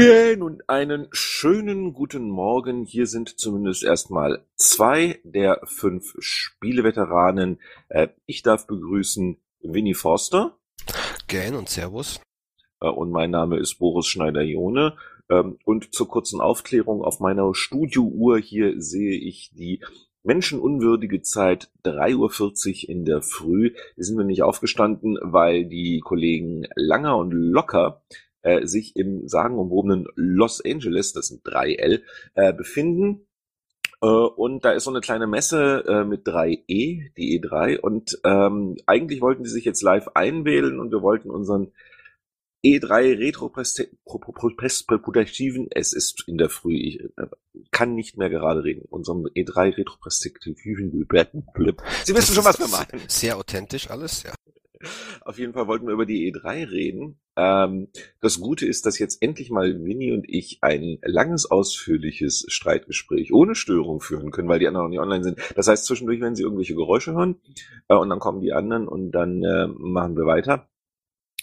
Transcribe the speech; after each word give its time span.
Ja, 0.00 0.34
nun 0.34 0.62
einen 0.66 1.08
schönen 1.12 1.92
guten 1.92 2.30
Morgen. 2.30 2.86
Hier 2.86 3.06
sind 3.06 3.38
zumindest 3.38 3.84
erstmal 3.84 4.46
zwei 4.56 5.20
der 5.24 5.60
fünf 5.64 6.14
Spieleveteranen. 6.18 7.60
Äh, 7.90 8.08
ich 8.24 8.42
darf 8.42 8.66
begrüßen 8.66 9.36
Winnie 9.60 9.92
Forster. 9.92 10.56
Gern 11.28 11.54
und 11.54 11.68
Servus. 11.68 12.18
Äh, 12.80 12.88
und 12.88 13.10
mein 13.10 13.30
Name 13.30 13.58
ist 13.58 13.74
Boris 13.74 14.06
Schneider-Jone. 14.06 14.96
Ähm, 15.28 15.58
und 15.66 15.94
zur 15.94 16.08
kurzen 16.08 16.40
Aufklärung 16.40 17.02
auf 17.02 17.20
meiner 17.20 17.54
Studiouhr 17.54 18.38
hier 18.38 18.80
sehe 18.80 19.18
ich 19.18 19.50
die 19.52 19.84
menschenunwürdige 20.22 21.20
Zeit 21.20 21.70
3.40 21.84 22.84
Uhr 22.84 22.88
in 22.88 23.04
der 23.04 23.20
Früh. 23.20 23.74
Wir 23.96 24.04
sind 24.04 24.16
wir 24.16 24.24
nicht 24.24 24.44
aufgestanden, 24.44 25.18
weil 25.20 25.66
die 25.66 26.00
Kollegen 26.00 26.66
Langer 26.74 27.18
und 27.18 27.32
Locker 27.32 28.02
äh, 28.42 28.66
sich 28.66 28.96
im 28.96 29.28
sagenumwobenen 29.28 30.06
Los 30.14 30.64
Angeles, 30.64 31.12
das 31.12 31.28
sind 31.28 31.44
3L, 31.44 32.02
äh, 32.34 32.52
befinden. 32.52 33.26
Äh, 34.02 34.06
und 34.06 34.64
da 34.64 34.72
ist 34.72 34.84
so 34.84 34.90
eine 34.90 35.00
kleine 35.00 35.26
Messe 35.26 35.84
äh, 35.86 36.04
mit 36.04 36.26
3E, 36.26 37.12
die 37.16 37.40
E3. 37.40 37.78
Und 37.78 38.18
ähm, 38.24 38.76
eigentlich 38.86 39.20
wollten 39.20 39.44
sie 39.44 39.52
sich 39.52 39.64
jetzt 39.64 39.82
live 39.82 40.08
einwählen 40.14 40.80
und 40.80 40.90
wir 40.90 41.02
wollten 41.02 41.30
unseren 41.30 41.72
E3 42.64 43.18
Retroperspektiven, 43.18 45.68
es 45.70 45.92
ist 45.94 46.24
in 46.26 46.36
der 46.36 46.50
Früh, 46.50 46.74
ich 46.74 47.00
äh, 47.00 47.26
kann 47.70 47.94
nicht 47.94 48.18
mehr 48.18 48.28
gerade 48.28 48.64
reden, 48.64 48.84
unserem 48.90 49.24
E3 49.24 49.78
Retroperspektiven, 49.78 51.08
Sie 52.04 52.14
wissen 52.14 52.34
schon, 52.34 52.44
was 52.44 52.58
wir 52.58 52.68
meinen. 52.68 53.00
Sehr 53.08 53.38
authentisch 53.38 53.88
alles, 53.90 54.24
ja. 54.24 54.34
Auf 55.22 55.38
jeden 55.38 55.54
Fall 55.54 55.68
wollten 55.68 55.86
wir 55.86 55.94
über 55.94 56.06
die 56.06 56.32
E3 56.32 56.70
reden. 56.70 57.20
Ähm, 57.40 57.88
das 58.20 58.38
Gute 58.38 58.66
ist, 58.66 58.84
dass 58.84 58.98
jetzt 58.98 59.22
endlich 59.22 59.50
mal 59.50 59.82
Winnie 59.82 60.12
und 60.12 60.28
ich 60.28 60.58
ein 60.60 60.98
langes, 61.02 61.50
ausführliches 61.50 62.44
Streitgespräch 62.48 63.32
ohne 63.32 63.54
Störung 63.54 64.00
führen 64.00 64.30
können, 64.30 64.48
weil 64.48 64.58
die 64.58 64.68
anderen 64.68 64.84
noch 64.84 64.90
nicht 64.90 65.00
online 65.00 65.24
sind. 65.24 65.38
Das 65.56 65.66
heißt, 65.66 65.86
zwischendurch 65.86 66.20
werden 66.20 66.36
sie 66.36 66.42
irgendwelche 66.42 66.74
Geräusche 66.74 67.12
hören 67.12 67.40
äh, 67.88 67.94
und 67.94 68.10
dann 68.10 68.18
kommen 68.18 68.42
die 68.42 68.52
anderen 68.52 68.86
und 68.86 69.12
dann 69.12 69.42
äh, 69.42 69.68
machen 69.68 70.16
wir 70.16 70.26
weiter. 70.26 70.68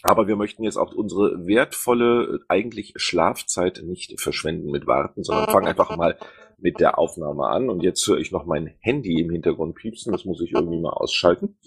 Aber 0.03 0.27
wir 0.27 0.35
möchten 0.35 0.63
jetzt 0.63 0.77
auch 0.77 0.93
unsere 0.93 1.47
wertvolle, 1.47 2.41
eigentlich 2.47 2.93
Schlafzeit 2.97 3.81
nicht 3.83 4.21
verschwenden 4.21 4.69
mit 4.69 4.85
Warten, 4.85 5.23
sondern 5.23 5.49
fangen 5.49 5.67
einfach 5.67 5.97
mal 5.97 6.19
mit 6.59 6.79
der 6.79 6.99
Aufnahme 6.99 7.47
an. 7.47 7.71
Und 7.71 7.81
jetzt 7.81 8.05
höre 8.07 8.19
ich 8.19 8.31
noch 8.31 8.45
mein 8.45 8.75
Handy 8.81 9.19
im 9.19 9.31
Hintergrund 9.31 9.73
piepsen. 9.73 10.11
Das 10.11 10.25
muss 10.25 10.41
ich 10.41 10.51
irgendwie 10.51 10.79
mal 10.79 10.91
ausschalten. 10.91 11.57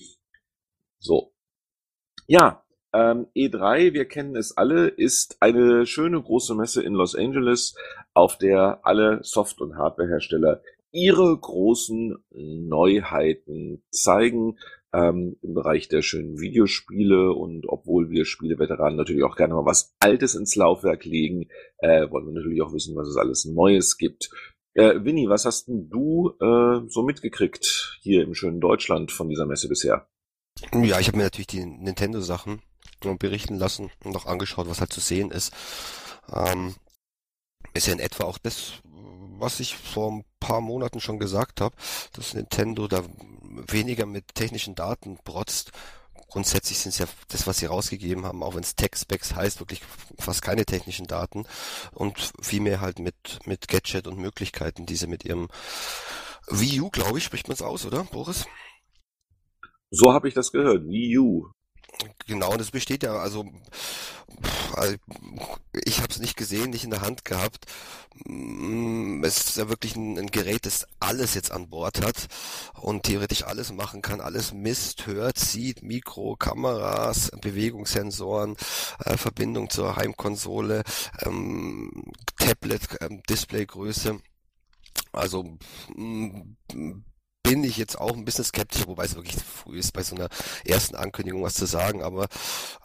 So, 1.01 1.33
ja, 2.29 2.63
ähm, 2.93 3.27
E3, 3.37 3.93
wir 3.93 4.07
kennen 4.07 4.37
es 4.37 4.57
alle, 4.57 4.89
ist 4.89 5.37
eine 5.41 5.87
schöne 5.87 6.21
große 6.21 6.55
Messe 6.55 6.83
in 6.83 6.95
Los 6.95 7.15
Angeles, 7.15 7.75
auf 8.15 8.39
der 8.39 8.81
alle 8.83 9.21
Soft- 9.23 9.61
und 9.61 9.77
Hardwarehersteller 9.77 10.63
ihre 10.93 11.39
großen 11.39 12.17
Neuheiten 12.31 13.83
zeigen 13.91 14.59
ähm, 14.93 15.37
im 15.43 15.55
Bereich 15.55 15.89
der 15.89 16.03
schönen 16.03 16.41
Videospiele 16.41 17.33
und 17.33 17.69
obwohl 17.69 18.11
wir 18.11 18.25
Spieleveteranen 18.25 18.97
natürlich 18.97 19.23
auch 19.23 19.37
gerne 19.37 19.55
mal 19.55 19.65
was 19.65 19.95
Altes 20.01 20.35
ins 20.35 20.57
Laufwerk 20.57 21.05
legen, 21.05 21.49
äh, 21.79 22.11
wollen 22.11 22.27
wir 22.27 22.33
natürlich 22.33 22.63
auch 22.63 22.73
wissen, 22.73 22.97
was 22.97 23.09
es 23.09 23.17
alles 23.17 23.45
Neues 23.45 23.99
gibt. 23.99 24.31
Äh, 24.75 25.05
Winnie, 25.05 25.29
was 25.29 25.45
hast 25.45 25.69
denn 25.69 25.89
du 25.91 26.33
äh, 26.41 26.81
so 26.89 27.03
mitgekriegt 27.03 27.99
hier 28.03 28.23
im 28.25 28.35
schönen 28.35 28.61
Deutschland 28.61 29.13
von 29.13 29.29
dieser 29.29 29.47
Messe 29.47 29.69
bisher? 29.69 30.09
Ja, 30.73 30.99
ich 30.99 31.07
habe 31.07 31.17
mir 31.17 31.25
natürlich 31.25 31.47
die 31.47 31.65
Nintendo-Sachen 31.65 32.61
berichten 33.01 33.59
lassen 33.59 33.91
und 34.05 34.17
auch 34.17 34.27
angeschaut, 34.27 34.69
was 34.69 34.81
halt 34.81 34.93
zu 34.93 35.01
sehen 35.01 35.31
ist. 35.31 35.53
Ähm, 36.33 36.75
ist 37.75 37.87
ja 37.87 37.93
in 37.93 38.01
etwa 38.01 38.25
auch 38.25 38.39
das, 38.39 38.75
was 39.39 39.61
ich 39.61 39.77
vor 39.77 40.11
ein 40.13 40.25
paar 40.39 40.61
Monaten 40.61 41.01
schon 41.01 41.19
gesagt 41.19 41.61
habe, 41.61 41.75
dass 42.13 42.35
Nintendo 42.35 42.89
da 42.89 43.03
weniger 43.43 44.07
mit 44.07 44.35
technischen 44.35 44.75
Daten 44.75 45.19
protzt. 45.25 45.73
Grundsätzlich 46.29 46.79
sind 46.79 46.91
es 46.91 46.99
ja 46.99 47.07
das, 47.29 47.47
was 47.47 47.59
sie 47.59 47.67
rausgegeben 47.67 48.25
haben, 48.25 48.43
auch 48.43 48.55
wenn 48.55 48.63
es 48.63 48.77
Tech-Specs 48.77 49.35
heißt, 49.35 49.59
wirklich 49.59 49.83
fast 50.19 50.43
keine 50.43 50.65
technischen 50.65 51.07
Daten 51.07 51.45
und 51.93 52.33
vielmehr 52.41 52.81
halt 52.81 53.01
mit, 53.01 53.41
mit 53.47 53.67
Gadget 53.67 54.07
und 54.07 54.19
Möglichkeiten, 54.19 54.87
die 54.87 54.95
sie 54.95 55.09
mit 55.09 55.25
ihrem 55.25 55.49
Wii 56.49 56.83
U, 56.83 56.91
glaube 56.91 57.19
ich, 57.19 57.25
spricht 57.25 57.49
man 57.49 57.55
es 57.55 57.63
aus, 57.63 57.85
oder, 57.85 58.05
Boris? 58.05 58.47
So 59.91 60.13
habe 60.13 60.29
ich 60.29 60.35
das 60.35 60.53
gehört, 60.53 60.85
Wii 60.87 61.19
U. 61.19 61.51
Genau, 62.27 62.55
es 62.55 62.71
besteht 62.71 63.03
ja, 63.03 63.15
also, 63.15 63.45
also 64.75 64.97
ich 65.85 65.99
habe 65.99 66.09
es 66.11 66.19
nicht 66.19 66.37
gesehen, 66.37 66.71
nicht 66.71 66.85
in 66.85 66.91
der 66.91 67.01
Hand 67.03 67.25
gehabt. 67.25 67.67
Mm, 68.25 69.23
es 69.25 69.39
ist 69.39 69.57
ja 69.57 69.69
wirklich 69.69 69.97
ein, 69.97 70.19
ein, 70.19 70.29
Gerät, 70.29 70.67
das 70.67 70.87
alles 71.01 71.35
jetzt 71.35 71.51
an 71.53 71.69
Bord 71.69 72.03
hat 72.03 72.29
und 72.81 73.03
theoretisch 73.03 73.45
alles 73.45 73.73
machen 73.73 74.03
kann, 74.03 74.21
alles 74.21 74.53
misst, 74.53 75.07
hört, 75.07 75.39
sieht, 75.39 75.83
Mikro, 75.83 76.37
Kameras, 76.37 77.31
Bewegungssensoren, 77.41 78.57
äh, 79.05 79.17
Verbindung 79.17 79.71
zur 79.71 79.97
Heimkonsole, 79.97 80.85
ähm, 81.25 82.13
Tablet, 82.39 82.83
ähm, 83.01 83.23
Displaygröße. 83.29 84.21
Also 85.13 85.59
mm, 85.97 86.55
bin 87.51 87.65
ich 87.65 87.79
jetzt 87.79 88.01
auch 88.01 88.13
ein 88.13 88.25
bisschen 88.25 88.45
skeptisch, 88.45 88.87
wobei 88.87 89.07
es 89.07 89.17
wirklich 89.17 89.35
früh 89.43 89.81
ist, 89.81 89.93
bei 89.93 90.05
so 90.05 90.15
einer 90.15 90.29
ersten 90.65 90.95
Ankündigung 90.95 91.43
was 91.43 91.55
zu 91.55 91.67
sagen, 91.67 92.01
aber 92.01 92.29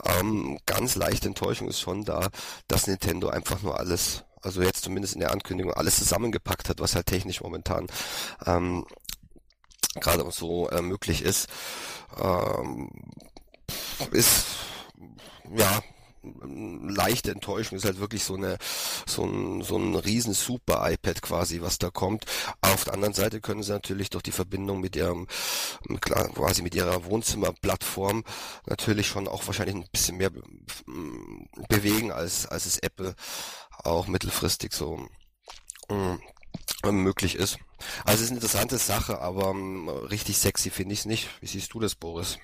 ähm, 0.04 0.58
ganz 0.66 0.96
leichte 0.96 1.28
Enttäuschung 1.28 1.68
ist 1.68 1.80
schon 1.80 2.04
da, 2.04 2.30
dass 2.68 2.88
Nintendo 2.88 3.30
einfach 3.30 3.62
nur 3.62 3.78
alles, 3.80 4.24
also 4.42 4.64
jetzt 4.64 4.84
zumindest 4.84 5.14
in 5.14 5.20
der 5.20 5.34
Ankündigung, 5.34 5.72
alles 5.72 5.98
zusammengepackt 5.98 6.68
hat, 6.68 6.80
was 6.80 6.96
halt 6.96 7.06
technisch 7.06 7.42
momentan 7.42 7.86
ähm, 8.48 8.88
gerade 10.02 10.26
so 10.32 10.68
äh, 10.72 10.82
möglich 10.82 11.22
ist. 11.22 11.48
Ähm, 12.20 12.90
ist 14.10 14.48
ja 15.56 15.84
leichte 16.44 17.32
Enttäuschung 17.32 17.78
ist 17.78 17.86
halt 17.86 18.00
wirklich 18.00 18.24
so 18.24 18.36
eine 18.36 18.58
so 19.06 19.26
ein 19.26 19.62
so 19.62 19.78
ein 19.78 19.96
riesen 19.96 20.34
Super 20.34 20.90
iPad 20.92 21.22
quasi, 21.22 21.62
was 21.62 21.78
da 21.78 21.90
kommt. 21.90 22.26
Auf 22.62 22.86
der 22.86 22.94
anderen 22.94 23.14
Seite 23.14 23.42
können 23.42 23.64
sie 23.64 23.72
natürlich 23.72 24.10
durch 24.10 24.24
die 24.24 24.32
Verbindung 24.32 24.80
mit 24.80 24.96
ihrem 24.96 25.28
quasi 26.34 26.62
mit 26.62 26.76
ihrer 26.76 27.06
Wohnzimmerplattform 27.06 28.24
natürlich 28.68 29.08
schon 29.08 29.28
auch 29.28 29.46
wahrscheinlich 29.48 29.76
ein 29.76 29.88
bisschen 29.92 30.18
mehr 30.18 30.32
bewegen 31.70 32.12
als 32.12 32.46
als 32.48 32.66
es 32.66 32.80
Apple 32.80 33.16
auch 33.84 34.08
mittelfristig 34.08 34.74
so 34.74 35.08
mm, 35.90 36.16
möglich 36.92 37.36
ist. 37.36 37.58
Also 38.06 38.16
es 38.16 38.22
ist 38.22 38.30
eine 38.30 38.38
interessante 38.38 38.78
Sache, 38.78 39.20
aber 39.22 39.50
um, 39.50 39.90
richtig 39.90 40.38
sexy 40.38 40.70
finde 40.70 40.94
ich 40.94 41.00
es 41.00 41.06
nicht. 41.06 41.30
Wie 41.42 41.48
siehst 41.48 41.74
du 41.74 41.80
das, 41.80 41.96
Boris? 41.96 42.40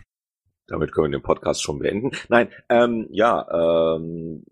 Damit 0.72 0.94
können 0.94 1.12
wir 1.12 1.20
den 1.20 1.24
Podcast 1.24 1.62
schon 1.62 1.80
beenden. 1.80 2.12
Nein, 2.30 2.48
ähm, 2.70 3.08
ja, 3.12 3.96
ähm, 3.98 4.44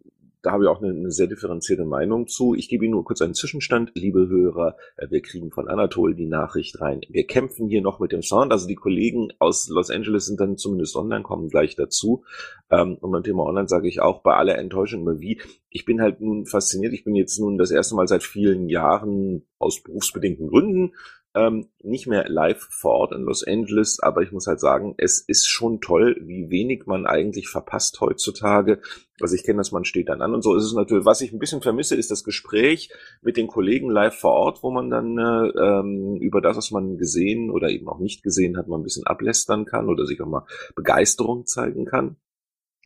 da 0.42 0.52
habe 0.52 0.64
ich 0.64 0.70
auch 0.70 0.82
eine, 0.82 0.92
eine, 0.92 1.12
sehr 1.12 1.28
differenzierte 1.28 1.86
Meinung 1.86 2.28
zu. 2.28 2.56
Ich 2.56 2.70
gebe 2.70 2.86
Ihnen 2.86 2.94
nur 2.94 3.04
kurz 3.04 3.22
einen 3.22 3.34
Zwischenstand, 3.34 3.92
liebe 3.96 4.28
Hörer. 4.28 4.76
Äh, 4.98 5.08
wir 5.10 5.22
kriegen 5.22 5.52
von 5.52 5.68
Anatol 5.68 6.16
die 6.16 6.28
Nachricht 6.28 6.80
rein. 6.82 7.02
Wir 7.10 7.26
kämpfen 7.26 7.68
hier 7.68 7.82
noch 7.82 8.00
mit 8.00 8.12
dem 8.12 8.22
Sound. 8.22 8.52
Also 8.52 8.68
die 8.68 8.76
Kollegen 8.76 9.30
aus 9.40 9.70
Los 9.70 9.90
Angeles 9.90 10.26
sind 10.26 10.40
dann 10.40 10.58
zumindest 10.58 10.96
online, 10.96 11.24
kommen 11.24 11.50
gleich 11.50 11.76
dazu. 11.76 12.24
Ähm, 12.70 12.98
und 13.00 13.12
beim 13.12 13.24
Thema 13.24 13.46
Online 13.46 13.68
sage 13.68 13.88
ich 13.88 14.02
auch 14.02 14.22
bei 14.22 14.36
aller 14.36 14.58
Enttäuschung 14.58 15.02
immer 15.02 15.20
wie. 15.20 15.42
Ich 15.70 15.86
bin 15.86 16.02
halt 16.02 16.20
nun 16.22 16.46
fasziniert. 16.46 16.94
Ich 16.94 17.04
bin 17.04 17.16
jetzt 17.16 17.40
nun 17.40 17.58
das 17.58 17.72
erste 17.72 17.96
Mal 17.96 18.08
seit 18.08 18.24
vielen 18.24 18.70
Jahren 18.70 19.46
aus 19.58 19.82
berufsbedingten 19.84 20.48
Gründen 20.48 20.94
ähm, 21.36 21.70
nicht 21.82 22.08
mehr 22.08 22.28
live 22.28 22.68
vor 22.72 22.94
Ort 22.94 23.14
in 23.14 23.22
Los 23.22 23.46
Angeles, 23.46 24.00
aber 24.00 24.22
ich 24.22 24.32
muss 24.32 24.48
halt 24.48 24.60
sagen, 24.60 24.96
es 24.98 25.20
ist 25.20 25.48
schon 25.48 25.80
toll, 25.80 26.18
wie 26.22 26.50
wenig 26.50 26.86
man 26.86 27.06
eigentlich 27.06 27.50
verpasst 27.50 28.02
heutzutage. 28.02 28.82
Also 29.22 29.36
ich 29.36 29.44
kenne 29.44 29.58
das, 29.58 29.72
man 29.72 29.86
steht 29.86 30.10
dann 30.10 30.22
an 30.22 30.34
und 30.34 30.42
so 30.42 30.56
ist 30.56 30.64
es 30.64 30.74
natürlich. 30.74 31.06
Was 31.06 31.22
ich 31.22 31.32
ein 31.32 31.40
bisschen 31.40 31.62
vermisse, 31.62 31.96
ist 31.96 32.10
das 32.10 32.24
Gespräch 32.24 32.92
mit 33.22 33.38
den 33.38 33.48
Kollegen 33.48 33.90
live 33.90 34.16
vor 34.16 34.32
Ort, 34.32 34.64
wo 34.64 34.72
man 34.72 34.90
dann 34.90 35.18
äh, 35.18 35.50
ähm, 35.60 36.18
über 36.20 36.42
das, 36.42 36.58
was 36.58 36.72
man 36.72 36.98
gesehen 36.98 37.52
oder 37.52 37.70
eben 37.70 37.88
auch 37.88 38.00
nicht 38.00 38.24
gesehen 38.24 38.58
hat, 38.58 38.68
mal 38.68 38.78
ein 38.78 38.84
bisschen 38.84 39.06
ablästern 39.06 39.66
kann 39.66 39.90
oder 39.90 40.06
sich 40.06 40.22
auch 40.22 40.28
mal 40.28 40.46
Begeisterung 40.76 41.46
zeigen 41.46 41.86
kann. 41.86 42.18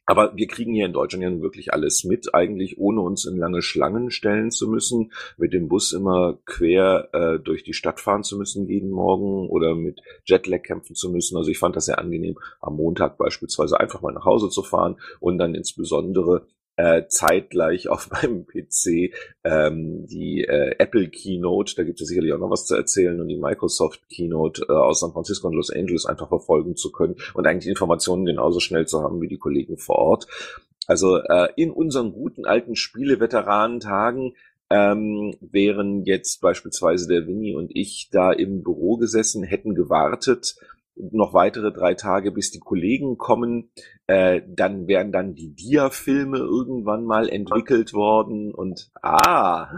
Aber 0.06 0.36
wir 0.36 0.48
kriegen 0.48 0.74
hier 0.74 0.86
in 0.86 0.94
Deutschland 0.94 1.24
ja 1.24 1.42
wirklich 1.42 1.74
alles 1.74 2.04
mit, 2.04 2.34
eigentlich 2.34 2.78
ohne 2.78 3.02
uns 3.02 3.26
in 3.26 3.38
lange 3.38 3.62
Schlangen 3.62 4.12
stellen 4.12 4.52
zu 4.52 4.68
müssen, 4.68 5.14
mit 5.38 5.54
dem 5.54 5.70
Bus 5.70 5.94
immer 5.94 6.40
quer 6.46 7.10
äh, 7.14 7.40
durch 7.40 7.64
die 7.64 7.74
Stadt 7.74 8.02
fahren 8.02 8.24
zu 8.24 8.38
müssen 8.38 8.68
jeden 8.68 8.90
Morgen 8.90 9.50
oder 9.50 9.76
mit 9.76 10.02
Jetlag 10.26 10.64
kämpfen 10.64 10.96
zu 10.96 11.10
müssen. 11.10 11.38
Also 11.38 11.50
ich 11.50 11.60
fand 11.60 11.76
das 11.76 11.86
sehr 11.86 12.00
angenehm, 12.00 12.38
am 12.60 12.76
Montag 12.76 13.18
beispielsweise 13.18 13.80
einfach 13.80 14.02
mal 14.02 14.14
nach 14.14 14.26
Hause 14.26 14.50
zu 14.50 14.62
fahren 14.62 14.98
und 15.20 15.38
dann 15.38 15.56
insbesondere 15.56 16.48
äh, 16.76 17.04
zeitgleich 17.08 17.88
auf 17.88 18.10
meinem 18.12 18.46
PC 18.46 19.14
ähm, 19.44 20.06
die 20.08 20.44
äh, 20.44 20.76
Apple 20.80 21.10
Keynote, 21.10 21.76
da 21.76 21.84
gibt 21.84 22.02
es 22.02 22.08
sicherlich 22.08 22.34
auch 22.34 22.40
noch 22.40 22.50
was 22.50 22.66
zu 22.66 22.76
erzählen, 22.76 23.20
und 23.20 23.28
die 23.28 23.38
Microsoft 23.38 24.10
Keynote 24.10 24.66
äh, 24.68 24.72
aus 24.72 25.00
San 25.00 25.12
Francisco 25.12 25.48
und 25.48 25.56
Los 25.56 25.70
Angeles 25.70 26.06
einfach 26.06 26.30
verfolgen 26.30 26.76
zu 26.76 26.92
können 26.92 27.16
und 27.34 27.46
eigentlich 27.46 27.70
Informationen 27.70 28.26
genauso 28.26 28.60
schnell 28.60 28.88
zu 28.88 29.02
haben 29.02 29.22
wie 29.22 29.28
die 29.28 29.38
Kollegen 29.38 29.78
vor 29.78 29.98
Ort. 29.98 30.28
Also 30.88 31.18
äh, 31.18 31.50
in 31.56 31.72
unseren 31.72 32.12
guten 32.12 32.46
alten 32.46 32.76
Spieleveteranentagen 32.76 34.36
ähm, 34.70 35.36
wären 35.40 36.04
jetzt 36.04 36.42
beispielsweise 36.42 37.08
der 37.08 37.28
Winnie 37.28 37.56
und 37.56 37.72
ich 37.74 38.10
da 38.12 38.32
im 38.32 38.64
Büro 38.64 38.98
gesessen, 38.98 39.44
hätten 39.44 39.76
gewartet, 39.76 40.56
noch 40.96 41.34
weitere 41.34 41.72
drei 41.72 41.94
Tage, 41.94 42.32
bis 42.32 42.52
die 42.52 42.60
Kollegen 42.60 43.18
kommen. 43.18 43.72
Äh, 44.08 44.42
dann 44.48 44.88
wären 44.88 45.12
dann 45.12 45.34
die 45.36 45.54
Dia-Filme 45.54 46.38
irgendwann 46.38 47.06
mal 47.06 47.30
entwickelt 47.30 47.94
worden 47.94 48.54
und 48.54 48.92
ah, 49.02 49.78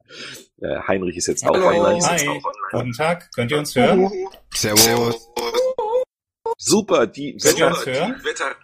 äh, 0.60 0.78
Heinrich 0.86 1.16
ist 1.16 1.26
jetzt 1.26 1.44
Hallo. 1.44 1.66
auch 1.66 1.74
online. 1.74 2.06
Hi. 2.06 2.40
Guten 2.70 2.92
Tag, 2.92 3.30
könnt 3.34 3.50
ihr 3.50 3.58
uns 3.58 3.74
hören? 3.74 4.10
Servus. 4.52 5.28
Super, 6.56 7.06
die 7.06 7.36
Könnt 7.36 7.58
ihr 7.58 7.66
Wetter, 7.66 7.68
uns 7.68 7.86
hören? 7.86 8.14
die 8.20 8.24
Wetter. 8.24 8.56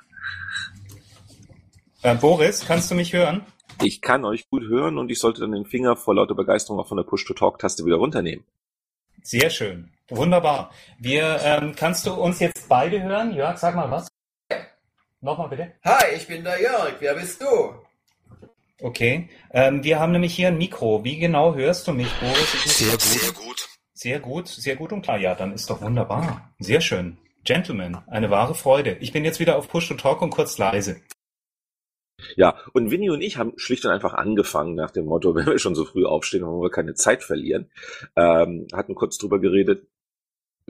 Äh, 2.02 2.14
Boris, 2.14 2.64
kannst 2.67 2.91
du 2.91 2.94
mich 2.94 3.12
hören? 3.12 3.44
Ich 3.82 4.00
kann 4.00 4.25
euch 4.25 4.49
gut 4.49 4.62
hören 4.62 4.99
und 4.99 5.11
ich 5.11 5.19
sollte 5.19 5.41
dann 5.41 5.52
den 5.52 5.64
Finger 5.64 5.97
vor 5.97 6.14
lauter 6.14 6.35
Begeisterung 6.35 6.81
auch 6.81 6.88
von 6.88 6.97
der 6.97 7.05
Push-to-Talk-Taste 7.05 7.85
wieder 7.85 7.97
runternehmen. 7.97 8.44
Sehr 9.23 9.50
schön. 9.50 9.91
Wunderbar. 10.11 10.73
Wir, 10.99 11.41
ähm, 11.45 11.75
kannst 11.77 12.07
du 12.07 12.12
uns 12.12 12.41
jetzt 12.41 12.69
beide 12.69 13.03
hören? 13.03 13.33
Jörg, 13.33 13.57
sag 13.59 13.77
mal 13.77 13.91
was. 13.91 14.09
Nochmal 15.21 15.49
bitte. 15.49 15.73
Hi, 15.85 16.15
ich 16.17 16.27
bin 16.27 16.43
der 16.43 16.61
Jörg. 16.61 16.95
Wer 16.99 17.15
bist 17.15 17.41
du? 17.41 17.75
Okay. 18.83 19.29
Ähm, 19.53 19.85
wir 19.85 20.01
haben 20.01 20.12
nämlich 20.12 20.35
hier 20.35 20.49
ein 20.49 20.59
Mikro. 20.59 21.05
Wie 21.05 21.19
genau 21.19 21.55
hörst 21.55 21.87
du 21.87 21.93
mich, 21.93 22.09
Boris? 22.19 22.79
Sehr 22.79 22.93
gut. 22.93 23.03
Sehr 23.03 23.33
gut. 23.33 23.69
Sehr 23.93 24.19
gut, 24.19 24.49
sehr 24.49 24.77
gut 24.77 24.93
und 24.93 25.03
klar. 25.03 25.19
Ja, 25.19 25.35
dann 25.35 25.53
ist 25.53 25.69
doch 25.69 25.83
wunderbar. 25.83 26.51
Sehr 26.59 26.81
schön. 26.81 27.19
Gentlemen, 27.45 27.99
eine 28.07 28.31
wahre 28.31 28.55
Freude. 28.55 28.97
Ich 29.01 29.12
bin 29.12 29.25
jetzt 29.25 29.41
wieder 29.41 29.57
auf 29.57 29.69
Push 29.69 29.89
to 29.89 29.95
Talk 29.95 30.23
und 30.23 30.31
kurz 30.31 30.57
leise. 30.57 31.01
Ja, 32.37 32.57
und 32.73 32.91
Winnie 32.91 33.11
und 33.11 33.21
ich 33.21 33.37
haben 33.37 33.53
schlicht 33.57 33.85
und 33.85 33.91
einfach 33.91 34.15
angefangen 34.15 34.75
nach 34.75 34.91
dem 34.91 35.07
Motto, 35.07 35.35
wenn 35.35 35.47
wir 35.47 35.59
schon 35.59 35.75
so 35.75 35.85
früh 35.85 36.07
aufstehen, 36.07 36.47
wollen 36.47 36.62
wir 36.62 36.71
keine 36.71 36.95
Zeit 36.95 37.23
verlieren. 37.23 37.71
Ähm, 38.17 38.67
hatten 38.73 38.95
kurz 38.95 39.19
drüber 39.19 39.39
geredet. 39.39 39.87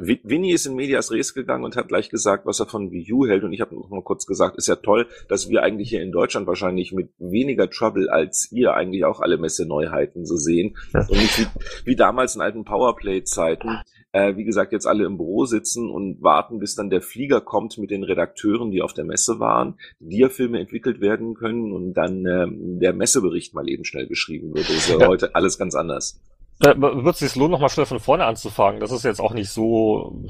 Wi- 0.02 0.20
Winnie 0.24 0.52
ist 0.52 0.66
in 0.66 0.74
Medias 0.74 1.10
Res 1.10 1.34
gegangen 1.34 1.64
und 1.64 1.76
hat 1.76 1.88
gleich 1.88 2.08
gesagt, 2.10 2.46
was 2.46 2.60
er 2.60 2.66
von 2.66 2.90
Wii 2.90 3.12
U 3.12 3.26
hält. 3.26 3.44
Und 3.44 3.52
ich 3.52 3.60
habe 3.60 3.74
noch 3.74 3.88
mal 3.90 4.02
kurz 4.02 4.26
gesagt, 4.26 4.56
ist 4.56 4.68
ja 4.68 4.76
toll, 4.76 5.06
dass 5.28 5.48
wir 5.48 5.62
eigentlich 5.62 5.90
hier 5.90 6.02
in 6.02 6.12
Deutschland 6.12 6.46
wahrscheinlich 6.46 6.92
mit 6.92 7.10
weniger 7.18 7.68
Trouble 7.70 8.08
als 8.10 8.48
ihr 8.52 8.74
eigentlich 8.74 9.04
auch 9.04 9.20
alle 9.20 9.38
Messe-Neuheiten 9.38 10.26
so 10.26 10.36
sehen. 10.36 10.76
Und 10.94 11.10
nicht 11.10 11.38
wie, 11.38 11.46
wie 11.84 11.96
damals 11.96 12.34
in 12.34 12.40
alten 12.40 12.64
Powerplay-Zeiten, 12.64 13.78
äh, 14.12 14.36
wie 14.36 14.44
gesagt, 14.44 14.72
jetzt 14.72 14.86
alle 14.86 15.04
im 15.04 15.16
Büro 15.16 15.44
sitzen 15.44 15.88
und 15.88 16.20
warten, 16.22 16.58
bis 16.58 16.74
dann 16.74 16.90
der 16.90 17.00
Flieger 17.00 17.40
kommt 17.40 17.78
mit 17.78 17.90
den 17.90 18.02
Redakteuren, 18.02 18.70
die 18.72 18.82
auf 18.82 18.92
der 18.92 19.04
Messe 19.04 19.38
waren, 19.38 19.74
Dia-Filme 20.00 20.58
entwickelt 20.58 21.00
werden 21.00 21.34
können 21.34 21.72
und 21.72 21.94
dann 21.94 22.26
ähm, 22.26 22.80
der 22.80 22.92
Messebericht 22.92 23.54
mal 23.54 23.68
eben 23.68 23.84
schnell 23.84 24.06
geschrieben 24.08 24.54
wird. 24.54 24.68
Das 24.68 24.76
ist 24.76 24.88
ja, 24.90 24.98
Ja. 24.98 25.06
heute 25.06 25.34
alles 25.34 25.58
ganz 25.58 25.74
anders. 25.76 26.20
Äh, 26.60 26.74
Wird 26.76 27.14
es 27.14 27.20
sich 27.20 27.36
lohnen, 27.36 27.52
nochmal 27.52 27.70
schnell 27.70 27.86
von 27.86 28.00
vorne 28.00 28.24
anzufangen? 28.26 28.80
Das 28.80 28.90
ist 28.90 29.04
jetzt 29.04 29.20
auch 29.20 29.32
nicht 29.32 29.50
so, 29.50 30.24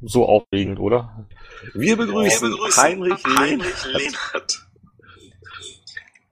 so 0.00 0.26
aufregend, 0.26 0.78
oder? 0.78 1.26
Wir 1.74 1.96
begrüßen, 1.96 2.54
Heinrich, 2.76 3.22
Lehnert. 3.40 4.66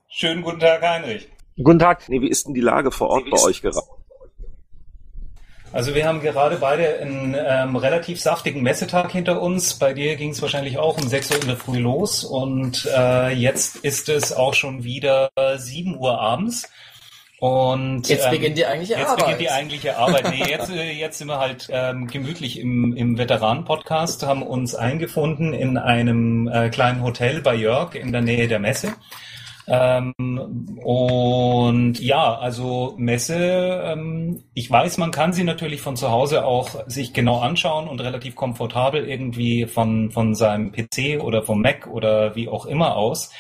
Schönen 0.09 0.43
guten 0.43 0.61
Tag, 0.61 0.83
Heinrich. 0.83 1.29
Guten 1.57 1.81
Tag. 1.81 2.09
Nee, 2.09 2.21
wie 2.21 2.29
ist 2.29 2.47
denn 2.47 2.55
die 2.55 2.61
Lage 2.61 2.93
vor 2.93 3.11
Ort 3.11 3.25
bei 3.31 3.41
euch 3.41 3.63
gerade? 3.63 3.81
Also 5.73 5.95
wir 5.95 6.07
haben 6.07 6.21
gerade 6.21 6.57
beide 6.57 6.99
einen 6.99 7.35
ähm, 7.35 7.77
relativ 7.77 8.21
saftigen 8.21 8.63
Messetag 8.63 9.11
hinter 9.11 9.41
uns. 9.41 9.75
Bei 9.75 9.95
dir 9.95 10.17
ging 10.17 10.31
es 10.31 10.43
wahrscheinlich 10.43 10.79
auch 10.79 10.99
um 10.99 11.09
6 11.09 11.31
Uhr 11.31 11.41
in 11.41 11.49
der 11.49 11.57
Früh 11.57 11.79
los 11.79 12.25
und 12.25 12.87
äh, 12.95 13.31
jetzt 13.31 13.77
ist 13.77 14.11
es 14.11 14.35
auch 14.35 14.53
schon 14.53 14.85
wieder 14.85 15.31
7 15.57 15.97
Uhr 15.97 16.21
abends. 16.21 16.69
Und 17.43 18.09
Jetzt 18.09 18.27
ähm, 18.27 18.31
beginnt 18.31 18.57
die 18.57 18.67
eigentliche 18.67 18.93
Jetzt 18.93 19.09
Arbeit. 19.09 19.19
beginnt 19.25 19.41
die 19.41 19.51
eigentliche 19.51 19.99
Arbeit. 19.99 20.31
Nee, 20.31 20.45
jetzt, 20.49 20.71
äh, 20.71 20.93
jetzt 20.93 21.19
sind 21.19 21.27
wir 21.27 21.41
halt 21.41 21.69
ähm, 21.73 22.07
gemütlich 22.07 22.61
im, 22.61 22.97
im 22.97 23.19
Veteranen-Podcast, 23.19 24.25
haben 24.25 24.45
uns 24.45 24.77
eingefunden 24.77 25.53
in 25.53 25.77
einem 25.77 26.47
äh, 26.47 26.69
kleinen 26.69 27.03
Hotel 27.03 27.41
bei 27.43 27.57
Jörg 27.57 27.97
in 27.97 28.13
der 28.13 28.21
Nähe 28.21 28.47
der 28.47 28.61
Messe. 28.61 28.93
Ähm, 29.67 30.15
und 30.85 31.99
ja, 31.99 32.39
also 32.39 32.95
Messe, 32.97 33.83
ähm, 33.87 34.45
ich 34.55 34.71
weiß, 34.71 34.99
man 34.99 35.11
kann 35.11 35.33
sie 35.33 35.43
natürlich 35.43 35.81
von 35.81 35.97
zu 35.97 36.13
Hause 36.13 36.45
auch 36.45 36.87
sich 36.87 37.13
genau 37.13 37.41
anschauen 37.41 37.89
und 37.89 38.01
relativ 38.01 38.37
komfortabel 38.37 39.09
irgendwie 39.09 39.67
von, 39.67 40.13
von 40.13 40.37
seinem 40.37 40.71
PC 40.71 41.21
oder 41.21 41.43
vom 41.43 41.61
Mac 41.61 41.89
oder 41.89 42.37
wie 42.37 42.49
auch 42.49 42.67
immer 42.67 42.95
aus. 42.95 43.33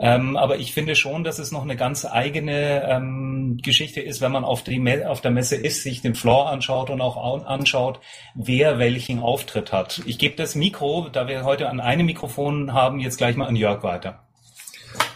Ähm, 0.00 0.36
aber 0.36 0.58
ich 0.58 0.72
finde 0.74 0.94
schon, 0.94 1.24
dass 1.24 1.40
es 1.40 1.50
noch 1.50 1.62
eine 1.62 1.74
ganz 1.74 2.04
eigene 2.04 2.84
ähm, 2.88 3.58
Geschichte 3.62 4.00
ist, 4.00 4.20
wenn 4.20 4.30
man 4.30 4.44
auf, 4.44 4.62
die 4.62 5.04
auf 5.04 5.20
der 5.20 5.32
Messe 5.32 5.56
ist, 5.56 5.82
sich 5.82 6.02
den 6.02 6.14
Floor 6.14 6.48
anschaut 6.48 6.88
und 6.90 7.00
auch 7.00 7.16
au- 7.16 7.44
anschaut, 7.44 7.98
wer 8.34 8.78
welchen 8.78 9.18
Auftritt 9.18 9.72
hat. 9.72 10.00
Ich 10.06 10.18
gebe 10.18 10.36
das 10.36 10.54
Mikro, 10.54 11.08
da 11.10 11.26
wir 11.26 11.42
heute 11.44 11.68
an 11.68 11.80
einem 11.80 12.06
Mikrofon 12.06 12.72
haben, 12.72 13.00
jetzt 13.00 13.18
gleich 13.18 13.34
mal 13.34 13.46
an 13.46 13.56
Jörg 13.56 13.82
weiter. 13.82 14.27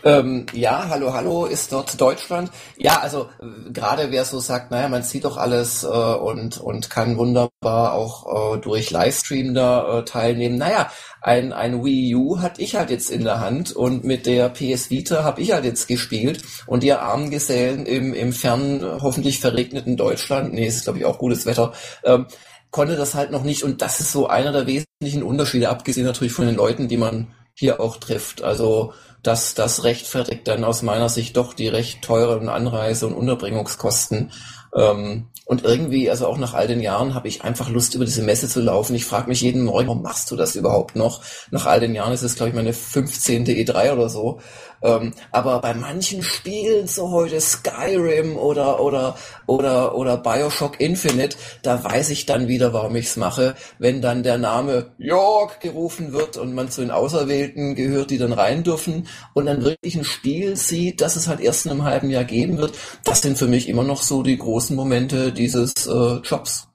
Ähm, 0.04 0.46
ja, 0.52 0.88
hallo, 0.88 1.12
hallo, 1.12 1.46
ist 1.46 1.72
dort 1.72 2.00
Deutschland? 2.00 2.50
Ja, 2.76 2.98
also 3.00 3.28
äh, 3.40 3.70
gerade 3.72 4.10
wer 4.10 4.24
so 4.24 4.40
sagt, 4.40 4.72
naja, 4.72 4.88
man 4.88 5.04
sieht 5.04 5.24
doch 5.24 5.36
alles 5.36 5.84
äh, 5.84 5.86
und, 5.86 6.58
und 6.58 6.90
kann 6.90 7.18
wunderbar 7.18 7.92
auch 7.92 8.56
äh, 8.56 8.58
durch 8.58 8.90
Livestream 8.90 9.54
da 9.54 9.98
äh, 9.98 10.04
teilnehmen. 10.04 10.58
Naja, 10.58 10.90
ein, 11.20 11.52
ein 11.52 11.84
Wii 11.84 12.16
U 12.16 12.40
hatte 12.40 12.62
ich 12.62 12.74
halt 12.74 12.90
jetzt 12.90 13.10
in 13.10 13.22
der 13.22 13.38
Hand 13.38 13.70
und 13.70 14.02
mit 14.02 14.26
der 14.26 14.48
PS 14.48 14.90
Vita 14.90 15.22
habe 15.22 15.40
ich 15.40 15.52
halt 15.52 15.64
jetzt 15.64 15.86
gespielt 15.86 16.42
und 16.66 16.82
ihr 16.82 17.00
armen 17.00 17.30
Gesellen 17.30 17.86
im, 17.86 18.12
im 18.12 18.32
fernen, 18.32 18.84
hoffentlich 19.02 19.38
verregneten 19.38 19.96
Deutschland, 19.96 20.52
nee, 20.52 20.66
ist 20.66 20.84
glaube 20.84 20.98
ich 20.98 21.04
auch 21.04 21.18
gutes 21.18 21.46
Wetter, 21.46 21.72
ähm, 22.02 22.26
konnte 22.72 22.96
das 22.96 23.14
halt 23.14 23.30
noch 23.30 23.44
nicht 23.44 23.62
und 23.62 23.82
das 23.82 24.00
ist 24.00 24.10
so 24.10 24.26
einer 24.26 24.50
der 24.50 24.66
wesentlichen 24.66 25.22
Unterschiede, 25.22 25.68
abgesehen 25.68 26.06
natürlich 26.06 26.32
von 26.32 26.46
den 26.46 26.56
Leuten, 26.56 26.88
die 26.88 26.96
man 26.96 27.28
hier 27.54 27.80
auch 27.80 27.98
trifft. 27.98 28.42
Also 28.42 28.92
das, 29.22 29.54
das 29.54 29.84
rechtfertigt 29.84 30.48
dann 30.48 30.64
aus 30.64 30.82
meiner 30.82 31.08
Sicht 31.08 31.36
doch 31.36 31.54
die 31.54 31.68
recht 31.68 32.02
teuren 32.02 32.48
Anreise- 32.48 33.06
und 33.06 33.14
Unterbringungskosten. 33.14 34.32
Ähm, 34.74 35.28
und 35.44 35.64
irgendwie, 35.64 36.08
also 36.08 36.26
auch 36.26 36.38
nach 36.38 36.54
all 36.54 36.66
den 36.66 36.80
Jahren, 36.80 37.14
habe 37.14 37.28
ich 37.28 37.42
einfach 37.44 37.68
Lust, 37.68 37.94
über 37.94 38.04
diese 38.04 38.22
Messe 38.22 38.48
zu 38.48 38.60
laufen. 38.60 38.94
Ich 38.94 39.04
frage 39.04 39.28
mich 39.28 39.40
jeden 39.40 39.64
Morgen, 39.64 39.88
warum 39.88 40.02
machst 40.02 40.30
du 40.30 40.36
das 40.36 40.56
überhaupt 40.56 40.96
noch? 40.96 41.20
Nach 41.50 41.66
all 41.66 41.80
den 41.80 41.94
Jahren 41.94 42.12
ist 42.12 42.22
es, 42.22 42.36
glaube 42.36 42.50
ich, 42.50 42.54
meine 42.54 42.72
15. 42.72 43.46
E3 43.46 43.92
oder 43.92 44.08
so. 44.08 44.40
Ähm, 44.82 45.12
aber 45.30 45.60
bei 45.60 45.74
manchen 45.74 46.22
Spielen, 46.22 46.86
so 46.86 47.10
heute 47.10 47.40
Skyrim 47.40 48.36
oder, 48.36 48.80
oder, 48.80 49.16
oder, 49.46 49.94
oder 49.94 50.16
Bioshock 50.16 50.80
Infinite, 50.80 51.36
da 51.62 51.82
weiß 51.82 52.10
ich 52.10 52.26
dann 52.26 52.48
wieder, 52.48 52.72
warum 52.72 52.96
ich's 52.96 53.16
mache. 53.16 53.54
Wenn 53.78 54.02
dann 54.02 54.22
der 54.22 54.38
Name 54.38 54.92
York 54.98 55.60
gerufen 55.60 56.12
wird 56.12 56.36
und 56.36 56.54
man 56.54 56.70
zu 56.70 56.80
den 56.80 56.90
Auserwählten 56.90 57.74
gehört, 57.74 58.10
die 58.10 58.18
dann 58.18 58.32
rein 58.32 58.64
dürfen 58.64 59.08
und 59.34 59.46
dann 59.46 59.64
wirklich 59.64 59.96
ein 59.96 60.04
Spiel 60.04 60.56
sieht, 60.56 61.00
das 61.00 61.16
es 61.16 61.28
halt 61.28 61.40
erst 61.40 61.66
in 61.66 61.72
einem 61.72 61.84
halben 61.84 62.10
Jahr 62.10 62.24
geben 62.24 62.58
wird, 62.58 62.76
das 63.04 63.22
sind 63.22 63.38
für 63.38 63.48
mich 63.48 63.68
immer 63.68 63.84
noch 63.84 64.02
so 64.02 64.22
die 64.22 64.38
großen 64.38 64.76
Momente 64.76 65.32
dieses 65.32 65.86
äh, 65.86 66.16
Jobs. 66.22 66.68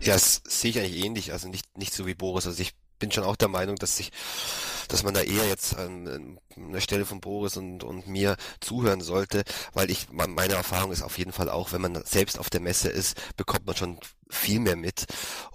Ja, 0.00 0.14
das 0.14 0.42
sehe 0.46 0.70
ich 0.70 0.78
eigentlich 0.78 1.04
ähnlich, 1.04 1.32
also 1.32 1.48
nicht, 1.48 1.76
nicht 1.76 1.92
so 1.92 2.06
wie 2.06 2.14
Boris. 2.14 2.46
Also 2.46 2.62
ich 2.62 2.72
bin 2.98 3.10
schon 3.10 3.24
auch 3.24 3.36
der 3.36 3.48
Meinung, 3.48 3.76
dass 3.76 3.96
sich, 3.96 4.12
dass 4.90 5.02
man 5.02 5.14
da 5.14 5.22
eher 5.22 5.46
jetzt 5.48 5.76
an, 5.76 6.08
an 6.08 6.72
der 6.72 6.80
Stelle 6.80 7.06
von 7.06 7.20
Boris 7.20 7.56
und, 7.56 7.84
und 7.84 8.06
mir 8.06 8.36
zuhören 8.60 9.00
sollte, 9.00 9.44
weil 9.72 9.90
ich, 9.90 10.08
meine 10.10 10.54
Erfahrung 10.54 10.92
ist 10.92 11.02
auf 11.02 11.18
jeden 11.18 11.32
Fall 11.32 11.48
auch, 11.48 11.72
wenn 11.72 11.80
man 11.80 12.02
selbst 12.04 12.38
auf 12.38 12.50
der 12.50 12.60
Messe 12.60 12.88
ist, 12.88 13.16
bekommt 13.36 13.66
man 13.66 13.76
schon 13.76 13.98
viel 14.28 14.60
mehr 14.60 14.76
mit 14.76 15.06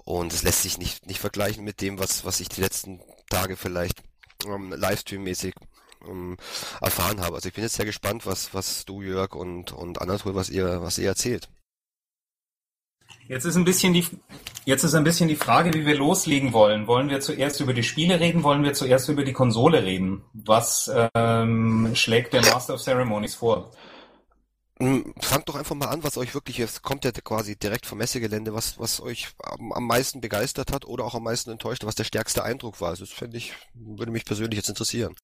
und 0.04 0.34
es 0.34 0.44
lässt 0.44 0.63
sich 0.63 0.77
nicht, 0.77 1.06
nicht 1.06 1.20
vergleichen 1.20 1.63
mit 1.63 1.82
dem, 1.82 2.00
was, 2.00 2.25
was 2.25 2.39
ich 2.39 2.50
die 2.50 2.62
letzten 2.62 3.01
Tage 3.30 3.56
vielleicht 3.56 4.01
ähm, 4.46 4.74
Livestream-mäßig 4.74 5.56
ähm, 6.08 6.38
erfahren 6.82 7.22
habe. 7.22 7.36
Also 7.36 7.48
ich 7.48 7.54
bin 7.56 7.63
jetzt 7.63 7.75
sehr 7.75 7.86
gespannt, 7.86 8.25
was, 8.25 8.54
was 8.54 8.86
du, 8.86 9.01
Jörg 9.01 9.34
und, 9.34 9.72
und 9.72 10.01
Anatol, 10.01 10.36
was 10.36 10.50
ihr, 10.50 10.82
was 10.82 10.98
ihr 10.98 11.08
erzählt. 11.08 11.50
Jetzt 13.27 13.46
ist 13.46 13.55
ein 13.55 13.65
bisschen 13.65 13.94
die, 13.94 14.05
jetzt 14.65 14.84
ist 14.84 14.94
ein 14.94 15.03
bisschen 15.03 15.27
die 15.27 15.36
Frage, 15.36 15.74
wie 15.74 15.86
wir 15.86 15.96
loslegen 15.96 16.53
wollen. 16.53 16.86
Wollen 16.86 17.10
wir 17.10 17.22
zuerst 17.22 17.60
über 17.60 17.74
die 17.74 17.84
Spiele 17.84 18.20
reden? 18.20 18.44
Wollen 18.44 18.63
wir 18.63 18.74
zuerst 18.74 19.10
über 19.10 19.24
die 19.24 19.34
Konsole 19.34 19.84
reden? 19.84 20.24
Was 20.34 20.91
ähm, 21.15 21.91
schlägt 21.96 22.34
der 22.34 22.44
Master 22.44 22.75
of 22.75 22.82
Ceremonies 22.82 23.36
vor? 23.36 23.72
Hm, 24.79 25.13
Fangt 25.20 25.50
doch 25.50 25.55
einfach 25.55 25.75
mal 25.75 25.88
an, 25.88 26.03
was 26.03 26.17
euch 26.17 26.34
wirklich, 26.34 26.60
es 26.60 26.82
kommt 26.82 27.05
ja 27.05 27.12
quasi 27.12 27.55
direkt 27.58 27.86
vom 27.86 27.98
Messegelände, 27.98 28.53
was, 28.53 28.77
was 28.77 29.01
euch 29.01 29.29
am, 29.41 29.72
am 29.72 29.88
meisten 29.88 30.22
begeistert 30.22 30.72
hat 30.72 30.86
oder 30.86 31.05
auch 31.05 31.15
am 31.15 31.24
meisten 31.24 31.50
enttäuscht, 31.50 31.86
was 31.86 31.96
der 31.96 32.03
stärkste 32.03 32.44
Eindruck 32.44 32.79
war. 32.82 32.89
Also 32.89 33.05
das 33.05 33.13
fände 33.13 33.38
ich, 33.38 33.53
würde 33.74 34.12
mich 34.12 34.25
persönlich 34.25 34.58
jetzt 34.58 34.70
interessieren. 34.70 35.15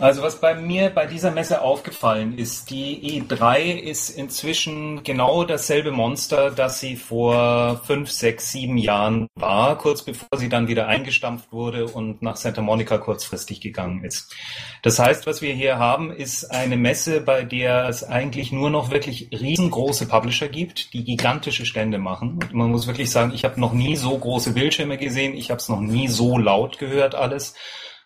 Also 0.00 0.22
was 0.22 0.40
bei 0.40 0.54
mir 0.54 0.90
bei 0.90 1.06
dieser 1.06 1.30
Messe 1.30 1.62
aufgefallen 1.62 2.36
ist, 2.36 2.70
die 2.70 3.22
E3 3.22 3.78
ist 3.78 4.10
inzwischen 4.10 5.04
genau 5.04 5.44
dasselbe 5.44 5.92
Monster, 5.92 6.50
das 6.50 6.80
sie 6.80 6.96
vor 6.96 7.80
fünf, 7.84 8.10
sechs, 8.10 8.50
sieben 8.50 8.76
Jahren 8.76 9.28
war, 9.36 9.78
kurz 9.78 10.02
bevor 10.02 10.36
sie 10.36 10.48
dann 10.48 10.66
wieder 10.66 10.88
eingestampft 10.88 11.52
wurde 11.52 11.86
und 11.86 12.22
nach 12.22 12.34
Santa 12.34 12.60
Monica 12.60 12.98
kurzfristig 12.98 13.60
gegangen 13.60 14.02
ist. 14.02 14.34
Das 14.82 14.98
heißt, 14.98 15.28
was 15.28 15.42
wir 15.42 15.54
hier 15.54 15.78
haben, 15.78 16.10
ist 16.10 16.50
eine 16.50 16.76
Messe, 16.76 17.20
bei 17.20 17.44
der 17.44 17.88
es 17.88 18.02
eigentlich 18.02 18.50
nur 18.50 18.70
noch 18.70 18.90
wirklich 18.90 19.28
riesengroße 19.30 20.08
Publisher 20.08 20.48
gibt, 20.48 20.92
die 20.92 21.04
gigantische 21.04 21.66
Stände 21.66 21.98
machen. 21.98 22.40
Und 22.42 22.52
man 22.52 22.72
muss 22.72 22.88
wirklich 22.88 23.12
sagen, 23.12 23.32
ich 23.32 23.44
habe 23.44 23.60
noch 23.60 23.72
nie 23.72 23.94
so 23.94 24.18
große 24.18 24.54
Bildschirme 24.54 24.98
gesehen, 24.98 25.36
ich 25.36 25.50
habe 25.50 25.60
es 25.60 25.68
noch 25.68 25.80
nie 25.80 26.08
so 26.08 26.36
laut 26.36 26.78
gehört 26.78 27.14
alles. 27.14 27.54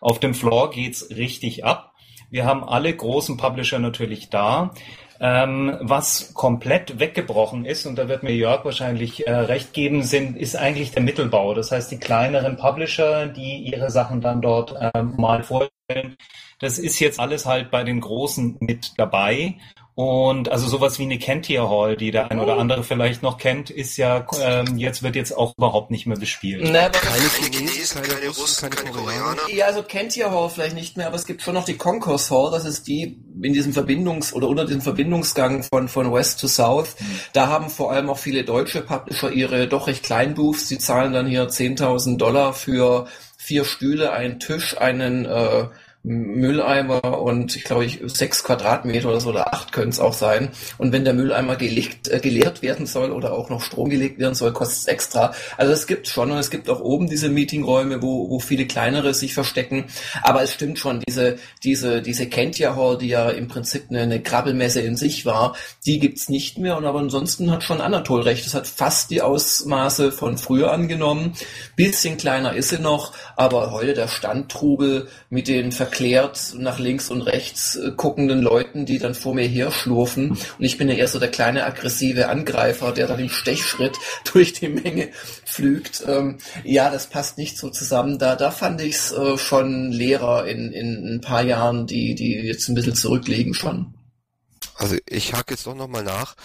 Auf 0.00 0.20
dem 0.20 0.34
Floor 0.34 0.70
geht's 0.70 1.10
richtig 1.10 1.64
ab. 1.64 1.92
Wir 2.30 2.44
haben 2.44 2.62
alle 2.62 2.94
großen 2.94 3.36
Publisher 3.36 3.78
natürlich 3.78 4.28
da. 4.28 4.72
Ähm, 5.20 5.76
was 5.80 6.32
komplett 6.34 7.00
weggebrochen 7.00 7.64
ist, 7.64 7.86
und 7.86 7.96
da 7.96 8.06
wird 8.08 8.22
mir 8.22 8.36
Jörg 8.36 8.64
wahrscheinlich 8.64 9.26
äh, 9.26 9.34
recht 9.34 9.72
geben, 9.72 10.04
sind, 10.04 10.36
ist 10.36 10.54
eigentlich 10.54 10.92
der 10.92 11.02
Mittelbau. 11.02 11.54
Das 11.54 11.72
heißt, 11.72 11.90
die 11.90 11.98
kleineren 11.98 12.56
Publisher, 12.56 13.26
die 13.26 13.58
ihre 13.58 13.90
Sachen 13.90 14.20
dann 14.20 14.40
dort 14.40 14.76
äh, 14.78 15.02
mal 15.02 15.42
vorstellen. 15.42 16.16
Das 16.60 16.78
ist 16.78 17.00
jetzt 17.00 17.18
alles 17.18 17.46
halt 17.46 17.72
bei 17.72 17.82
den 17.82 18.00
Großen 18.00 18.58
mit 18.60 18.92
dabei. 18.96 19.56
Und 19.98 20.48
also 20.52 20.68
sowas 20.68 21.00
wie 21.00 21.02
eine 21.02 21.18
Cantier 21.18 21.68
Hall, 21.68 21.96
die 21.96 22.12
der 22.12 22.30
ein 22.30 22.38
oder 22.38 22.56
oh. 22.56 22.60
andere 22.60 22.84
vielleicht 22.84 23.24
noch 23.24 23.36
kennt, 23.36 23.68
ist 23.68 23.96
ja 23.96 24.24
ähm, 24.40 24.78
jetzt 24.78 25.02
wird 25.02 25.16
jetzt 25.16 25.36
auch 25.36 25.54
überhaupt 25.58 25.90
nicht 25.90 26.06
mehr 26.06 26.16
bespielt. 26.16 26.62
Nee, 26.62 26.70
keine 26.70 27.28
Chinesen, 27.28 28.02
keine 28.02 28.28
Russen, 28.28 28.70
keine 28.70 28.92
Koreaner. 28.92 29.50
Ja, 29.52 29.66
also 29.66 29.82
Cantier 29.82 30.30
Hall 30.30 30.50
vielleicht 30.50 30.76
nicht 30.76 30.96
mehr, 30.96 31.08
aber 31.08 31.16
es 31.16 31.26
gibt 31.26 31.42
schon 31.42 31.54
noch 31.54 31.64
die 31.64 31.76
Concourse 31.76 32.32
Hall, 32.32 32.52
das 32.52 32.64
ist 32.64 32.86
die 32.86 33.20
in 33.42 33.52
diesem 33.52 33.72
Verbindungs- 33.72 34.32
oder 34.32 34.46
unter 34.46 34.66
diesem 34.66 34.82
Verbindungsgang 34.82 35.64
von, 35.64 35.88
von 35.88 36.12
West 36.12 36.40
to 36.40 36.46
South. 36.46 36.94
Mhm. 37.00 37.20
Da 37.32 37.48
haben 37.48 37.68
vor 37.68 37.90
allem 37.90 38.08
auch 38.08 38.18
viele 38.18 38.44
deutsche 38.44 38.82
Publisher 38.82 39.32
ihre 39.32 39.66
doch 39.66 39.88
recht 39.88 40.04
kleinen 40.04 40.34
Booths, 40.34 40.68
die 40.68 40.78
zahlen 40.78 41.12
dann 41.12 41.26
hier 41.26 41.48
10.000 41.48 42.18
Dollar 42.18 42.52
für 42.52 43.08
vier 43.36 43.64
Stühle, 43.64 44.12
einen 44.12 44.38
Tisch, 44.38 44.78
einen 44.78 45.24
äh, 45.24 45.66
Mülleimer 46.08 47.20
und 47.20 47.54
ich 47.54 47.64
glaube 47.64 47.84
ich 47.84 48.00
sechs 48.06 48.42
Quadratmeter 48.42 49.10
oder 49.10 49.20
so 49.20 49.28
oder 49.28 49.52
acht 49.52 49.72
können 49.72 49.90
es 49.90 50.00
auch 50.00 50.14
sein. 50.14 50.48
Und 50.78 50.90
wenn 50.92 51.04
der 51.04 51.12
Mülleimer 51.12 51.56
gelegt, 51.56 52.08
äh, 52.08 52.18
geleert 52.18 52.62
werden 52.62 52.86
soll 52.86 53.12
oder 53.12 53.34
auch 53.34 53.50
noch 53.50 53.60
Strom 53.60 53.90
gelegt 53.90 54.18
werden 54.18 54.34
soll, 54.34 54.54
kostet 54.54 54.78
es 54.78 54.86
extra. 54.86 55.34
Also 55.58 55.72
es 55.72 55.86
gibt 55.86 56.08
schon 56.08 56.30
und 56.30 56.38
es 56.38 56.48
gibt 56.48 56.70
auch 56.70 56.80
oben 56.80 57.10
diese 57.10 57.28
Meetingräume, 57.28 58.00
wo, 58.00 58.30
wo 58.30 58.40
viele 58.40 58.66
kleinere 58.66 59.12
sich 59.12 59.34
verstecken. 59.34 59.84
Aber 60.22 60.42
es 60.42 60.54
stimmt 60.54 60.78
schon, 60.78 61.02
diese, 61.06 61.36
diese, 61.62 62.00
diese 62.00 62.26
Kentia 62.26 62.74
Hall, 62.74 62.96
die 62.96 63.08
ja 63.08 63.28
im 63.28 63.48
Prinzip 63.48 63.90
eine, 63.90 64.00
eine 64.00 64.22
Krabbelmesse 64.22 64.80
in 64.80 64.96
sich 64.96 65.26
war, 65.26 65.56
die 65.84 65.98
gibt's 65.98 66.30
nicht 66.30 66.56
mehr. 66.56 66.78
Und 66.78 66.86
aber 66.86 67.00
ansonsten 67.00 67.50
hat 67.50 67.62
schon 67.62 67.82
Anatol 67.82 68.22
recht. 68.22 68.46
Es 68.46 68.54
hat 68.54 68.66
fast 68.66 69.10
die 69.10 69.20
Ausmaße 69.20 70.10
von 70.10 70.38
früher 70.38 70.72
angenommen. 70.72 71.34
Bisschen 71.76 72.16
kleiner 72.16 72.54
ist 72.54 72.70
sie 72.70 72.78
noch, 72.78 73.12
aber 73.36 73.72
heute 73.72 73.92
der 73.92 74.08
Standtrubel 74.08 75.08
mit 75.28 75.48
den 75.48 75.70
Verkehr 75.70 75.97
erklärt 75.98 76.54
nach 76.54 76.78
links 76.78 77.10
und 77.10 77.22
rechts 77.22 77.74
äh, 77.74 77.90
guckenden 77.96 78.40
Leuten, 78.40 78.86
die 78.86 78.98
dann 78.98 79.14
vor 79.14 79.34
mir 79.34 79.46
her 79.46 79.72
schlurfen. 79.72 80.30
Und 80.30 80.64
ich 80.64 80.78
bin 80.78 80.88
ja 80.88 80.94
eher 80.94 81.08
so 81.08 81.18
der 81.18 81.30
kleine 81.30 81.64
aggressive 81.64 82.28
Angreifer, 82.28 82.92
der 82.92 83.08
dann 83.08 83.18
im 83.18 83.28
Stechschritt 83.28 83.98
durch 84.32 84.52
die 84.52 84.68
Menge 84.68 85.08
pflügt. 85.44 86.04
Ähm, 86.06 86.38
ja, 86.62 86.90
das 86.90 87.08
passt 87.08 87.36
nicht 87.36 87.58
so 87.58 87.70
zusammen. 87.70 88.18
Da, 88.18 88.36
da 88.36 88.52
fand 88.52 88.80
ich 88.80 88.94
es 88.94 89.10
äh, 89.10 89.38
schon 89.38 89.90
leerer 89.90 90.46
in, 90.46 90.72
in 90.72 91.16
ein 91.16 91.20
paar 91.20 91.42
Jahren, 91.42 91.88
die, 91.88 92.14
die 92.14 92.34
jetzt 92.34 92.68
ein 92.68 92.76
bisschen 92.76 92.94
zurückliegen 92.94 93.54
schon. 93.54 93.94
Also 94.76 94.96
ich 95.08 95.34
hake 95.34 95.54
jetzt 95.54 95.66
doch 95.66 95.74
nochmal 95.74 96.04
nach. 96.04 96.36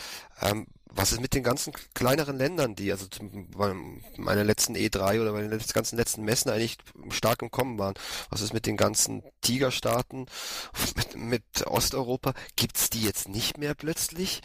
Ähm, 0.42 0.66
was 0.96 1.12
ist 1.12 1.22
mit 1.22 1.34
den 1.34 1.44
ganzen 1.44 1.74
kleineren 1.94 2.38
Ländern, 2.38 2.76
die 2.76 2.92
also 2.92 3.08
bei 3.56 3.74
meiner 4.18 4.44
letzten 4.44 4.76
E3 4.76 5.22
oder 5.22 5.34
bei 5.34 5.42
den 5.42 5.60
ganzen 5.74 5.98
letzten 5.98 6.24
Messen 6.24 6.52
eigentlich 6.52 6.78
stark 7.10 7.42
im 7.42 7.52
Kommen 7.52 7.80
waren? 7.80 7.96
Was 8.30 8.42
ist 8.42 8.54
mit 8.54 8.66
den 8.66 8.78
ganzen 8.78 9.24
Tigerstaaten, 9.42 10.28
mit, 10.96 11.16
mit 11.16 11.68
Osteuropa? 11.68 12.34
Gibt's 12.56 12.90
die 12.90 13.04
jetzt 13.04 13.28
nicht 13.28 13.58
mehr 13.58 13.74
plötzlich? 13.74 14.42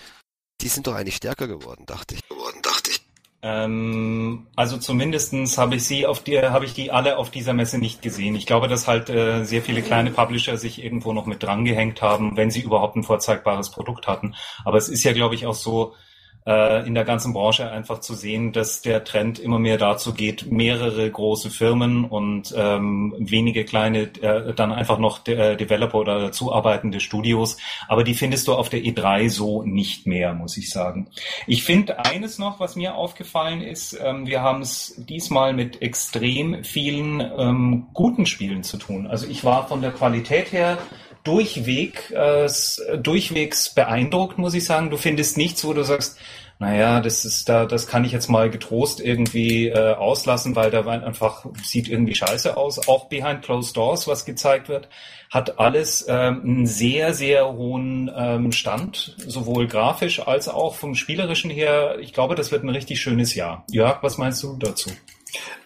Die 0.60 0.68
sind 0.68 0.86
doch 0.86 0.94
eigentlich 0.94 1.16
stärker 1.16 1.46
geworden, 1.46 1.84
dachte 1.86 2.14
ich. 2.14 2.28
Geworden, 2.28 2.60
dachte 2.62 2.90
ich. 2.90 3.02
Ähm, 3.40 4.48
also 4.56 4.78
zumindestens 4.78 5.58
habe 5.58 5.76
ich 5.76 5.84
sie 5.84 6.06
auf 6.06 6.24
die, 6.24 6.40
habe 6.40 6.64
ich 6.64 6.72
die 6.72 6.90
alle 6.90 7.18
auf 7.18 7.30
dieser 7.30 7.52
Messe 7.52 7.78
nicht 7.78 8.02
gesehen. 8.02 8.34
Ich 8.34 8.46
glaube, 8.46 8.66
dass 8.66 8.88
halt 8.88 9.10
äh, 9.10 9.44
sehr 9.44 9.62
viele 9.62 9.82
kleine 9.82 10.10
Publisher 10.10 10.56
sich 10.56 10.82
irgendwo 10.82 11.12
noch 11.12 11.26
mit 11.26 11.42
drangehängt 11.42 12.02
haben, 12.02 12.36
wenn 12.36 12.50
sie 12.50 12.62
überhaupt 12.62 12.96
ein 12.96 13.04
vorzeigbares 13.04 13.70
Produkt 13.70 14.08
hatten. 14.08 14.34
Aber 14.64 14.78
es 14.78 14.88
ist 14.88 15.04
ja, 15.04 15.12
glaube 15.12 15.36
ich, 15.36 15.46
auch 15.46 15.54
so, 15.54 15.92
äh, 15.92 16.07
in 16.44 16.94
der 16.94 17.04
ganzen 17.04 17.34
Branche 17.34 17.70
einfach 17.70 18.00
zu 18.00 18.14
sehen, 18.14 18.52
dass 18.52 18.80
der 18.80 19.04
Trend 19.04 19.38
immer 19.38 19.58
mehr 19.58 19.76
dazu 19.76 20.14
geht, 20.14 20.50
mehrere 20.50 21.10
große 21.10 21.50
Firmen 21.50 22.04
und 22.04 22.54
ähm, 22.56 23.14
wenige 23.18 23.64
kleine, 23.64 24.04
äh, 24.22 24.54
dann 24.54 24.72
einfach 24.72 24.98
noch 24.98 25.18
de 25.18 25.36
äh, 25.36 25.56
Developer 25.56 25.98
oder 25.98 26.32
zuarbeitende 26.32 27.00
Studios. 27.00 27.58
Aber 27.86 28.04
die 28.04 28.14
findest 28.14 28.48
du 28.48 28.54
auf 28.54 28.68
der 28.68 28.80
E3 28.80 29.28
so 29.28 29.62
nicht 29.62 30.06
mehr, 30.06 30.32
muss 30.34 30.56
ich 30.56 30.70
sagen. 30.70 31.08
Ich 31.46 31.64
finde 31.64 32.04
eines 32.04 32.38
noch, 32.38 32.60
was 32.60 32.76
mir 32.76 32.94
aufgefallen 32.94 33.60
ist, 33.60 33.98
ähm, 34.02 34.26
wir 34.26 34.42
haben 34.42 34.62
es 34.62 34.94
diesmal 34.96 35.52
mit 35.52 35.82
extrem 35.82 36.64
vielen 36.64 37.20
ähm, 37.20 37.88
guten 37.92 38.26
Spielen 38.26 38.62
zu 38.62 38.78
tun. 38.78 39.06
Also 39.06 39.26
ich 39.26 39.44
war 39.44 39.68
von 39.68 39.82
der 39.82 39.92
Qualität 39.92 40.52
her 40.52 40.78
durchweg, 41.24 42.10
äh, 42.10 42.48
durchwegs 42.98 43.74
beeindruckt, 43.74 44.38
muss 44.38 44.54
ich 44.54 44.64
sagen. 44.64 44.90
Du 44.90 44.96
findest 44.96 45.36
nichts, 45.36 45.64
wo 45.64 45.72
du 45.72 45.82
sagst, 45.82 46.18
naja, 46.60 47.00
das 47.00 47.24
ist 47.24 47.48
da, 47.48 47.66
das 47.66 47.86
kann 47.86 48.04
ich 48.04 48.10
jetzt 48.10 48.28
mal 48.28 48.50
getrost 48.50 49.00
irgendwie 49.00 49.68
äh, 49.68 49.94
auslassen, 49.94 50.56
weil 50.56 50.72
da 50.72 50.84
einfach 50.84 51.46
sieht 51.62 51.88
irgendwie 51.88 52.16
scheiße 52.16 52.56
aus. 52.56 52.88
Auch 52.88 53.08
Behind 53.08 53.42
Closed 53.42 53.76
Doors, 53.76 54.08
was 54.08 54.24
gezeigt 54.24 54.68
wird, 54.68 54.88
hat 55.30 55.60
alles 55.60 56.04
ähm, 56.08 56.42
einen 56.42 56.66
sehr, 56.66 57.14
sehr 57.14 57.52
hohen 57.52 58.10
ähm, 58.14 58.50
Stand, 58.50 59.14
sowohl 59.18 59.68
grafisch 59.68 60.26
als 60.26 60.48
auch 60.48 60.74
vom 60.74 60.96
spielerischen 60.96 61.50
her. 61.50 61.98
Ich 62.00 62.12
glaube, 62.12 62.34
das 62.34 62.50
wird 62.50 62.64
ein 62.64 62.70
richtig 62.70 63.00
schönes 63.00 63.36
Jahr. 63.36 63.64
Jörg, 63.70 64.02
was 64.02 64.18
meinst 64.18 64.42
du 64.42 64.56
dazu? 64.56 64.90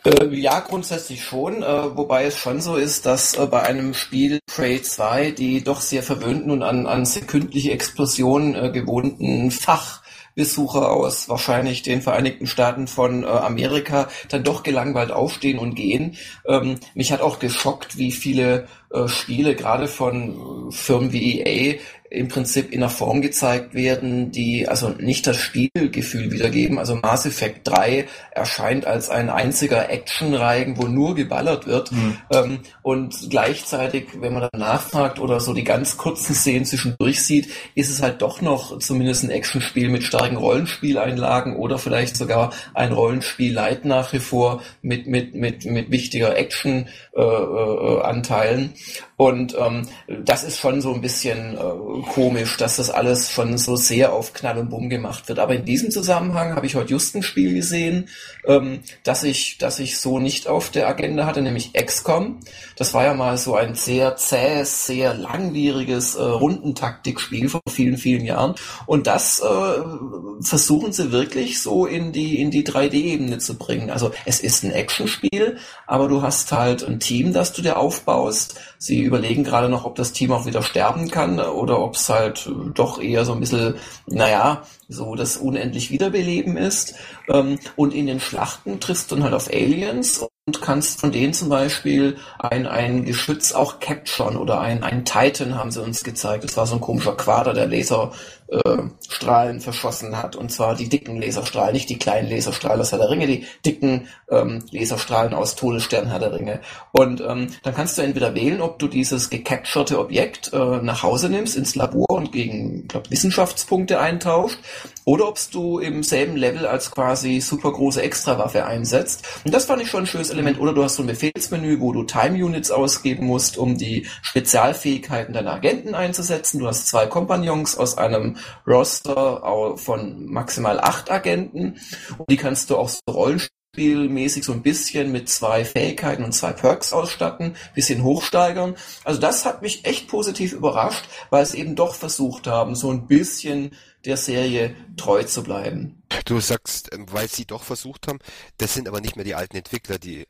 Äh, 0.04 0.34
ja, 0.34 0.60
grundsätzlich 0.60 1.24
schon, 1.24 1.62
äh, 1.62 1.96
wobei 1.96 2.24
es 2.24 2.36
schon 2.36 2.60
so 2.60 2.76
ist, 2.76 3.06
dass 3.06 3.34
äh, 3.34 3.46
bei 3.46 3.62
einem 3.62 3.94
Spiel 3.94 4.40
Prey 4.46 4.82
2 4.82 5.30
die 5.30 5.62
doch 5.62 5.80
sehr 5.80 6.02
verwöhnten 6.02 6.50
und 6.50 6.62
an, 6.62 6.86
an 6.86 7.04
sekündliche 7.04 7.70
Explosionen 7.70 8.56
äh, 8.56 8.70
gewohnten 8.72 9.52
Fachbesucher 9.52 10.90
aus 10.90 11.28
wahrscheinlich 11.28 11.82
den 11.82 12.02
Vereinigten 12.02 12.48
Staaten 12.48 12.88
von 12.88 13.22
äh, 13.22 13.26
Amerika 13.26 14.08
dann 14.28 14.42
doch 14.42 14.64
gelangweilt 14.64 15.12
aufstehen 15.12 15.60
und 15.60 15.76
gehen. 15.76 16.16
Ähm, 16.48 16.80
mich 16.94 17.12
hat 17.12 17.20
auch 17.20 17.38
geschockt, 17.38 17.96
wie 17.96 18.10
viele 18.10 18.66
äh, 18.92 19.08
Spiele 19.08 19.54
gerade 19.54 19.88
von 19.88 20.70
Firmen 20.70 21.12
wie 21.12 21.40
EA 21.40 21.78
im 22.12 22.28
Prinzip 22.28 22.70
in 22.72 22.82
einer 22.82 22.90
Form 22.90 23.22
gezeigt 23.22 23.72
werden, 23.74 24.32
die 24.32 24.68
also 24.68 24.90
nicht 24.90 25.26
das 25.26 25.38
Spielgefühl 25.38 26.30
wiedergeben. 26.30 26.78
Also 26.78 26.96
Mass 26.96 27.24
Effect 27.24 27.66
3 27.66 28.06
erscheint 28.32 28.84
als 28.86 29.08
ein 29.08 29.30
einziger 29.30 29.88
Actionreigen, 29.88 30.76
wo 30.76 30.82
nur 30.86 31.14
geballert 31.14 31.66
wird. 31.66 31.90
Mhm. 31.90 32.18
Ähm, 32.30 32.58
und 32.82 33.30
gleichzeitig, 33.30 34.08
wenn 34.20 34.34
man 34.34 34.46
dann 34.52 34.60
nachfragt 34.60 35.20
oder 35.20 35.40
so 35.40 35.54
die 35.54 35.64
ganz 35.64 35.96
kurzen 35.96 36.34
Szenen 36.34 36.66
zwischendurch 36.66 37.22
sieht, 37.22 37.48
ist 37.74 37.88
es 37.90 38.02
halt 38.02 38.20
doch 38.20 38.42
noch 38.42 38.78
zumindest 38.78 39.24
ein 39.24 39.30
Actionspiel 39.30 39.88
mit 39.88 40.02
starken 40.02 40.36
Rollenspieleinlagen 40.36 41.56
oder 41.56 41.78
vielleicht 41.78 42.16
sogar 42.16 42.52
ein 42.74 42.92
Rollenspiel 42.92 43.54
Light 43.54 43.86
nach 43.86 44.12
wie 44.12 44.18
vor 44.18 44.60
mit, 44.82 45.06
mit, 45.06 45.34
mit, 45.34 45.64
mit 45.64 45.90
wichtiger 45.90 46.36
Action-Anteilen. 46.36 48.64
Äh, 48.64 48.66
äh, 48.66 48.70
und 49.16 49.56
ähm, 49.58 49.86
das 50.08 50.42
ist 50.42 50.58
schon 50.58 50.80
so 50.80 50.92
ein 50.94 51.00
bisschen 51.00 51.56
äh, 51.56 52.02
komisch, 52.12 52.56
dass 52.56 52.76
das 52.76 52.90
alles 52.90 53.30
schon 53.30 53.56
so 53.58 53.76
sehr 53.76 54.12
auf 54.12 54.32
Knall 54.32 54.58
und 54.58 54.70
Bumm 54.70 54.88
gemacht 54.88 55.28
wird. 55.28 55.38
Aber 55.38 55.54
in 55.54 55.64
diesem 55.64 55.90
Zusammenhang 55.90 56.54
habe 56.54 56.66
ich 56.66 56.74
heute 56.74 56.90
just 56.90 57.14
ein 57.14 57.22
Spiel 57.22 57.54
gesehen, 57.54 58.08
ähm, 58.46 58.80
das 59.04 59.22
ich, 59.22 59.58
das 59.58 59.78
ich 59.78 59.98
so 59.98 60.18
nicht 60.18 60.48
auf 60.48 60.70
der 60.70 60.88
Agenda 60.88 61.26
hatte, 61.26 61.42
nämlich 61.42 61.72
XCOM. 61.72 62.40
Das 62.76 62.94
war 62.94 63.04
ja 63.04 63.14
mal 63.14 63.36
so 63.38 63.54
ein 63.54 63.74
sehr 63.74 64.16
zähes, 64.16 64.86
sehr 64.86 65.14
langwieriges 65.14 66.16
äh, 66.16 66.22
Rundentaktikspiel 66.22 67.48
vor 67.48 67.60
vielen, 67.70 67.98
vielen 67.98 68.24
Jahren. 68.24 68.54
Und 68.86 69.06
das 69.06 69.40
äh, 69.40 70.44
versuchen 70.44 70.92
sie 70.92 71.12
wirklich 71.12 71.62
so 71.62 71.86
in 71.86 72.12
die, 72.12 72.40
in 72.40 72.50
die 72.50 72.66
3D-Ebene 72.66 73.38
zu 73.38 73.56
bringen. 73.56 73.90
Also 73.90 74.10
es 74.24 74.40
ist 74.40 74.64
ein 74.64 74.72
Actionspiel, 74.72 75.58
aber 75.86 76.08
du 76.08 76.22
hast 76.22 76.50
halt 76.52 76.82
ein 76.82 76.98
Team, 76.98 77.32
das 77.32 77.52
du 77.52 77.62
dir 77.62 77.76
aufbaust. 77.76 78.58
Sie 78.82 79.00
überlegen 79.00 79.44
gerade 79.44 79.68
noch, 79.68 79.84
ob 79.84 79.94
das 79.94 80.12
Team 80.12 80.32
auch 80.32 80.44
wieder 80.44 80.60
sterben 80.60 81.08
kann 81.08 81.38
oder 81.38 81.78
ob 81.78 81.94
es 81.94 82.08
halt 82.08 82.50
doch 82.74 83.00
eher 83.00 83.24
so 83.24 83.32
ein 83.32 83.38
bisschen, 83.38 83.76
naja, 84.06 84.64
so 84.92 85.14
das 85.14 85.36
unendlich 85.36 85.90
Wiederbeleben 85.90 86.56
ist. 86.56 86.94
Ähm, 87.28 87.58
und 87.76 87.94
in 87.94 88.06
den 88.06 88.20
Schlachten 88.20 88.80
triffst 88.80 89.10
du 89.10 89.16
dann 89.16 89.24
halt 89.24 89.34
auf 89.34 89.48
Aliens 89.48 90.26
kannst 90.60 91.00
von 91.00 91.12
denen 91.12 91.32
zum 91.32 91.48
Beispiel 91.48 92.16
ein, 92.40 92.66
ein 92.66 93.04
Geschütz 93.04 93.52
auch 93.52 93.78
capturen 93.78 94.36
oder 94.36 94.60
ein, 94.60 94.82
ein 94.82 95.04
Titan 95.04 95.56
haben 95.56 95.70
sie 95.70 95.80
uns 95.80 96.02
gezeigt. 96.02 96.42
Das 96.42 96.56
war 96.56 96.66
so 96.66 96.74
ein 96.74 96.80
komischer 96.80 97.14
Quader, 97.14 97.54
der 97.54 97.68
Laserstrahlen 97.68 99.58
äh, 99.58 99.60
verschossen 99.60 100.20
hat. 100.20 100.34
Und 100.34 100.50
zwar 100.50 100.74
die 100.74 100.88
dicken 100.88 101.22
Laserstrahlen, 101.22 101.74
nicht 101.74 101.88
die 101.90 101.98
kleinen 101.98 102.28
Laserstrahlen 102.28 102.80
aus 102.80 102.90
Herr 102.90 102.98
der 102.98 103.10
Ringe, 103.10 103.28
die 103.28 103.46
dicken 103.64 104.08
ähm, 104.30 104.64
Laserstrahlen 104.72 105.32
aus 105.32 105.54
Todesstern 105.54 106.08
Herr 106.08 106.18
der 106.18 106.32
Ringe. 106.32 106.60
Und 106.90 107.20
ähm, 107.20 107.54
dann 107.62 107.74
kannst 107.74 107.96
du 107.96 108.02
entweder 108.02 108.34
wählen, 108.34 108.62
ob 108.62 108.80
du 108.80 108.88
dieses 108.88 109.30
gecapturte 109.30 110.00
Objekt 110.00 110.52
äh, 110.52 110.82
nach 110.82 111.04
Hause 111.04 111.28
nimmst, 111.28 111.56
ins 111.56 111.76
Labor 111.76 112.10
und 112.10 112.32
gegen, 112.32 112.88
glaube 112.88 113.12
Wissenschaftspunkte 113.12 114.00
eintauscht, 114.00 114.58
oder 115.04 115.28
ob 115.28 115.38
du 115.50 115.78
im 115.78 116.02
selben 116.02 116.36
Level 116.36 116.66
als 116.66 116.90
quasi 116.90 117.40
super 117.40 117.72
große 117.72 118.02
Extrawaffe 118.02 118.66
einsetzt. 118.66 119.24
Und 119.44 119.52
das 119.52 119.64
fand 119.64 119.82
ich 119.82 119.90
schon 119.90 120.04
ein 120.04 120.06
schönes 120.06 120.30
Element. 120.30 120.60
Oder 120.60 120.72
du 120.72 120.82
hast 120.82 120.96
so 120.96 121.02
ein 121.02 121.06
Befehlsmenü, 121.06 121.80
wo 121.80 121.92
du 121.92 122.04
Time 122.04 122.44
Units 122.44 122.70
ausgeben 122.70 123.26
musst, 123.26 123.58
um 123.58 123.76
die 123.76 124.06
Spezialfähigkeiten 124.22 125.34
deiner 125.34 125.52
Agenten 125.52 125.94
einzusetzen. 125.94 126.60
Du 126.60 126.66
hast 126.66 126.88
zwei 126.88 127.06
Kompagnons 127.06 127.76
aus 127.76 127.98
einem 127.98 128.36
Roster 128.66 129.76
von 129.76 130.26
maximal 130.26 130.80
acht 130.80 131.10
Agenten. 131.10 131.80
Und 132.18 132.30
die 132.30 132.36
kannst 132.36 132.70
du 132.70 132.76
auch 132.76 132.88
so 132.88 133.00
Rollenspielmäßig 133.08 134.44
so 134.44 134.52
ein 134.52 134.62
bisschen 134.62 135.12
mit 135.12 135.28
zwei 135.28 135.64
Fähigkeiten 135.64 136.24
und 136.24 136.32
zwei 136.32 136.52
Perks 136.52 136.92
ausstatten, 136.92 137.56
bisschen 137.74 138.04
hochsteigern. 138.04 138.76
Also 139.04 139.20
das 139.20 139.44
hat 139.44 139.62
mich 139.62 139.84
echt 139.84 140.08
positiv 140.08 140.52
überrascht, 140.52 141.04
weil 141.30 141.42
es 141.42 141.54
eben 141.54 141.74
doch 141.74 141.94
versucht 141.94 142.46
haben, 142.46 142.74
so 142.74 142.90
ein 142.90 143.06
bisschen 143.06 143.74
der 144.04 144.16
Serie 144.16 144.74
treu 144.96 145.22
zu 145.24 145.42
bleiben. 145.42 146.02
Du 146.24 146.40
sagst, 146.40 146.92
ähm, 146.92 147.06
weil 147.10 147.28
sie 147.28 147.46
doch 147.46 147.62
versucht 147.62 148.08
haben, 148.08 148.18
das 148.58 148.74
sind 148.74 148.88
aber 148.88 149.00
nicht 149.00 149.16
mehr 149.16 149.24
die 149.24 149.34
alten 149.34 149.56
Entwickler, 149.56 149.98
die 149.98 150.26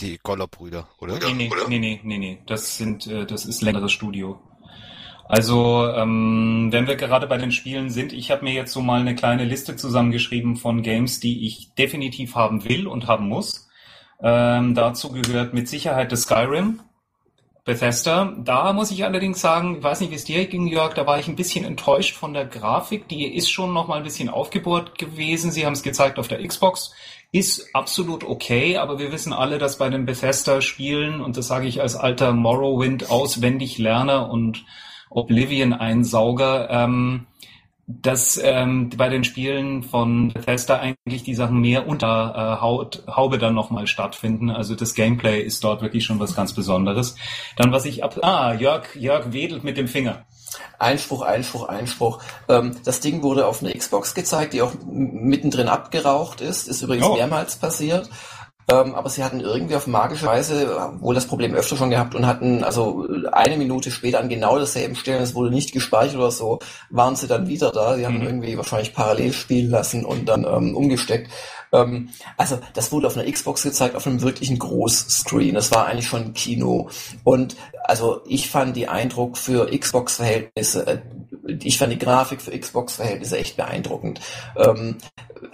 die 0.00 0.18
Goller-Brüder, 0.22 0.88
oder? 0.98 1.18
Nee, 1.18 1.34
nee, 1.34 1.50
nee, 1.68 1.78
nee, 1.78 2.00
nee, 2.02 2.18
nee. 2.18 2.38
Das 2.46 2.76
sind, 2.76 3.06
äh, 3.06 3.26
das 3.26 3.44
ist 3.46 3.62
längeres 3.62 3.92
Studio. 3.92 4.40
Also, 5.26 5.88
ähm, 5.88 6.68
wenn 6.70 6.86
wir 6.86 6.96
gerade 6.96 7.26
bei 7.26 7.38
den 7.38 7.52
Spielen 7.52 7.90
sind, 7.90 8.12
ich 8.12 8.30
habe 8.30 8.44
mir 8.44 8.52
jetzt 8.52 8.72
so 8.72 8.82
mal 8.82 9.00
eine 9.00 9.14
kleine 9.14 9.44
Liste 9.44 9.76
zusammengeschrieben 9.76 10.56
von 10.56 10.82
Games, 10.82 11.20
die 11.20 11.46
ich 11.46 11.72
definitiv 11.74 12.34
haben 12.34 12.64
will 12.64 12.86
und 12.86 13.06
haben 13.06 13.28
muss. 13.28 13.68
Ähm, 14.20 14.74
dazu 14.74 15.12
gehört 15.12 15.54
mit 15.54 15.68
Sicherheit 15.68 16.12
das 16.12 16.22
Skyrim, 16.22 16.80
Bethesda. 17.64 18.34
Da 18.38 18.74
muss 18.74 18.90
ich 18.90 19.04
allerdings 19.04 19.40
sagen, 19.40 19.76
ich 19.78 19.82
weiß 19.82 20.00
nicht, 20.00 20.10
wie 20.10 20.16
es 20.16 20.24
dir 20.24 20.46
ging, 20.46 20.66
Jörg, 20.66 20.92
da 20.92 21.06
war 21.06 21.18
ich 21.18 21.28
ein 21.28 21.36
bisschen 21.36 21.64
enttäuscht 21.64 22.14
von 22.14 22.34
der 22.34 22.44
Grafik. 22.44 23.08
Die 23.08 23.24
ist 23.24 23.50
schon 23.50 23.72
noch 23.72 23.88
mal 23.88 23.96
ein 23.96 24.02
bisschen 24.02 24.28
aufgebohrt 24.28 24.98
gewesen. 24.98 25.50
Sie 25.50 25.64
haben 25.64 25.72
es 25.72 25.82
gezeigt 25.82 26.18
auf 26.18 26.28
der 26.28 26.46
Xbox. 26.46 26.92
Ist 27.32 27.74
absolut 27.74 28.22
okay, 28.22 28.76
aber 28.76 28.98
wir 28.98 29.10
wissen 29.12 29.32
alle, 29.32 29.58
dass 29.58 29.78
bei 29.78 29.88
den 29.88 30.04
Bethesda-Spielen, 30.04 31.20
und 31.20 31.36
das 31.36 31.48
sage 31.48 31.66
ich 31.66 31.80
als 31.80 31.96
alter 31.96 32.32
Morrowind 32.32 33.10
auswendig 33.10 33.78
Lerner 33.78 34.30
und 34.30 34.64
Oblivion-Einsauger, 35.10 36.68
ähm, 36.70 37.26
dass 37.86 38.40
ähm, 38.42 38.90
bei 38.96 39.08
den 39.08 39.24
Spielen 39.24 39.82
von 39.82 40.32
Bethesda 40.32 40.78
eigentlich 40.78 41.22
die 41.22 41.34
Sachen 41.34 41.60
mehr 41.60 41.86
unter 41.86 42.34
äh, 42.34 42.62
Haut, 42.62 43.02
Haube 43.06 43.38
dann 43.38 43.54
nochmal 43.54 43.86
stattfinden. 43.86 44.50
Also 44.50 44.74
das 44.74 44.94
Gameplay 44.94 45.42
ist 45.42 45.62
dort 45.64 45.82
wirklich 45.82 46.04
schon 46.04 46.18
was 46.18 46.34
ganz 46.34 46.54
Besonderes. 46.54 47.16
Dann 47.56 47.72
was 47.72 47.84
ich 47.84 48.02
ab... 48.02 48.18
Ah, 48.22 48.54
Jörg, 48.54 48.94
Jörg 48.96 49.32
wedelt 49.32 49.64
mit 49.64 49.76
dem 49.76 49.88
Finger. 49.88 50.24
Einspruch, 50.78 51.22
Einspruch, 51.22 51.68
Einspruch. 51.68 52.20
Ähm, 52.48 52.76
das 52.84 53.00
Ding 53.00 53.22
wurde 53.22 53.46
auf 53.46 53.62
einer 53.62 53.72
Xbox 53.72 54.14
gezeigt, 54.14 54.54
die 54.54 54.62
auch 54.62 54.72
mittendrin 54.86 55.68
abgeraucht 55.68 56.40
ist. 56.40 56.68
Ist 56.68 56.82
übrigens 56.82 57.06
oh. 57.06 57.14
mehrmals 57.14 57.56
passiert. 57.56 58.08
Ähm, 58.66 58.94
aber 58.94 59.10
sie 59.10 59.22
hatten 59.22 59.40
irgendwie 59.40 59.76
auf 59.76 59.86
magische 59.86 60.26
Weise 60.26 60.92
wohl 61.00 61.14
das 61.14 61.26
Problem 61.26 61.54
öfter 61.54 61.76
schon 61.76 61.90
gehabt 61.90 62.14
und 62.14 62.26
hatten 62.26 62.64
also 62.64 63.06
eine 63.30 63.58
Minute 63.58 63.90
später 63.90 64.20
an 64.20 64.30
genau 64.30 64.56
derselben 64.56 64.94
Stelle, 64.96 65.22
es 65.22 65.34
wurde 65.34 65.50
nicht 65.50 65.72
gespeichert 65.72 66.16
oder 66.16 66.30
so, 66.30 66.60
waren 66.88 67.14
sie 67.14 67.26
dann 67.26 67.46
wieder 67.46 67.70
da. 67.70 67.96
Sie 67.96 68.06
haben 68.06 68.18
mhm. 68.18 68.26
irgendwie 68.26 68.56
wahrscheinlich 68.56 68.94
parallel 68.94 69.32
spielen 69.34 69.70
lassen 69.70 70.04
und 70.06 70.26
dann 70.26 70.44
ähm, 70.44 70.74
umgesteckt. 70.74 71.30
Ähm, 71.74 72.10
also 72.36 72.58
das 72.72 72.92
wurde 72.92 73.06
auf 73.06 73.16
einer 73.16 73.30
Xbox 73.30 73.62
gezeigt, 73.62 73.96
auf 73.96 74.06
einem 74.06 74.22
wirklichen 74.22 74.58
Großscreen. 74.58 75.54
Das 75.54 75.70
war 75.72 75.86
eigentlich 75.86 76.06
schon 76.06 76.32
Kino. 76.32 76.88
Und 77.24 77.56
also 77.82 78.22
ich 78.26 78.48
fand 78.48 78.76
die 78.76 78.88
Eindruck 78.88 79.36
für 79.36 79.66
Xbox-Verhältnisse, 79.76 80.86
äh, 80.86 80.98
ich 81.62 81.76
fand 81.76 81.92
die 81.92 81.98
Grafik 81.98 82.40
für 82.40 82.58
Xbox-Verhältnisse 82.58 83.36
echt 83.36 83.56
beeindruckend. 83.56 84.20
Ähm, 84.56 84.96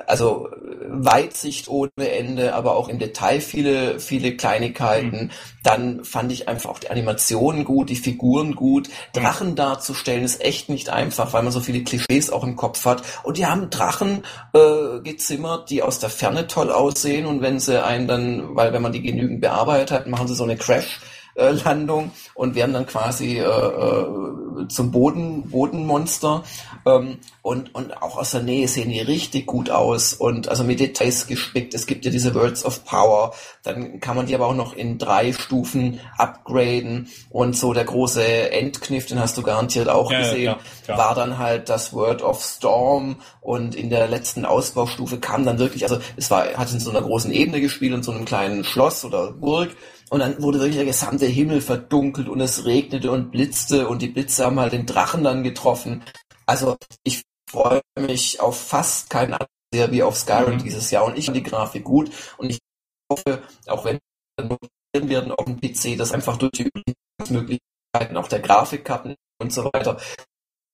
also 0.07 0.49
Weitsicht 0.88 1.68
ohne 1.68 1.90
Ende, 1.97 2.55
aber 2.55 2.77
auch 2.77 2.88
im 2.88 2.99
Detail 2.99 3.40
viele, 3.40 4.01
viele 4.01 4.37
Kleinigkeiten. 4.37 5.25
Mhm. 5.25 5.31
Dann 5.62 6.05
fand 6.05 6.33
ich 6.33 6.49
einfach 6.49 6.71
auch 6.71 6.79
die 6.79 6.90
Animationen 6.90 7.64
gut, 7.64 7.90
die 7.90 7.97
Figuren 7.97 8.55
gut. 8.55 8.88
Mhm. 8.88 9.21
Drachen 9.21 9.57
darzustellen 9.57 10.25
ist 10.25 10.40
echt 10.40 10.68
nicht 10.68 10.88
einfach, 10.90 11.33
weil 11.33 11.42
man 11.42 11.53
so 11.53 11.61
viele 11.61 11.83
Klischees 11.83 12.31
auch 12.31 12.44
im 12.44 12.57
Kopf 12.57 12.85
hat. 12.85 13.03
Und 13.23 13.38
die 13.38 13.47
haben 13.47 13.71
Drachen 13.71 14.25
äh, 14.53 15.01
gezimmert, 15.03 15.71
die 15.71 15.83
aus 15.83 15.99
der 15.99 16.10
Ferne 16.11 16.46
toll 16.46 16.70
aussehen 16.70 17.27
und 17.27 17.40
wenn 17.42 17.61
sie 17.61 17.83
einen 17.83 18.07
dann, 18.07 18.57
weil 18.57 18.73
wenn 18.73 18.83
man 18.83 18.92
die 18.92 19.03
genügend 19.03 19.40
bearbeitet 19.40 19.90
hat, 19.90 20.07
machen 20.07 20.29
sie 20.29 20.35
so 20.35 20.44
eine 20.44 20.57
Crash 20.57 21.01
äh, 21.35 21.51
Landung. 21.51 22.12
Und 22.35 22.55
werden 22.55 22.73
dann 22.73 22.87
quasi 22.87 23.38
äh, 23.38 23.43
äh, 23.45 24.69
zum 24.69 24.90
Boden 24.90 25.49
Bodenmonster. 25.51 26.43
Ähm, 26.87 27.19
und 27.43 27.75
und 27.75 28.03
auch 28.03 28.19
aus 28.19 28.33
der 28.33 28.43
Nähe 28.43 28.69
sehen 28.69 28.90
die 28.90 29.01
richtig 29.01 29.47
gut 29.47 29.71
aus 29.71 30.12
und 30.12 30.49
also 30.49 30.64
mit 30.64 30.81
Details 30.81 31.27
gespickt. 31.27 31.75
Es 31.75 31.87
gibt 31.87 32.05
ja 32.05 32.11
diese 32.11 32.35
Words 32.35 32.64
of 32.64 32.85
Power, 32.85 33.33
dann 33.62 34.01
kann 34.01 34.16
man 34.16 34.27
die 34.27 34.35
aber 34.35 34.47
auch 34.47 34.55
noch 34.55 34.75
in 34.75 34.99
drei 34.99 35.33
Stufen 35.33 36.01
upgraden 36.19 37.09
und 37.31 37.57
so. 37.57 37.73
Der 37.73 37.85
große 37.85 38.51
Endkniff, 38.51 39.07
den 39.07 39.21
hast 39.21 39.38
du 39.38 39.43
garantiert 39.43 39.88
auch 39.88 40.11
ja, 40.11 40.21
gesehen, 40.21 40.57
ja, 40.87 40.99
war 40.99 41.14
dann 41.14 41.38
halt 41.38 41.69
das 41.69 41.93
Word 41.93 42.23
of 42.23 42.43
Storm. 42.43 43.16
Und 43.40 43.75
in 43.75 43.90
der 43.90 44.07
letzten 44.09 44.45
Ausbaustufe 44.45 45.19
kam 45.19 45.45
dann 45.45 45.59
wirklich, 45.59 45.85
also 45.85 45.99
es 46.16 46.31
war 46.31 46.47
hat 46.55 46.71
in 46.73 46.81
so 46.81 46.90
einer 46.90 47.03
großen 47.03 47.33
Ebene 47.33 47.61
gespielt 47.61 47.95
und 47.95 48.05
so 48.05 48.12
einem 48.12 48.25
kleinen 48.27 48.64
Schloss 48.64 49.05
oder 49.05 49.33
Burg 49.33 49.71
und 50.11 50.20
dann 50.20 50.42
wurde 50.42 50.59
wirklich 50.59 50.77
der 50.77 50.85
gesamte 50.85 51.27
Himmel 51.27 51.61
verdunkelt 51.61 52.29
und 52.29 52.40
es 52.40 52.64
regnete 52.66 53.11
und 53.11 53.31
blitzte 53.31 53.88
und 53.88 54.03
die 54.03 54.09
Blitze 54.09 54.44
haben 54.44 54.61
halt 54.61 54.73
den 54.73 54.87
Drachen 54.87 55.25
dann 55.25 55.42
getroffen. 55.42 56.05
Also 56.46 56.77
ich 57.05 57.23
freue 57.49 57.81
mich 57.99 58.40
auf 58.40 58.61
fast 58.61 59.09
keinen 59.09 59.35
anderen 59.35 59.92
wie 59.92 60.03
auf 60.03 60.18
Skyrim 60.18 60.55
mhm. 60.55 60.62
dieses 60.64 60.90
Jahr 60.90 61.05
und 61.05 61.16
ich 61.16 61.27
finde 61.27 61.40
die 61.40 61.49
Grafik 61.49 61.85
gut 61.85 62.11
und 62.37 62.51
ich 62.51 62.59
hoffe, 63.11 63.42
auch 63.68 63.85
wenn 63.85 63.99
wir 64.92 65.09
werden 65.09 65.33
auf 65.33 65.44
dem 65.44 65.61
PC, 65.61 65.96
dass 65.96 66.12
einfach 66.12 66.37
durch 66.37 66.53
die 66.53 66.70
Möglichkeiten 67.29 68.16
auch 68.16 68.29
der 68.29 68.40
Grafikkarten 68.40 69.14
und 69.40 69.53
so 69.53 69.64
weiter 69.73 69.99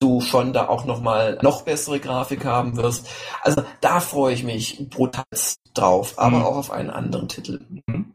du 0.00 0.20
schon 0.20 0.52
da 0.52 0.68
auch 0.68 0.84
noch 0.84 1.00
mal 1.00 1.38
noch 1.42 1.62
bessere 1.62 2.00
Grafik 2.00 2.44
haben 2.44 2.76
wirst. 2.76 3.08
Also 3.42 3.62
da 3.80 4.00
freue 4.00 4.34
ich 4.34 4.44
mich 4.44 4.88
brutal 4.90 5.24
drauf, 5.74 6.18
aber 6.18 6.38
mhm. 6.38 6.44
auch 6.44 6.56
auf 6.56 6.70
einen 6.70 6.90
anderen 6.90 7.28
Titel. 7.28 7.64
Mhm. 7.86 8.05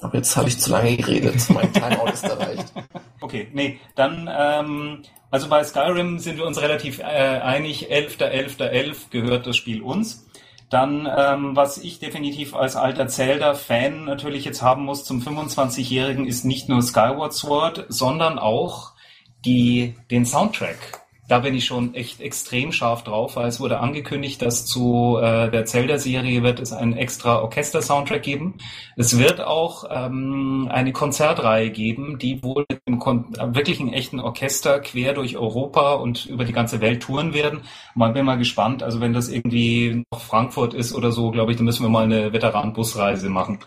Aber 0.00 0.16
jetzt 0.16 0.36
habe 0.36 0.48
ich 0.48 0.58
zu 0.58 0.70
lange 0.70 0.96
geredet. 0.96 1.48
Mein 1.50 1.72
Timeout 1.72 2.12
ist 2.12 2.24
erreicht. 2.24 2.72
Okay, 3.22 3.48
nee, 3.52 3.78
dann, 3.96 4.30
ähm, 4.32 5.02
also 5.30 5.48
bei 5.48 5.62
Skyrim 5.62 6.18
sind 6.18 6.38
wir 6.38 6.46
uns 6.46 6.60
relativ 6.60 7.00
äh, 7.00 7.02
einig. 7.02 7.92
11.11.11 7.92 8.56
.11. 8.58 8.96
gehört 9.10 9.46
das 9.46 9.56
Spiel 9.58 9.82
uns. 9.82 10.26
Dann, 10.70 11.06
ähm, 11.16 11.54
was 11.54 11.78
ich 11.78 11.98
definitiv 11.98 12.54
als 12.54 12.76
alter 12.76 13.08
Zelda-Fan 13.08 14.06
natürlich 14.06 14.46
jetzt 14.46 14.62
haben 14.62 14.84
muss 14.84 15.04
zum 15.04 15.20
25-Jährigen, 15.20 16.26
ist 16.26 16.44
nicht 16.44 16.68
nur 16.68 16.80
Skyward 16.80 17.34
Sword, 17.34 17.86
sondern 17.88 18.38
auch 18.38 18.92
die, 19.44 19.96
den 20.10 20.24
Soundtrack 20.24 20.99
da 21.30 21.38
bin 21.38 21.54
ich 21.54 21.64
schon 21.64 21.94
echt 21.94 22.20
extrem 22.20 22.72
scharf 22.72 23.04
drauf, 23.04 23.36
weil 23.36 23.46
es 23.46 23.60
wurde 23.60 23.78
angekündigt, 23.78 24.42
dass 24.42 24.66
zu 24.66 25.16
äh, 25.22 25.48
der 25.48 25.64
Zelda-Serie 25.64 26.42
wird 26.42 26.58
es 26.58 26.72
einen 26.72 26.94
extra 26.94 27.40
Orchester-Soundtrack 27.42 28.22
geben. 28.22 28.54
Es 28.96 29.16
wird 29.16 29.40
auch 29.40 29.84
ähm, 29.90 30.68
eine 30.72 30.92
Konzertreihe 30.92 31.70
geben, 31.70 32.18
die 32.18 32.42
wohl 32.42 32.66
mit 32.68 32.82
einem 32.84 32.98
Kon 32.98 33.26
wirklichen 33.54 33.92
echten 33.92 34.18
Orchester 34.18 34.80
quer 34.80 35.12
durch 35.14 35.36
Europa 35.36 35.92
und 35.92 36.26
über 36.26 36.44
die 36.44 36.52
ganze 36.52 36.80
Welt 36.80 37.04
touren 37.04 37.32
werden. 37.32 37.60
Mal 37.94 38.12
bin 38.12 38.26
mal 38.26 38.36
gespannt. 38.38 38.82
Also 38.82 39.00
wenn 39.00 39.12
das 39.12 39.28
irgendwie 39.28 40.04
noch 40.10 40.20
Frankfurt 40.20 40.74
ist 40.74 40.92
oder 40.92 41.12
so, 41.12 41.30
glaube 41.30 41.52
ich, 41.52 41.58
dann 41.58 41.66
müssen 41.66 41.84
wir 41.84 41.90
mal 41.90 42.04
eine 42.04 42.32
Veteran-Busreise 42.32 43.28
machen. 43.28 43.60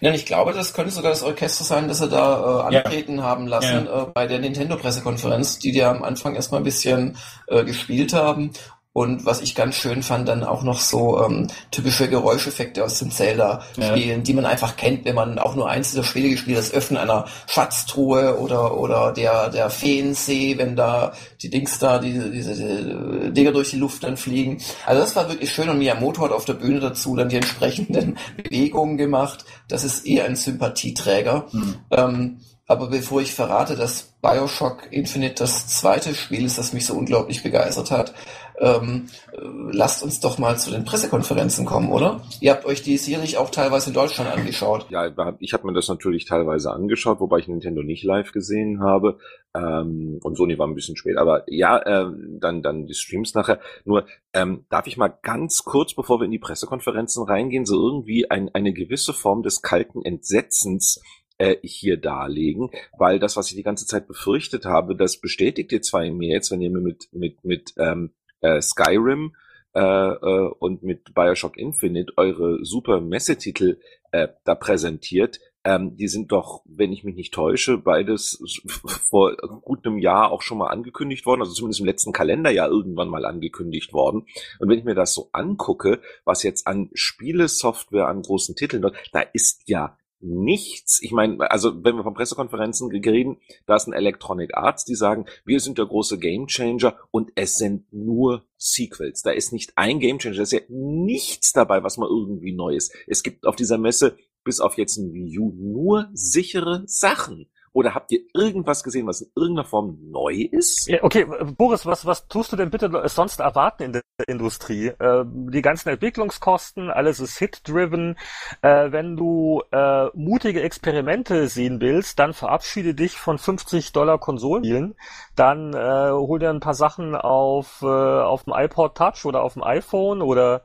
Ja, 0.00 0.12
ich 0.12 0.26
glaube, 0.26 0.52
das 0.52 0.74
könnte 0.74 0.92
sogar 0.92 1.10
das 1.10 1.22
Orchester 1.22 1.64
sein, 1.64 1.88
das 1.88 1.98
sie 1.98 2.08
da 2.08 2.68
äh, 2.70 2.76
antreten 2.76 3.18
ja. 3.18 3.24
haben 3.24 3.46
lassen 3.46 3.86
ja. 3.86 4.02
äh, 4.02 4.06
bei 4.12 4.26
der 4.26 4.38
Nintendo-Pressekonferenz, 4.38 5.58
die 5.58 5.72
die 5.72 5.82
am 5.82 6.02
Anfang 6.02 6.34
erstmal 6.34 6.60
ein 6.60 6.64
bisschen 6.64 7.16
äh, 7.46 7.64
gespielt 7.64 8.12
haben. 8.12 8.52
Und 8.96 9.26
was 9.26 9.42
ich 9.42 9.54
ganz 9.54 9.74
schön 9.74 10.02
fand, 10.02 10.26
dann 10.26 10.42
auch 10.42 10.62
noch 10.62 10.80
so 10.80 11.22
ähm, 11.22 11.48
typische 11.70 12.08
Geräuscheffekte 12.08 12.82
aus 12.82 12.98
den 12.98 13.10
Zelda-Spielen, 13.10 14.08
ja. 14.08 14.16
die 14.16 14.32
man 14.32 14.46
einfach 14.46 14.78
kennt, 14.78 15.04
wenn 15.04 15.14
man 15.14 15.38
auch 15.38 15.54
nur 15.54 15.68
eins 15.68 15.90
dieser 15.90 16.02
Spiele 16.02 16.30
gespielt 16.30 16.56
hat, 16.56 16.64
das 16.64 16.72
Öffnen 16.72 16.98
einer 16.98 17.26
Schatztruhe 17.46 18.38
oder 18.38 18.78
oder 18.78 19.12
der 19.12 19.50
der 19.50 19.68
Feensee, 19.68 20.56
wenn 20.56 20.76
da 20.76 21.12
die 21.42 21.50
Dings 21.50 21.78
da, 21.78 21.98
diese, 21.98 22.30
diese, 22.30 22.54
diese 22.54 23.32
Dinger 23.32 23.52
durch 23.52 23.68
die 23.68 23.76
Luft 23.76 24.02
dann 24.02 24.16
fliegen. 24.16 24.62
Also 24.86 25.02
das 25.02 25.14
war 25.14 25.28
wirklich 25.28 25.52
schön 25.52 25.68
und 25.68 25.76
Miyamoto 25.76 26.22
hat 26.22 26.32
auf 26.32 26.46
der 26.46 26.54
Bühne 26.54 26.80
dazu 26.80 27.14
dann 27.14 27.28
die 27.28 27.36
entsprechenden 27.36 28.16
Bewegungen 28.42 28.96
gemacht. 28.96 29.44
Das 29.68 29.84
ist 29.84 30.06
eher 30.06 30.24
ein 30.24 30.36
Sympathieträger. 30.36 31.48
Mhm. 31.52 31.74
Ähm, 31.90 32.40
aber 32.66 32.88
bevor 32.88 33.20
ich 33.20 33.32
verrate, 33.32 33.76
dass 33.76 34.14
Bioshock 34.22 34.88
Infinite 34.90 35.36
das 35.36 35.68
zweite 35.68 36.14
Spiel 36.14 36.44
ist, 36.44 36.58
das 36.58 36.72
mich 36.72 36.84
so 36.84 36.94
unglaublich 36.94 37.42
begeistert 37.44 37.92
hat, 37.92 38.12
ähm, 38.58 39.06
äh, 39.32 39.38
lasst 39.70 40.02
uns 40.02 40.18
doch 40.20 40.38
mal 40.38 40.58
zu 40.58 40.70
den 40.70 40.84
Pressekonferenzen 40.84 41.64
kommen, 41.64 41.92
oder? 41.92 42.22
Ihr 42.40 42.52
habt 42.52 42.64
euch 42.64 42.82
die 42.82 42.96
sicherlich 42.96 43.36
auch 43.36 43.50
teilweise 43.50 43.90
in 43.90 43.94
Deutschland 43.94 44.30
angeschaut. 44.32 44.86
Ja, 44.90 45.12
ich 45.38 45.52
habe 45.52 45.66
mir 45.66 45.74
das 45.74 45.88
natürlich 45.88 46.24
teilweise 46.24 46.72
angeschaut, 46.72 47.20
wobei 47.20 47.38
ich 47.38 47.48
Nintendo 47.48 47.82
nicht 47.82 48.02
live 48.02 48.32
gesehen 48.32 48.80
habe. 48.80 49.18
Ähm, 49.54 50.18
und 50.22 50.36
Sony 50.36 50.58
war 50.58 50.66
ein 50.66 50.74
bisschen 50.74 50.96
spät, 50.96 51.18
aber 51.18 51.44
ja, 51.46 51.78
äh, 51.78 52.10
dann 52.40 52.62
dann 52.62 52.86
die 52.86 52.94
Streams 52.94 53.34
nachher. 53.34 53.60
Nur 53.84 54.06
ähm, 54.32 54.64
darf 54.70 54.86
ich 54.86 54.96
mal 54.96 55.14
ganz 55.22 55.62
kurz, 55.64 55.94
bevor 55.94 56.18
wir 56.20 56.24
in 56.24 56.32
die 56.32 56.38
Pressekonferenzen 56.38 57.24
reingehen, 57.24 57.66
so 57.66 57.76
irgendwie 57.76 58.30
ein, 58.30 58.50
eine 58.54 58.72
gewisse 58.72 59.12
Form 59.12 59.42
des 59.42 59.62
kalten 59.62 60.02
Entsetzens 60.02 61.00
äh, 61.38 61.56
hier 61.62 61.96
darlegen, 61.96 62.70
weil 62.98 63.18
das, 63.18 63.36
was 63.36 63.50
ich 63.50 63.56
die 63.56 63.62
ganze 63.62 63.86
Zeit 63.86 64.06
befürchtet 64.06 64.64
habe, 64.64 64.96
das 64.96 65.20
bestätigt 65.20 65.72
ihr 65.72 65.82
zwar 65.82 66.04
in 66.04 66.16
mir 66.16 66.32
jetzt, 66.32 66.50
wenn 66.50 66.60
ihr 66.60 66.70
mir 66.70 66.80
mit, 66.80 67.08
mit, 67.12 67.44
mit 67.44 67.74
ähm, 67.78 68.10
äh, 68.40 68.60
Skyrim 68.60 69.34
äh, 69.74 69.80
äh, 69.80 70.50
und 70.58 70.82
mit 70.82 71.14
Bioshock 71.14 71.56
Infinite 71.56 72.12
eure 72.16 72.64
super 72.64 73.00
Messetitel 73.00 73.78
äh, 74.12 74.28
da 74.44 74.54
präsentiert, 74.54 75.40
ähm, 75.66 75.96
die 75.96 76.06
sind 76.06 76.30
doch, 76.30 76.62
wenn 76.64 76.92
ich 76.92 77.02
mich 77.02 77.16
nicht 77.16 77.34
täusche, 77.34 77.76
beides 77.76 78.40
vor 78.86 79.36
gut 79.62 79.84
einem 79.84 79.98
Jahr 79.98 80.30
auch 80.30 80.40
schon 80.40 80.58
mal 80.58 80.68
angekündigt 80.68 81.26
worden, 81.26 81.40
also 81.40 81.52
zumindest 81.52 81.80
im 81.80 81.86
letzten 81.86 82.12
Kalenderjahr 82.12 82.68
irgendwann 82.68 83.08
mal 83.08 83.24
angekündigt 83.24 83.92
worden. 83.92 84.26
Und 84.60 84.68
wenn 84.68 84.78
ich 84.78 84.84
mir 84.84 84.94
das 84.94 85.12
so 85.12 85.28
angucke, 85.32 86.00
was 86.24 86.44
jetzt 86.44 86.68
an 86.68 86.88
Spielesoftware, 86.94 88.06
an 88.06 88.22
großen 88.22 88.54
Titeln 88.54 88.80
dort, 88.80 88.96
da 89.12 89.20
ist 89.20 89.62
ja 89.66 89.98
nichts. 90.26 91.00
Ich 91.02 91.12
meine, 91.12 91.50
also 91.50 91.84
wenn 91.84 91.96
wir 91.96 92.02
von 92.02 92.14
Pressekonferenzen 92.14 92.90
reden, 92.90 93.38
da 93.66 93.78
sind 93.78 93.92
Electronic 93.92 94.56
Arts, 94.56 94.84
die 94.84 94.94
sagen, 94.94 95.26
wir 95.44 95.60
sind 95.60 95.78
der 95.78 95.86
große 95.86 96.18
Gamechanger 96.18 96.96
und 97.10 97.30
es 97.34 97.54
sind 97.54 97.92
nur 97.92 98.44
Sequels. 98.56 99.22
Da 99.22 99.30
ist 99.30 99.52
nicht 99.52 99.72
ein 99.76 100.00
Gamechanger, 100.00 100.36
da 100.36 100.42
ist 100.42 100.52
ja 100.52 100.60
nichts 100.68 101.52
dabei, 101.52 101.82
was 101.82 101.96
mal 101.96 102.08
irgendwie 102.08 102.52
neu 102.52 102.74
ist. 102.74 102.92
Es 103.06 103.22
gibt 103.22 103.46
auf 103.46 103.56
dieser 103.56 103.78
Messe 103.78 104.16
bis 104.44 104.60
auf 104.60 104.76
jetzt 104.78 104.96
ein 104.96 105.12
Wii 105.12 105.38
U 105.38 105.52
nur 105.56 106.08
sichere 106.12 106.84
Sachen. 106.86 107.50
Oder 107.76 107.94
habt 107.94 108.10
ihr 108.10 108.20
irgendwas 108.32 108.82
gesehen, 108.82 109.06
was 109.06 109.20
in 109.20 109.30
irgendeiner 109.36 109.68
Form 109.68 109.98
neu 110.10 110.48
ist? 110.50 110.88
Ja, 110.88 111.02
okay, 111.02 111.26
Boris, 111.58 111.84
was, 111.84 112.06
was 112.06 112.26
tust 112.26 112.50
du 112.50 112.56
denn 112.56 112.70
bitte 112.70 112.90
sonst 113.04 113.38
erwarten 113.38 113.82
in 113.82 113.92
der 113.92 114.02
Industrie? 114.26 114.86
Äh, 114.86 115.26
die 115.26 115.60
ganzen 115.60 115.90
Entwicklungskosten, 115.90 116.90
alles 116.90 117.20
ist 117.20 117.36
hit-driven. 117.36 118.16
Äh, 118.62 118.92
wenn 118.92 119.18
du 119.18 119.62
äh, 119.72 120.06
mutige 120.14 120.62
Experimente 120.62 121.48
sehen 121.48 121.82
willst, 121.82 122.18
dann 122.18 122.32
verabschiede 122.32 122.94
dich 122.94 123.18
von 123.18 123.36
50 123.36 123.92
Dollar 123.92 124.16
Konsolenspielen. 124.16 124.94
Dann 125.34 125.74
äh, 125.74 126.12
hol 126.12 126.38
dir 126.38 126.48
ein 126.48 126.60
paar 126.60 126.72
Sachen 126.72 127.14
auf, 127.14 127.82
äh, 127.82 127.86
auf 127.86 128.44
dem 128.44 128.54
iPod 128.56 128.96
Touch 128.96 129.26
oder 129.26 129.42
auf 129.42 129.52
dem 129.52 129.62
iPhone 129.62 130.22
oder 130.22 130.62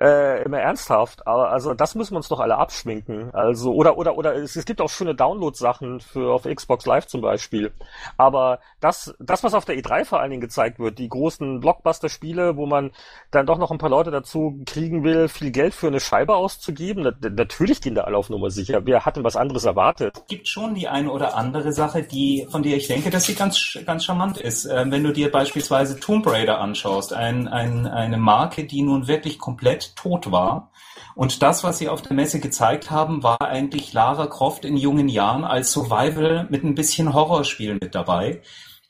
äh, 0.00 0.42
immer 0.42 0.58
ernsthaft, 0.58 1.26
aber 1.26 1.50
also 1.50 1.74
das 1.74 1.94
müssen 1.94 2.12
wir 2.12 2.16
uns 2.18 2.28
doch 2.28 2.40
alle 2.40 2.56
abschminken. 2.56 3.32
Also 3.32 3.72
oder 3.72 3.96
oder 3.96 4.16
oder 4.16 4.34
es, 4.34 4.56
es 4.56 4.64
gibt 4.64 4.80
auch 4.80 4.88
schöne 4.90 5.14
Download-Sachen 5.14 6.00
für 6.00 6.32
auf 6.32 6.44
Xbox 6.44 6.86
Live 6.86 7.06
zum 7.06 7.20
Beispiel. 7.20 7.72
Aber 8.16 8.58
das 8.80 9.14
das 9.20 9.44
was 9.44 9.54
auf 9.54 9.64
der 9.64 9.76
E3 9.76 10.04
vor 10.04 10.20
allen 10.20 10.30
Dingen 10.30 10.40
gezeigt 10.40 10.78
wird, 10.78 10.98
die 10.98 11.08
großen 11.08 11.60
Blockbuster-Spiele, 11.60 12.56
wo 12.56 12.66
man 12.66 12.90
dann 13.30 13.46
doch 13.46 13.58
noch 13.58 13.70
ein 13.70 13.78
paar 13.78 13.90
Leute 13.90 14.10
dazu 14.10 14.60
kriegen 14.66 15.04
will, 15.04 15.28
viel 15.28 15.52
Geld 15.52 15.74
für 15.74 15.86
eine 15.86 16.00
Scheibe 16.00 16.34
auszugeben, 16.34 17.04
na, 17.04 17.30
natürlich 17.30 17.80
gehen 17.80 17.94
da 17.94 18.02
alle 18.02 18.16
auf 18.16 18.30
Nummer 18.30 18.50
sicher. 18.50 18.84
Wer 18.84 19.04
hat 19.04 19.16
denn 19.16 19.24
was 19.24 19.36
anderes 19.36 19.64
erwartet? 19.64 20.16
Es 20.16 20.26
gibt 20.26 20.48
schon 20.48 20.74
die 20.74 20.88
eine 20.88 21.10
oder 21.10 21.36
andere 21.36 21.72
Sache, 21.72 22.02
die 22.02 22.46
von 22.50 22.62
der 22.62 22.76
ich 22.76 22.88
denke, 22.88 23.10
dass 23.10 23.24
sie 23.24 23.34
ganz 23.34 23.78
ganz 23.86 24.04
charmant 24.04 24.38
ist. 24.38 24.64
Ähm, 24.64 24.90
wenn 24.90 25.04
du 25.04 25.12
dir 25.12 25.30
beispielsweise 25.30 26.00
Tomb 26.00 26.26
Raider 26.26 26.60
anschaust, 26.60 27.12
ein, 27.12 27.46
ein, 27.46 27.86
eine 27.86 28.16
Marke, 28.16 28.64
die 28.64 28.82
nun 28.82 29.06
wirklich 29.06 29.38
komplett 29.38 29.83
tot 29.94 30.32
war. 30.32 30.70
Und 31.14 31.42
das, 31.42 31.62
was 31.64 31.78
sie 31.78 31.88
auf 31.88 32.02
der 32.02 32.14
Messe 32.14 32.40
gezeigt 32.40 32.90
haben, 32.90 33.22
war 33.22 33.40
eigentlich 33.40 33.92
Lara 33.92 34.26
Croft 34.26 34.64
in 34.64 34.76
jungen 34.76 35.08
Jahren 35.08 35.44
als 35.44 35.72
Survival 35.72 36.46
mit 36.50 36.64
ein 36.64 36.74
bisschen 36.74 37.14
Horrorspiel 37.14 37.74
mit 37.74 37.94
dabei 37.94 38.42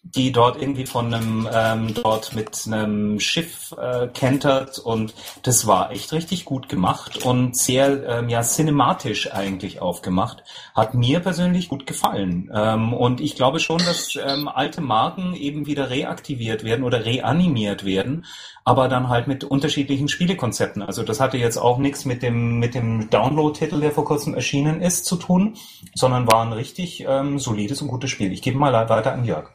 die 0.05 0.33
dort 0.33 0.61
irgendwie 0.61 0.87
von 0.87 1.13
einem 1.13 1.49
ähm, 1.53 1.95
dort 1.95 2.35
mit 2.35 2.65
einem 2.67 3.19
Schiff 3.21 3.75
äh, 3.79 4.07
kentert 4.09 4.79
und 4.79 5.15
das 5.43 5.67
war 5.67 5.93
echt 5.93 6.13
richtig 6.13 6.45
gut 6.45 6.69
gemacht 6.69 7.25
und 7.25 7.57
sehr 7.57 8.07
ähm, 8.07 8.29
ja 8.29 8.43
cinematisch 8.43 9.33
eigentlich 9.33 9.81
aufgemacht. 9.81 10.45
Hat 10.75 10.95
mir 10.95 11.21
persönlich 11.21 11.69
gut 11.69 11.87
gefallen 11.87 12.51
ähm, 12.55 12.93
und 12.93 13.23
ich 13.23 13.35
glaube 13.35 13.61
schon, 13.61 13.79
dass 13.79 14.17
ähm, 14.17 14.47
alte 14.47 14.83
Marken 14.83 15.35
eben 15.35 15.67
wieder 15.67 15.89
reaktiviert 15.89 16.65
werden 16.65 16.85
oder 16.85 17.07
reanimiert 17.07 17.87
werden, 17.87 18.27
aber 18.63 18.89
dann 18.89 19.09
halt 19.09 19.27
mit 19.27 19.43
unterschiedlichen 19.43 20.09
Spielekonzepten. 20.09 20.83
Also 20.83 21.03
das 21.03 21.19
hatte 21.19 21.39
jetzt 21.39 21.57
auch 21.57 21.79
nichts 21.79 22.05
mit 22.05 22.23
dem 22.23 22.59
mit 22.59 22.75
dem 22.75 23.09
Download-Titel, 23.09 23.81
der 23.81 23.91
vor 23.91 24.05
kurzem 24.05 24.35
erschienen 24.35 24.83
ist, 24.83 25.07
zu 25.07 25.17
tun, 25.17 25.57
sondern 25.95 26.31
war 26.31 26.45
ein 26.45 26.53
richtig 26.53 27.05
ähm, 27.09 27.39
solides 27.39 27.81
und 27.81 27.89
gutes 27.89 28.11
Spiel. 28.11 28.33
Ich 28.33 28.43
gebe 28.43 28.59
mal 28.59 28.75
weiter 28.75 29.15
an 29.15 29.25
Jörg. 29.25 29.54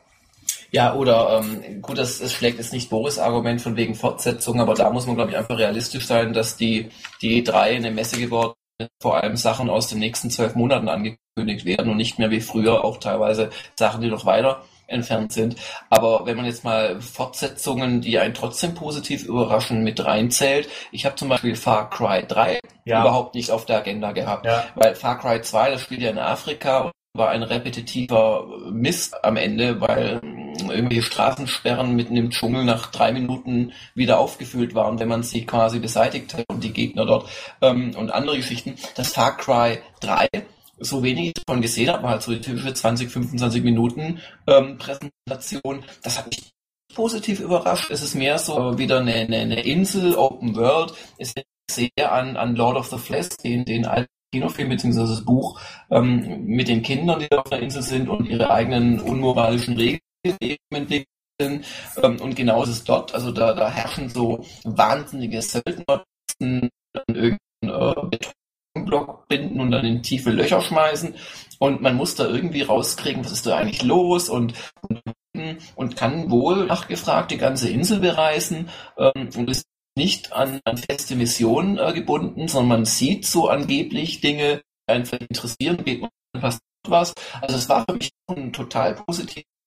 Ja, 0.71 0.93
oder 0.93 1.41
ähm, 1.41 1.81
gut, 1.81 1.97
das, 1.97 2.19
das 2.19 2.33
schlägt 2.33 2.57
jetzt 2.57 2.73
nicht 2.73 2.89
Boris 2.89 3.17
Argument 3.19 3.61
von 3.61 3.75
wegen 3.75 3.95
Fortsetzung, 3.95 4.59
aber 4.59 4.75
da 4.75 4.89
muss 4.89 5.07
man, 5.07 5.15
glaube 5.15 5.31
ich, 5.31 5.37
einfach 5.37 5.57
realistisch 5.57 6.05
sein, 6.05 6.33
dass 6.33 6.57
die, 6.57 6.89
die 7.21 7.43
drei 7.43 7.75
eine 7.75 7.91
Messe 7.91 8.19
geworden 8.19 8.53
vor 9.01 9.17
allem 9.17 9.35
Sachen 9.35 9.69
aus 9.69 9.87
den 9.87 9.99
nächsten 9.99 10.29
zwölf 10.29 10.55
Monaten 10.55 10.87
angekündigt 10.87 11.65
werden 11.65 11.91
und 11.91 11.97
nicht 11.97 12.19
mehr 12.19 12.31
wie 12.31 12.41
früher 12.41 12.85
auch 12.85 12.97
teilweise 12.97 13.49
Sachen, 13.77 14.01
die 14.01 14.09
noch 14.09 14.25
weiter 14.25 14.63
entfernt 14.87 15.33
sind. 15.33 15.55
Aber 15.89 16.25
wenn 16.25 16.37
man 16.37 16.45
jetzt 16.45 16.63
mal 16.63 16.99
Fortsetzungen, 17.01 18.01
die 18.01 18.17
einen 18.17 18.33
trotzdem 18.33 18.73
positiv 18.73 19.25
überraschen, 19.25 19.83
mit 19.83 20.03
reinzählt, 20.03 20.69
ich 20.91 21.05
habe 21.05 21.15
zum 21.15 21.29
Beispiel 21.29 21.55
Far 21.55 21.89
Cry 21.89 22.25
3 22.27 22.59
ja. 22.85 23.01
überhaupt 23.01 23.35
nicht 23.35 23.51
auf 23.51 23.65
der 23.65 23.79
Agenda 23.79 24.13
gehabt, 24.13 24.45
ja. 24.45 24.65
weil 24.75 24.95
Far 24.95 25.19
Cry 25.19 25.41
2, 25.41 25.71
das 25.71 25.81
spielt 25.81 26.01
ja 26.01 26.09
in 26.09 26.17
Afrika 26.17 26.91
war 27.13 27.29
ein 27.29 27.43
repetitiver 27.43 28.47
Mist 28.71 29.23
am 29.25 29.35
Ende, 29.35 29.81
weil 29.81 30.21
irgendwelche 30.61 31.03
Straßensperren 31.03 31.95
mitten 31.95 32.17
im 32.17 32.31
Dschungel 32.31 32.65
nach 32.65 32.87
drei 32.87 33.11
Minuten 33.11 33.71
wieder 33.95 34.19
aufgefüllt 34.19 34.75
waren, 34.75 34.99
wenn 34.99 35.07
man 35.07 35.23
sie 35.23 35.45
quasi 35.45 35.79
beseitigt 35.79 36.33
hat 36.33 36.45
und 36.49 36.63
die 36.63 36.73
Gegner 36.73 37.05
dort 37.05 37.29
ähm, 37.61 37.95
und 37.95 38.11
andere 38.11 38.37
Geschichten. 38.37 38.75
Das 38.95 39.13
Far 39.13 39.37
Cry 39.37 39.79
3 40.01 40.27
so 40.79 41.03
wenig 41.03 41.27
ich 41.27 41.33
davon 41.33 41.61
gesehen 41.61 41.89
habe, 41.89 42.07
halt 42.07 42.21
so 42.21 42.31
die 42.31 42.41
typische 42.41 42.73
20, 42.73 43.09
25 43.09 43.63
Minuten 43.63 44.19
ähm, 44.47 44.77
Präsentation. 44.77 45.83
Das 46.03 46.17
hat 46.17 46.27
mich 46.27 46.51
positiv 46.93 47.39
überrascht. 47.39 47.91
Es 47.91 48.01
ist 48.01 48.15
mehr 48.15 48.39
so 48.39 48.77
wieder 48.77 48.99
eine, 48.99 49.13
eine, 49.13 49.37
eine 49.37 49.61
Insel, 49.61 50.15
Open 50.15 50.55
World. 50.55 50.93
Es 51.17 51.33
ist 51.33 51.45
sehr 51.69 52.11
an, 52.11 52.37
an 52.37 52.55
Lord 52.55 52.77
of 52.77 52.87
the 52.87 52.97
Flies, 52.97 53.29
den, 53.29 53.65
den 53.65 53.85
alten 53.85 54.09
Kinofilm 54.31 54.69
bzw. 54.69 54.99
das 54.99 55.25
Buch 55.25 55.59
ähm, 55.91 56.45
mit 56.45 56.67
den 56.67 56.81
Kindern, 56.81 57.19
die 57.19 57.27
da 57.29 57.39
auf 57.39 57.49
der 57.49 57.61
Insel 57.61 57.81
sind 57.81 58.09
und 58.09 58.25
ihre 58.25 58.49
eigenen 58.49 58.99
unmoralischen 58.99 59.75
Regeln 59.75 59.99
entwickeln. 60.23 61.05
Ähm, 61.41 62.21
und 62.21 62.35
genau 62.35 62.63
ist 62.63 62.69
es 62.69 62.83
dort. 62.83 63.13
Also 63.13 63.31
da, 63.31 63.53
da 63.53 63.69
herrschen 63.69 64.09
so 64.09 64.45
wahnsinnige 64.63 65.41
Söldner, 65.41 66.03
an 66.41 66.69
irgendeinen 67.07 67.37
äh, 67.63 68.17
Betonblock 68.73 69.27
binden 69.27 69.59
und 69.59 69.71
dann 69.71 69.85
in 69.85 70.03
tiefe 70.03 70.31
Löcher 70.31 70.61
schmeißen. 70.61 71.15
Und 71.59 71.81
man 71.81 71.95
muss 71.95 72.15
da 72.15 72.25
irgendwie 72.25 72.61
rauskriegen, 72.61 73.23
was 73.23 73.31
ist 73.31 73.45
da 73.45 73.57
eigentlich 73.57 73.83
los 73.83 74.29
und, 74.29 74.53
und, 74.81 75.01
und 75.75 75.95
kann 75.95 76.29
wohl 76.31 76.65
nachgefragt 76.65 77.31
die 77.31 77.37
ganze 77.37 77.69
Insel 77.69 77.99
bereisen 77.99 78.69
ähm, 78.97 79.29
und 79.35 79.49
ist 79.49 79.65
nicht 79.97 80.31
an, 80.33 80.61
an 80.63 80.77
feste 80.77 81.15
Missionen 81.15 81.77
äh, 81.77 81.93
gebunden, 81.93 82.47
sondern 82.47 82.79
man 82.79 82.85
sieht 82.85 83.25
so 83.25 83.49
angeblich 83.49 84.21
Dinge, 84.21 84.61
die 84.87 84.93
einen 84.93 85.05
interessieren, 85.05 85.83
geht 85.83 86.01
man 86.01 86.09
passiert 86.39 86.61
was. 86.87 87.13
Also 87.41 87.57
es 87.57 87.67
war 87.67 87.85
für 87.87 87.95
mich 87.95 88.11
ein 88.27 88.53
total 88.53 88.95
positives 88.95 89.43
äh, 89.43 89.58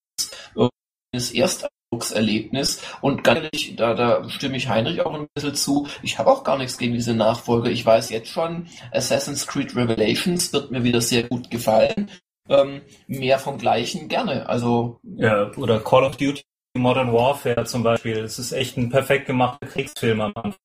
Ersteindruckserlebnis 1.12 2.83
und 3.01 3.23
ganz 3.23 3.41
ehrlich, 3.41 3.77
da, 3.77 3.95
da 3.95 4.29
stimme 4.31 4.57
ich 4.57 4.69
Heinrich 4.69 5.03
auch 5.03 5.15
ein 5.15 5.27
bisschen 5.35 5.55
zu. 5.55 5.87
Ich 6.03 6.19
habe 6.19 6.31
auch 6.31 6.45
gar 6.45 6.59
nichts 6.59 6.79
gegen 6.79 6.95
diese 6.95 7.15
Nachfolger. 7.15 7.71
Ich 7.71 7.85
weiß 7.85 8.11
jetzt 8.11 8.29
schon, 8.29 8.69
Assassin's 8.93 9.47
Creed 9.47 9.77
Revelations 9.77 10.53
wird 10.53 10.71
mir 10.71 10.85
wieder 10.85 11.01
sehr 11.01 11.25
gut 11.25 11.51
gefallen. 11.51 12.11
Ähm, 12.49 12.83
mehr 13.07 13.38
vom 13.38 13.59
Gleichen 13.59 14.09
gerne. 14.09 14.49
Also 14.49 15.01
ja, 15.03 15.53
oder 15.57 15.81
Call 15.81 16.05
of 16.05 16.17
Duty 16.17 16.43
Modern 16.77 17.12
Warfare 17.12 17.65
zum 17.65 17.83
Beispiel. 17.83 18.19
Es 18.19 18.38
ist 18.38 18.53
echt 18.53 18.77
ein 18.77 18.88
perfekt 18.88 19.27
gemachter 19.27 19.67
Kriegsfilm 19.67 20.21
am 20.21 20.33
Anfang. 20.35 20.61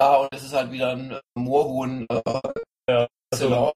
Ja, 0.00 0.16
und 0.16 0.28
es 0.32 0.44
ist 0.44 0.54
halt 0.54 0.72
wieder 0.72 0.92
ein 0.92 1.18
Moorhuhn. 1.34 2.06
Äh, 2.10 2.22
ja, 2.90 3.06
also, 3.32 3.72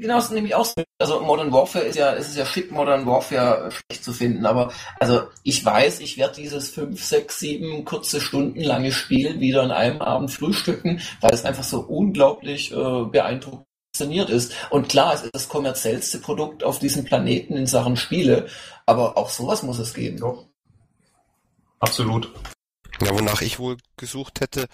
Genau, 0.00 0.14
das 0.14 0.26
ist 0.26 0.32
nämlich 0.32 0.54
auch 0.54 0.64
so. 0.64 0.82
Also 0.98 1.20
Modern 1.20 1.52
Warfare 1.52 1.84
ist 1.84 1.96
ja, 1.96 2.14
es 2.14 2.28
ist 2.28 2.36
ja 2.36 2.46
schick, 2.46 2.70
Modern 2.72 3.06
Warfare 3.06 3.70
schlecht 3.70 4.02
zu 4.02 4.12
finden, 4.12 4.46
aber 4.46 4.72
also 4.98 5.24
ich 5.42 5.64
weiß, 5.64 6.00
ich 6.00 6.16
werde 6.16 6.36
dieses 6.36 6.70
fünf, 6.70 7.04
sechs, 7.04 7.38
sieben 7.38 7.84
kurze 7.84 8.20
Stunden 8.20 8.60
lange 8.60 8.92
Spiel 8.92 9.40
wieder 9.40 9.62
in 9.62 9.70
einem 9.70 10.00
Abend 10.00 10.30
frühstücken, 10.30 11.02
weil 11.20 11.34
es 11.34 11.44
einfach 11.44 11.64
so 11.64 11.80
unglaublich 11.80 12.72
äh, 12.72 13.04
beeindruckend 13.04 13.66
funktioniert 13.94 14.30
ist. 14.30 14.54
Und 14.70 14.88
klar, 14.88 15.14
es 15.14 15.22
ist 15.22 15.34
das 15.34 15.48
kommerziellste 15.48 16.18
Produkt 16.18 16.64
auf 16.64 16.78
diesem 16.78 17.04
Planeten 17.04 17.56
in 17.56 17.66
Sachen 17.66 17.96
Spiele, 17.96 18.46
aber 18.86 19.18
auch 19.18 19.28
sowas 19.28 19.62
muss 19.62 19.78
es 19.78 19.92
geben. 19.92 20.18
Ja. 20.18 20.34
Absolut. 21.80 22.32
Ja, 23.02 23.10
wonach 23.10 23.42
ich 23.42 23.58
wohl 23.58 23.76
gesucht 23.96 24.40
hätte, 24.40 24.66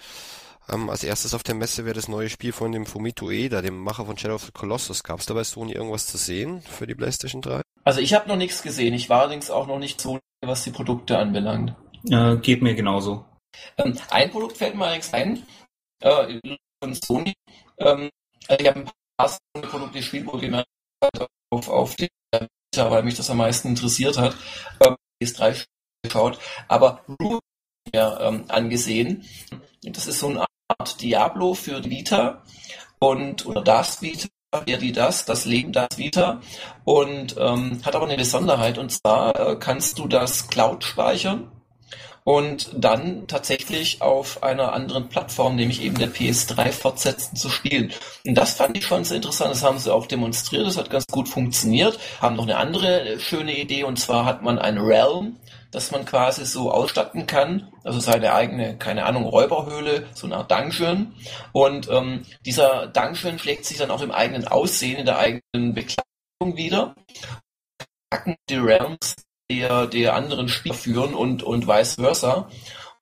ähm, 0.69 0.89
als 0.89 1.03
erstes 1.03 1.33
auf 1.33 1.43
der 1.43 1.55
Messe 1.55 1.85
wäre 1.85 1.95
das 1.95 2.07
neue 2.07 2.29
Spiel 2.29 2.51
von 2.51 2.71
dem 2.71 2.85
Fumito 2.85 3.27
Ueda, 3.27 3.61
dem 3.61 3.77
Macher 3.77 4.05
von 4.05 4.17
Shadow 4.17 4.35
of 4.35 4.45
the 4.45 4.51
Colossus. 4.51 5.03
Gab 5.03 5.19
es 5.19 5.25
da 5.25 5.33
bei 5.33 5.43
Sony 5.43 5.73
irgendwas 5.73 6.07
zu 6.07 6.17
sehen 6.17 6.61
für 6.61 6.87
die 6.87 6.95
PlayStation 6.95 7.41
3? 7.41 7.61
Also 7.83 8.01
ich 8.01 8.13
habe 8.13 8.27
noch 8.27 8.35
nichts 8.35 8.61
gesehen. 8.61 8.93
Ich 8.93 9.09
war 9.09 9.21
allerdings 9.21 9.49
auch 9.49 9.67
noch 9.67 9.79
nicht 9.79 10.01
so, 10.01 10.19
was 10.45 10.63
die 10.63 10.71
Produkte 10.71 11.17
anbelangt. 11.17 11.75
Äh, 12.09 12.37
geht 12.37 12.61
mir 12.61 12.75
genauso. 12.75 13.25
Ähm, 13.77 13.97
ein 14.09 14.29
Produkt 14.29 14.57
fällt 14.57 14.75
mir 14.75 14.85
allerdings 14.85 15.13
ein, 15.13 15.45
äh, 16.01 16.39
von 16.83 16.93
Sony. 16.93 17.33
Ähm, 17.77 18.09
also 18.47 18.61
ich 18.61 18.67
habe 18.67 18.79
ein 18.81 18.91
paar 19.17 19.29
Sony-Produkte 19.29 19.99
gespielt, 19.99 20.27
wo 20.27 20.37
jemand 20.37 20.65
auf, 21.49 21.69
auf 21.69 21.95
die 21.95 22.07
weil 22.75 23.03
mich 23.03 23.15
das 23.15 23.29
am 23.29 23.37
meisten 23.37 23.69
interessiert 23.69 24.17
hat. 24.17 24.35
Ähm, 24.85 24.95
PS3 25.21 25.65
geschaut, 26.03 26.39
aber 26.67 27.03
Root 27.21 27.41
ja, 27.93 28.19
ähm, 28.27 28.45
angesehen. 28.49 29.25
Das 29.81 30.07
ist 30.07 30.19
so 30.19 30.27
eine 30.27 30.45
Art 30.67 31.01
Diablo 31.01 31.53
für 31.53 31.81
die 31.81 31.89
Vita 31.89 32.43
und 32.99 33.45
oder 33.45 33.61
das 33.61 34.01
Vita, 34.01 34.27
ja 34.67 34.77
die 34.77 34.91
das, 34.91 35.25
das 35.25 35.45
Leben 35.45 35.71
das 35.71 35.97
Vita 35.97 36.41
und 36.83 37.35
ähm, 37.37 37.81
hat 37.85 37.95
aber 37.95 38.05
eine 38.05 38.17
Besonderheit 38.17 38.77
und 38.77 38.91
zwar 38.91 39.39
äh, 39.39 39.55
kannst 39.57 39.99
du 39.99 40.07
das 40.07 40.47
Cloud 40.47 40.83
speichern 40.83 41.51
und 42.27 42.71
dann 42.73 43.25
tatsächlich 43.27 44.01
auf 44.01 44.43
einer 44.43 44.73
anderen 44.73 45.07
Plattform, 45.07 45.55
nämlich 45.55 45.81
eben 45.81 45.97
der 45.97 46.13
PS3, 46.13 46.73
fortsetzen 46.73 47.37
zu 47.37 47.47
spielen. 47.49 47.93
Und 48.25 48.35
das 48.35 48.51
fand 48.51 48.75
ich 48.75 48.85
schon 48.85 49.05
sehr 49.05 49.15
interessant. 49.15 49.51
Das 49.51 49.63
haben 49.63 49.79
sie 49.79 49.93
auch 49.93 50.07
demonstriert. 50.07 50.67
Das 50.67 50.75
hat 50.75 50.89
ganz 50.89 51.05
gut 51.07 51.29
funktioniert. 51.29 51.97
Haben 52.19 52.35
noch 52.35 52.43
eine 52.43 52.57
andere 52.57 53.17
schöne 53.21 53.57
Idee 53.57 53.85
und 53.85 53.97
zwar 53.97 54.25
hat 54.25 54.43
man 54.43 54.59
ein 54.59 54.77
Realm, 54.77 55.37
dass 55.71 55.91
man 55.91 56.05
quasi 56.05 56.45
so 56.45 56.71
ausstatten 56.71 57.27
kann, 57.27 57.71
also 57.83 57.99
seine 57.99 58.33
eigene, 58.33 58.77
keine 58.77 59.05
Ahnung, 59.05 59.25
Räuberhöhle, 59.25 60.07
so 60.13 60.27
eine 60.27 60.37
Art 60.37 60.51
Dungeon. 60.51 61.13
Und 61.51 61.89
ähm, 61.89 62.23
dieser 62.45 62.87
Dungeon 62.87 63.39
schlägt 63.39 63.65
sich 63.65 63.77
dann 63.77 63.91
auch 63.91 64.01
im 64.01 64.11
eigenen 64.11 64.47
Aussehen, 64.47 64.97
in 64.97 65.05
der 65.05 65.19
eigenen 65.19 65.73
Bekleidung 65.73 66.55
wieder. 66.55 66.95
Die 68.49 68.55
Realms 68.55 69.15
der, 69.49 69.87
der 69.87 70.15
anderen 70.15 70.49
Spieler 70.49 70.75
führen 70.75 71.13
und, 71.13 71.43
und 71.43 71.67
vice 71.67 71.95
versa. 71.95 72.49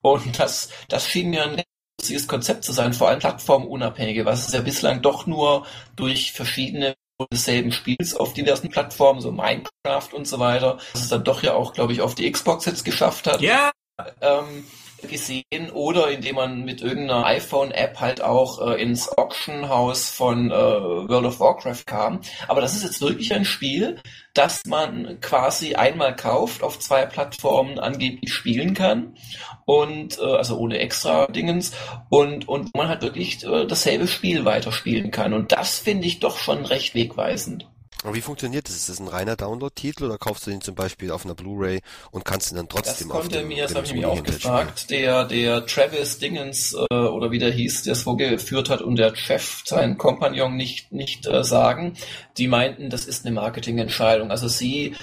Und 0.02 0.38
das, 0.38 0.70
das 0.88 1.06
schien 1.08 1.30
mir 1.30 1.44
ein 1.44 1.62
lustiges 2.00 2.28
Konzept 2.28 2.64
zu 2.64 2.72
sein, 2.72 2.92
vor 2.92 3.08
allem 3.08 3.18
plattformunabhängige, 3.18 4.24
was 4.24 4.46
es 4.46 4.54
ja 4.54 4.60
bislang 4.60 5.02
doch 5.02 5.26
nur 5.26 5.66
durch 5.96 6.32
verschiedene 6.32 6.94
desselben 7.32 7.72
Spiels 7.72 8.14
auf 8.14 8.32
diversen 8.34 8.70
Plattformen, 8.70 9.20
so 9.20 9.32
Minecraft 9.32 10.12
und 10.12 10.26
so 10.26 10.38
weiter, 10.38 10.78
dass 10.92 11.02
es 11.02 11.08
dann 11.08 11.24
doch 11.24 11.42
ja 11.42 11.54
auch, 11.54 11.72
glaube 11.72 11.92
ich, 11.92 12.00
auf 12.00 12.14
die 12.14 12.30
Xbox 12.30 12.66
jetzt 12.66 12.84
geschafft 12.84 13.26
hat. 13.26 13.40
Ja! 13.40 13.72
Ähm, 14.20 14.64
gesehen 15.02 15.70
oder 15.72 16.10
indem 16.10 16.36
man 16.36 16.64
mit 16.64 16.80
irgendeiner 16.80 17.26
iPhone-App 17.26 18.00
halt 18.00 18.22
auch 18.22 18.66
äh, 18.66 18.82
ins 18.82 19.08
Auction-Haus 19.16 20.10
von 20.10 20.50
äh, 20.50 20.54
World 20.54 21.26
of 21.26 21.40
Warcraft 21.40 21.84
kam. 21.86 22.20
Aber 22.48 22.60
das 22.60 22.74
ist 22.74 22.84
jetzt 22.84 23.00
wirklich 23.00 23.32
ein 23.34 23.44
Spiel, 23.44 24.00
das 24.34 24.64
man 24.66 25.20
quasi 25.20 25.74
einmal 25.74 26.14
kauft, 26.14 26.62
auf 26.62 26.78
zwei 26.78 27.06
Plattformen 27.06 27.78
angeblich 27.78 28.32
spielen 28.32 28.74
kann 28.74 29.16
und 29.64 30.18
äh, 30.18 30.22
also 30.22 30.58
ohne 30.58 30.78
extra 30.78 31.26
Dingens 31.26 31.72
und 32.08 32.48
und 32.48 32.74
man 32.74 32.88
halt 32.88 33.02
wirklich 33.02 33.44
äh, 33.44 33.66
dasselbe 33.66 34.06
Spiel 34.06 34.44
weiterspielen 34.44 35.10
kann 35.10 35.32
und 35.32 35.52
das 35.52 35.78
finde 35.78 36.06
ich 36.06 36.20
doch 36.20 36.38
schon 36.38 36.64
recht 36.64 36.94
wegweisend. 36.94 37.66
Aber 38.06 38.14
wie 38.14 38.20
funktioniert 38.20 38.68
das? 38.68 38.76
Ist 38.76 38.88
das 38.88 39.00
ein 39.00 39.08
reiner 39.08 39.34
Download-Titel 39.34 40.04
oder 40.04 40.16
kaufst 40.16 40.46
du 40.46 40.52
den 40.52 40.60
zum 40.60 40.76
Beispiel 40.76 41.10
auf 41.10 41.24
einer 41.24 41.34
Blu-ray 41.34 41.80
und 42.12 42.24
kannst 42.24 42.52
ihn 42.52 42.56
dann 42.56 42.68
trotzdem 42.68 43.08
das 43.08 43.16
konnte 43.18 43.38
auf 43.38 43.42
dem, 43.42 43.48
mir, 43.48 43.64
das 43.64 43.74
habe 43.74 43.84
ich 43.84 43.94
mich 43.94 44.06
auch 44.06 44.22
gefragt, 44.22 44.90
der, 44.90 45.24
der 45.24 45.66
Travis 45.66 46.20
Dingens 46.20 46.72
äh, 46.72 46.94
oder 46.94 47.32
wie 47.32 47.40
der 47.40 47.50
hieß, 47.50 47.82
der 47.82 47.94
es 47.94 48.02
vorgeführt 48.02 48.70
hat 48.70 48.80
und 48.80 48.94
der 48.94 49.16
Chef, 49.16 49.62
sein 49.64 49.98
Kompagnon 49.98 50.54
nicht, 50.56 50.92
nicht 50.92 51.26
äh, 51.26 51.42
sagen. 51.42 51.94
Die 52.38 52.46
meinten, 52.46 52.90
das 52.90 53.06
ist 53.06 53.26
eine 53.26 53.34
Marketingentscheidung. 53.34 54.30
Also 54.30 54.46
sie 54.46 54.94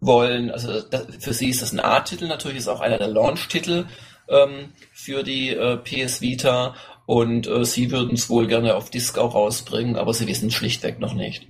wollen, 0.00 0.50
also 0.50 0.80
das, 0.80 1.06
für 1.20 1.34
sie 1.34 1.50
ist 1.50 1.62
das 1.62 1.70
ein 1.70 1.78
A-Titel, 1.78 2.26
natürlich 2.26 2.58
ist 2.58 2.68
auch 2.68 2.80
einer 2.80 2.98
der 2.98 3.06
Launch-Titel 3.06 3.86
ähm, 4.28 4.72
für 4.92 5.22
die 5.22 5.50
äh, 5.50 5.76
PS 5.76 6.22
Vita 6.22 6.74
und 7.06 7.46
äh, 7.46 7.64
sie 7.64 7.92
würden 7.92 8.14
es 8.14 8.28
wohl 8.28 8.48
gerne 8.48 8.74
auf 8.74 8.90
Disc 8.90 9.16
auch 9.16 9.36
rausbringen, 9.36 9.94
aber 9.94 10.12
sie 10.12 10.26
wissen 10.26 10.50
schlichtweg 10.50 10.98
noch 10.98 11.14
nicht. 11.14 11.46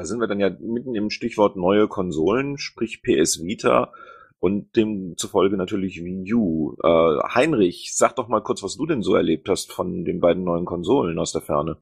Da 0.00 0.06
sind 0.06 0.18
wir 0.18 0.28
dann 0.28 0.40
ja 0.40 0.48
mitten 0.48 0.94
im 0.94 1.10
Stichwort 1.10 1.56
neue 1.56 1.86
Konsolen, 1.86 2.56
sprich 2.56 3.02
PS 3.02 3.44
Vita 3.44 3.92
und 4.38 4.74
demzufolge 4.74 5.58
natürlich 5.58 6.02
Wii 6.02 6.32
U. 6.32 6.74
Äh, 6.82 7.18
Heinrich, 7.34 7.94
sag 7.94 8.16
doch 8.16 8.26
mal 8.26 8.40
kurz, 8.40 8.62
was 8.62 8.78
du 8.78 8.86
denn 8.86 9.02
so 9.02 9.14
erlebt 9.14 9.50
hast 9.50 9.74
von 9.74 10.06
den 10.06 10.18
beiden 10.20 10.42
neuen 10.42 10.64
Konsolen 10.64 11.18
aus 11.18 11.32
der 11.32 11.42
Ferne. 11.42 11.76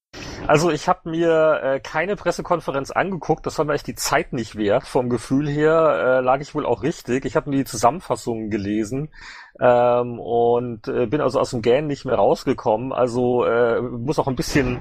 Also 0.48 0.68
ich 0.72 0.88
habe 0.88 1.11
mir 1.11 1.61
äh, 1.62 1.78
keine 1.78 2.16
Pressekonferenz 2.16 2.90
angeguckt, 2.90 3.46
das 3.46 3.57
war 3.57 3.64
mir 3.64 3.74
echt 3.74 3.87
die 3.87 3.94
Zeit 3.94 4.33
nicht 4.33 4.57
wert. 4.57 4.88
Vom 4.88 5.11
Gefühl 5.11 5.48
her 5.48 6.18
äh, 6.18 6.20
lag 6.20 6.40
ich 6.40 6.57
wohl 6.57 6.66
auch 6.66 6.83
richtig. 6.83 7.24
Ich 7.24 7.37
habe 7.37 7.48
mir 7.50 7.59
die 7.59 7.66
Zusammenfassungen 7.66 8.50
gelesen 8.50 9.11
ähm, 9.61 10.18
und 10.18 10.88
äh, 10.88 11.07
bin 11.07 11.20
also 11.20 11.38
aus 11.38 11.50
dem 11.50 11.62
Gähn 11.62 11.87
nicht 11.87 12.04
mehr 12.04 12.16
rausgekommen. 12.16 12.92
Also 12.92 13.44
äh, 13.44 13.81
muss 13.81 14.18
auch 14.18 14.26
ein 14.26 14.35
bisschen 14.35 14.81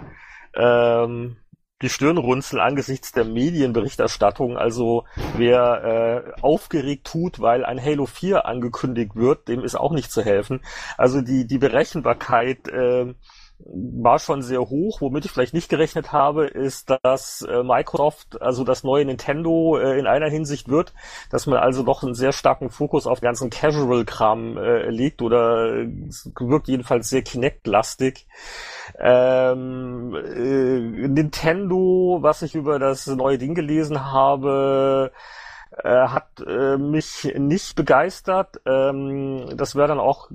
ähm, 0.56 1.38
die 1.82 1.90
Stirnrunzel 1.90 2.60
angesichts 2.60 3.12
der 3.12 3.26
Medienberichterstattung. 3.26 4.58
Also 4.58 5.06
wer 5.36 6.34
äh, 6.36 6.42
aufgeregt 6.42 7.06
tut, 7.06 7.40
weil 7.40 7.66
ein 7.66 7.84
Halo 7.84 8.06
4 8.06 8.46
angekündigt 8.46 9.16
wird, 9.16 9.48
dem 9.48 9.64
ist 9.64 9.76
auch 9.76 9.92
nicht 9.92 10.12
zu 10.12 10.24
helfen. 10.24 10.62
Also 10.98 11.22
die, 11.22 11.46
die 11.46 11.60
Berechenbarkeit 11.60 12.68
äh, 12.68 13.14
war 13.60 14.20
schon 14.20 14.42
sehr 14.42 14.62
hoch. 14.62 15.02
Womit 15.02 15.26
ich 15.26 15.32
vielleicht 15.32 15.54
nicht 15.54 15.70
gerechnet 15.70 16.12
habe, 16.12 16.46
ist, 16.46 16.94
dass 17.04 17.42
äh, 17.42 17.64
Microsoft, 17.64 18.42
also 18.42 18.64
das 18.64 18.84
neue 18.84 19.06
Nintendo 19.06 19.78
äh, 19.78 20.00
in 20.00 20.08
einer 20.08 20.30
Hinsicht 20.30 20.70
wird, 20.70 20.94
dass 21.32 21.48
man 21.48 21.60
also 21.60 21.84
doch 21.84 22.04
einen 22.04 22.14
sehr 22.14 22.32
starken 22.32 22.70
Fokus 22.70 23.08
auf 23.08 23.22
ganzen 23.22 23.50
Casual-Kram 23.50 24.58
äh, 24.58 24.90
legt 24.90 25.22
oder 25.22 25.76
äh, 25.76 25.90
wirkt 26.40 26.68
jedenfalls 26.68 27.10
sehr 27.10 27.24
Kinect-lastig. 27.24 28.28
Ähm, 29.00 30.16
äh, 30.16 31.08
Nintendo, 31.08 32.20
was 32.22 32.44
ich 32.44 32.56
über 32.56 32.80
das 32.80 33.08
neue 33.08 33.38
Ding 33.38 33.56
gelesen 33.56 34.12
habe, 34.12 35.12
hat 35.84 36.42
äh, 36.46 36.78
mich 36.78 37.34
nicht 37.36 37.76
begeistert. 37.76 38.62
Ähm, 38.66 39.56
das 39.56 39.76
wäre 39.76 39.88
dann 39.88 40.00
auch 40.00 40.30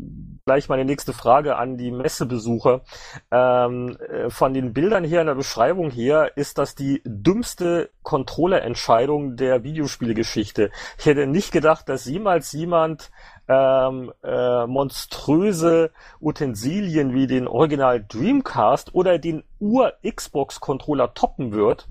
gleich 0.45 0.69
meine 0.69 0.85
nächste 0.85 1.13
Frage 1.13 1.57
an 1.57 1.77
die 1.77 1.91
Messebesucher. 1.91 2.83
Ähm, 3.31 3.97
äh, 3.97 4.31
von 4.31 4.55
den 4.55 4.73
Bildern 4.73 5.05
her 5.05 5.21
in 5.21 5.27
der 5.27 5.35
Beschreibung 5.35 5.91
her 5.91 6.37
ist 6.37 6.59
das 6.59 6.75
die 6.75 7.03
dümmste 7.05 7.91
Controller-Entscheidung 8.03 9.37
der 9.37 9.63
Videospielgeschichte. 9.65 10.71
Ich 10.99 11.07
hätte 11.07 11.27
nicht 11.27 11.53
gedacht, 11.53 11.89
dass 11.89 12.05
jemals 12.05 12.53
jemand 12.53 13.11
ähm, 13.49 14.13
äh, 14.23 14.67
monströse 14.67 15.91
Utensilien 16.21 17.15
wie 17.15 17.27
den 17.27 17.49
Original 17.49 18.05
Dreamcast 18.07 18.95
oder 18.95 19.19
den 19.19 19.43
Ur-Xbox-Controller 19.61 21.15
toppen 21.15 21.53
wird. 21.53 21.87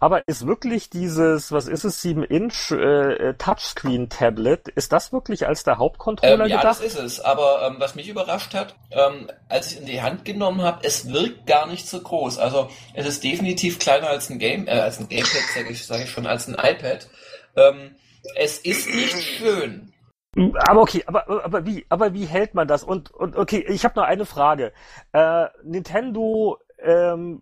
Aber 0.00 0.26
ist 0.28 0.46
wirklich 0.46 0.90
dieses, 0.90 1.52
was 1.52 1.68
ist 1.68 1.84
es, 1.84 2.02
7-Inch 2.02 2.72
äh, 2.72 3.30
äh, 3.30 3.34
Touchscreen-Tablet, 3.34 4.68
ist 4.68 4.92
das 4.92 5.12
wirklich 5.12 5.46
als 5.46 5.64
der 5.64 5.78
Hauptcontroller 5.78 6.44
ähm, 6.44 6.50
ja, 6.50 6.58
gedacht? 6.58 6.64
Ja, 6.64 6.68
das 6.68 6.80
ist 6.80 6.98
es. 6.98 7.20
Aber 7.20 7.62
ähm, 7.66 7.76
was 7.78 7.94
mich 7.94 8.08
überrascht 8.08 8.54
hat, 8.54 8.74
ähm, 8.90 9.30
als 9.48 9.72
ich 9.72 9.80
in 9.80 9.86
die 9.86 10.02
Hand 10.02 10.24
genommen 10.24 10.62
habe, 10.62 10.80
es 10.82 11.10
wirkt 11.12 11.46
gar 11.46 11.66
nicht 11.66 11.88
so 11.88 12.00
groß. 12.00 12.38
Also 12.38 12.68
es 12.92 13.06
ist 13.06 13.24
definitiv 13.24 13.78
kleiner 13.78 14.08
als 14.08 14.28
ein 14.28 14.38
Game, 14.38 14.66
äh, 14.66 14.72
als 14.72 14.98
ein 15.00 15.08
Gamepad, 15.08 15.42
sage 15.54 15.70
ich, 15.70 15.86
sag 15.86 16.02
ich 16.02 16.10
schon, 16.10 16.26
als 16.26 16.48
ein 16.48 16.54
iPad. 16.54 17.08
Ähm, 17.56 17.96
es 18.36 18.58
ist 18.58 18.88
nicht 18.88 19.22
schön. 19.22 19.93
Aber 20.36 20.82
okay, 20.82 21.02
aber, 21.06 21.44
aber 21.44 21.66
wie, 21.66 21.86
aber 21.88 22.12
wie 22.14 22.24
hält 22.24 22.54
man 22.54 22.66
das? 22.66 22.82
Und, 22.82 23.10
und 23.12 23.36
okay, 23.36 23.64
ich 23.68 23.84
habe 23.84 23.98
noch 23.98 24.06
eine 24.06 24.26
Frage. 24.26 24.72
Äh, 25.12 25.46
Nintendo 25.62 26.58
ähm, 26.78 27.40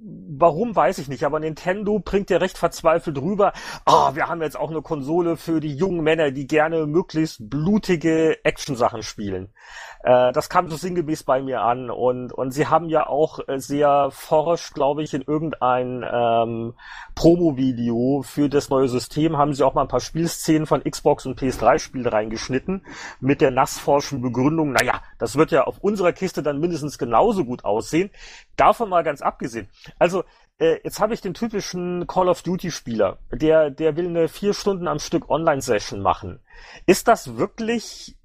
warum 0.00 0.74
weiß 0.74 0.98
ich 0.98 1.08
nicht, 1.08 1.24
aber 1.24 1.40
Nintendo 1.40 1.98
bringt 1.98 2.30
ja 2.30 2.38
recht 2.38 2.58
verzweifelt 2.58 3.18
rüber, 3.18 3.52
ah, 3.84 4.10
oh, 4.10 4.14
wir 4.14 4.28
haben 4.28 4.42
jetzt 4.42 4.58
auch 4.58 4.70
eine 4.70 4.82
Konsole 4.82 5.36
für 5.36 5.60
die 5.60 5.74
jungen 5.74 6.02
Männer, 6.02 6.30
die 6.30 6.46
gerne 6.46 6.86
möglichst 6.86 7.50
blutige 7.50 8.44
Action-Sachen 8.44 9.02
spielen. 9.02 9.52
Äh, 10.02 10.32
das 10.32 10.48
kam 10.48 10.68
so 10.68 10.76
sinngemäß 10.76 11.24
bei 11.24 11.42
mir 11.42 11.62
an 11.62 11.90
und, 11.90 12.32
und 12.32 12.52
sie 12.52 12.66
haben 12.66 12.88
ja 12.88 13.06
auch 13.06 13.40
äh, 13.48 13.58
sehr 13.58 14.10
forsch, 14.10 14.72
glaube 14.72 15.02
ich, 15.02 15.14
in 15.14 15.22
irgendein 15.22 16.04
ähm, 16.10 16.74
Promo-Video 17.14 18.22
für 18.22 18.48
das 18.48 18.70
neue 18.70 18.88
System 18.88 19.36
haben 19.36 19.54
sie 19.54 19.64
auch 19.64 19.74
mal 19.74 19.82
ein 19.82 19.88
paar 19.88 20.00
Spielszenen 20.00 20.66
von 20.66 20.84
Xbox 20.84 21.26
und 21.26 21.40
PS3-Spielen 21.40 22.06
reingeschnitten 22.06 22.86
mit 23.20 23.40
der 23.40 23.50
nassforschen 23.50 24.22
Begründung, 24.22 24.72
naja, 24.72 25.02
das 25.18 25.36
wird 25.36 25.50
ja 25.50 25.64
auf 25.64 25.78
unserer 25.78 26.12
Kiste 26.12 26.42
dann 26.42 26.60
mindestens 26.60 26.98
genauso 26.98 27.44
gut 27.44 27.64
aussehen. 27.64 28.10
Davon 28.56 28.88
mal 28.88 29.02
ganz 29.02 29.20
abgesehen. 29.20 29.68
Also 29.98 30.24
äh, 30.58 30.80
jetzt 30.82 31.00
habe 31.00 31.14
ich 31.14 31.20
den 31.20 31.34
typischen 31.34 32.06
Call 32.06 32.28
of 32.28 32.42
Duty 32.42 32.70
Spieler, 32.70 33.18
der 33.30 33.70
der 33.70 33.96
will 33.96 34.08
eine 34.08 34.28
vier 34.28 34.54
Stunden 34.54 34.88
am 34.88 34.98
Stück 34.98 35.30
Online 35.30 35.62
Session 35.62 36.00
machen. 36.00 36.40
Ist 36.86 37.08
das 37.08 37.36
wirklich 37.36 38.16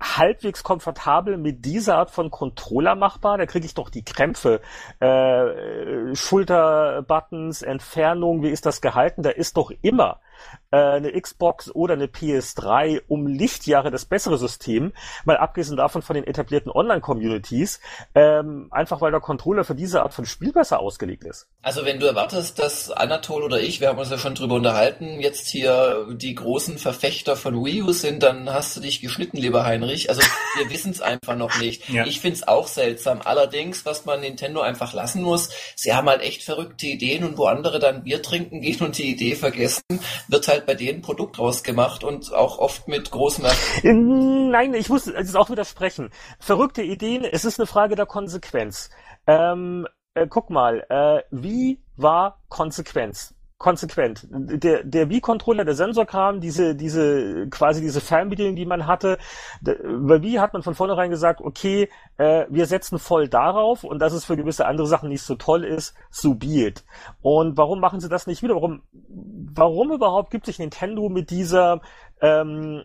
halbwegs 0.00 0.62
komfortabel 0.62 1.36
mit 1.36 1.64
dieser 1.64 1.96
Art 1.96 2.10
von 2.10 2.30
Controller 2.30 2.94
machbar. 2.94 3.38
Da 3.38 3.46
kriege 3.46 3.66
ich 3.66 3.74
doch 3.74 3.90
die 3.90 4.04
Krämpfe. 4.04 4.60
Äh, 5.00 6.14
Schulterbuttons, 6.14 7.62
Entfernung, 7.62 8.42
wie 8.42 8.50
ist 8.50 8.66
das 8.66 8.80
gehalten? 8.80 9.22
Da 9.22 9.30
ist 9.30 9.56
doch 9.56 9.72
immer 9.82 10.20
eine 10.70 11.20
Xbox 11.20 11.70
oder 11.74 11.94
eine 11.94 12.06
PS3 12.06 13.02
um 13.06 13.26
Lichtjahre 13.26 13.90
das 13.90 14.04
bessere 14.04 14.38
System, 14.38 14.92
mal 15.24 15.36
abgesehen 15.36 15.76
davon 15.76 16.02
von 16.02 16.14
den 16.14 16.26
etablierten 16.26 16.70
Online-Communities, 16.72 17.80
ähm, 18.14 18.68
einfach 18.70 19.00
weil 19.00 19.12
der 19.12 19.20
Controller 19.20 19.64
für 19.64 19.74
diese 19.74 20.02
Art 20.02 20.14
von 20.14 20.26
Spiel 20.26 20.52
besser 20.52 20.80
ausgelegt 20.80 21.24
ist. 21.24 21.46
Also 21.62 21.84
wenn 21.84 22.00
du 22.00 22.06
erwartest, 22.06 22.58
dass 22.58 22.90
Anatol 22.90 23.42
oder 23.42 23.60
ich, 23.60 23.80
wir 23.80 23.88
haben 23.88 23.98
uns 23.98 24.10
ja 24.10 24.18
schon 24.18 24.34
drüber 24.34 24.56
unterhalten, 24.56 25.20
jetzt 25.20 25.48
hier 25.48 26.08
die 26.12 26.34
großen 26.34 26.78
Verfechter 26.78 27.36
von 27.36 27.64
Wii 27.64 27.82
U 27.82 27.92
sind, 27.92 28.22
dann 28.22 28.52
hast 28.52 28.76
du 28.76 28.80
dich 28.80 29.00
geschnitten, 29.00 29.36
lieber 29.36 29.64
Heinrich. 29.64 30.08
Also 30.08 30.22
wir 30.56 30.70
wissen 30.70 30.90
es 30.90 31.00
einfach 31.00 31.36
noch 31.36 31.58
nicht. 31.58 31.88
Ja. 31.88 32.04
Ich 32.06 32.20
finde 32.20 32.36
es 32.36 32.48
auch 32.48 32.66
seltsam. 32.66 33.20
Allerdings, 33.24 33.86
was 33.86 34.04
man 34.04 34.20
Nintendo 34.20 34.60
einfach 34.60 34.92
lassen 34.92 35.22
muss, 35.22 35.50
sie 35.76 35.94
haben 35.94 36.08
halt 36.08 36.22
echt 36.22 36.42
verrückte 36.42 36.86
Ideen 36.86 37.24
und 37.24 37.38
wo 37.38 37.44
andere 37.46 37.78
dann 37.78 38.02
Bier 38.02 38.22
trinken 38.22 38.60
gehen 38.60 38.80
und 38.80 38.98
die 38.98 39.10
Idee 39.10 39.36
vergessen, 39.36 39.82
wird 40.28 40.48
halt 40.48 40.66
bei 40.66 40.74
denen 40.74 41.02
Produkt 41.02 41.38
rausgemacht 41.38 42.04
und 42.04 42.32
auch 42.32 42.58
oft 42.58 42.88
mit 42.88 43.10
Erfolg. 43.44 43.84
Nein, 43.84 44.74
ich 44.74 44.88
muss 44.88 45.06
es 45.06 45.34
auch 45.34 45.50
widersprechen. 45.50 46.10
Verrückte 46.38 46.82
Ideen, 46.82 47.24
es 47.24 47.44
ist 47.44 47.58
eine 47.58 47.66
Frage 47.66 47.96
der 47.96 48.06
Konsequenz. 48.06 48.90
Ähm, 49.26 49.86
äh, 50.14 50.26
guck 50.28 50.50
mal, 50.50 50.84
äh, 50.88 51.22
wie 51.30 51.80
war 51.96 52.42
Konsequenz? 52.48 53.33
Konsequent. 53.58 54.26
Der, 54.30 54.82
der 54.82 55.08
Wii-Controller, 55.08 55.64
der 55.64 55.74
Sensorkram, 55.74 56.40
diese, 56.40 56.74
diese, 56.74 57.48
quasi 57.48 57.80
diese 57.80 58.00
Fernbedienung, 58.00 58.56
die 58.56 58.66
man 58.66 58.86
hatte, 58.86 59.18
bei 59.62 60.22
Wii 60.22 60.34
hat 60.34 60.52
man 60.52 60.62
von 60.62 60.74
vornherein 60.74 61.10
gesagt, 61.10 61.40
okay, 61.40 61.88
äh, 62.18 62.46
wir 62.50 62.66
setzen 62.66 62.98
voll 62.98 63.28
darauf 63.28 63.84
und 63.84 64.00
dass 64.00 64.12
es 64.12 64.24
für 64.24 64.36
gewisse 64.36 64.66
andere 64.66 64.86
Sachen 64.86 65.08
nicht 65.08 65.22
so 65.22 65.36
toll 65.36 65.64
ist, 65.64 65.94
so 66.10 66.34
be 66.34 66.66
it. 66.66 66.84
Und 67.22 67.56
warum 67.56 67.80
machen 67.80 68.00
sie 68.00 68.08
das 68.08 68.26
nicht 68.26 68.42
wieder? 68.42 68.54
Warum, 68.54 68.82
warum 69.08 69.92
überhaupt 69.92 70.30
gibt 70.30 70.46
sich 70.46 70.58
Nintendo 70.58 71.08
mit 71.08 71.30
dieser 71.30 71.80
ähm, 72.24 72.84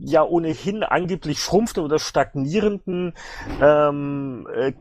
ja 0.00 0.24
ohnehin 0.24 0.82
angeblich 0.82 1.38
schrumpfenden 1.38 1.84
oder 1.84 1.98
stagnierenden 1.98 3.14
ähm, 3.62 4.48
äh, 4.52 4.72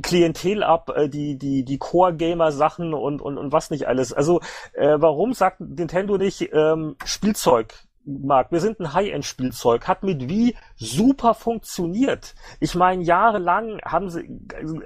Klientel 0.00 0.62
ab, 0.62 0.90
äh, 0.96 1.08
die 1.08 1.36
die 1.36 1.64
die 1.64 1.78
Core-Gamer-Sachen 1.78 2.94
und, 2.94 3.20
und 3.20 3.36
und 3.38 3.52
was 3.52 3.70
nicht 3.70 3.86
alles. 3.86 4.12
Also 4.12 4.40
äh, 4.72 4.96
warum 4.98 5.34
sagt 5.34 5.60
Nintendo 5.60 6.16
nicht 6.16 6.50
ähm, 6.52 6.96
Spielzeug? 7.04 7.74
Mark, 8.04 8.50
wir 8.50 8.58
sind 8.58 8.80
ein 8.80 8.94
High-End-Spielzeug, 8.94 9.86
hat 9.86 10.02
mit 10.02 10.28
Wii 10.28 10.56
super 10.74 11.34
funktioniert. 11.34 12.34
Ich 12.58 12.74
meine, 12.74 13.04
jahrelang 13.04 13.78
haben 13.84 14.10
sie 14.10 14.28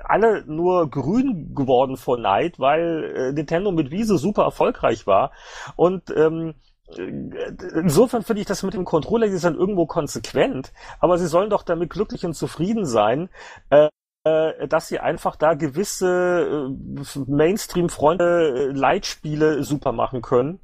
alle 0.04 0.44
nur 0.46 0.90
grün 0.90 1.54
geworden 1.54 1.96
vor 1.96 2.18
Neid, 2.18 2.58
weil 2.58 3.14
äh, 3.16 3.32
Nintendo 3.32 3.72
mit 3.72 3.90
Wii 3.90 4.04
so 4.04 4.18
super 4.18 4.42
erfolgreich 4.42 5.06
war. 5.06 5.32
Und 5.76 6.10
ähm, 6.14 6.56
insofern 6.94 8.22
finde 8.22 8.40
ich 8.40 8.46
das 8.46 8.62
mit 8.62 8.74
dem 8.74 8.84
Controller 8.84 9.26
ist 9.26 9.44
dann 9.44 9.56
irgendwo 9.56 9.86
konsequent, 9.86 10.72
aber 11.00 11.18
sie 11.18 11.26
sollen 11.26 11.50
doch 11.50 11.62
damit 11.62 11.90
glücklich 11.90 12.24
und 12.24 12.34
zufrieden 12.34 12.86
sein, 12.86 13.28
äh, 13.70 13.88
äh 14.24 14.68
dass 14.68 14.88
sie 14.88 15.00
einfach 15.00 15.36
da 15.36 15.54
gewisse 15.54 16.70
äh, 16.70 17.18
Mainstream-Freunde 17.26 18.68
äh, 18.70 18.72
Leitspiele 18.72 19.64
super 19.64 19.92
machen 19.92 20.22
können. 20.22 20.60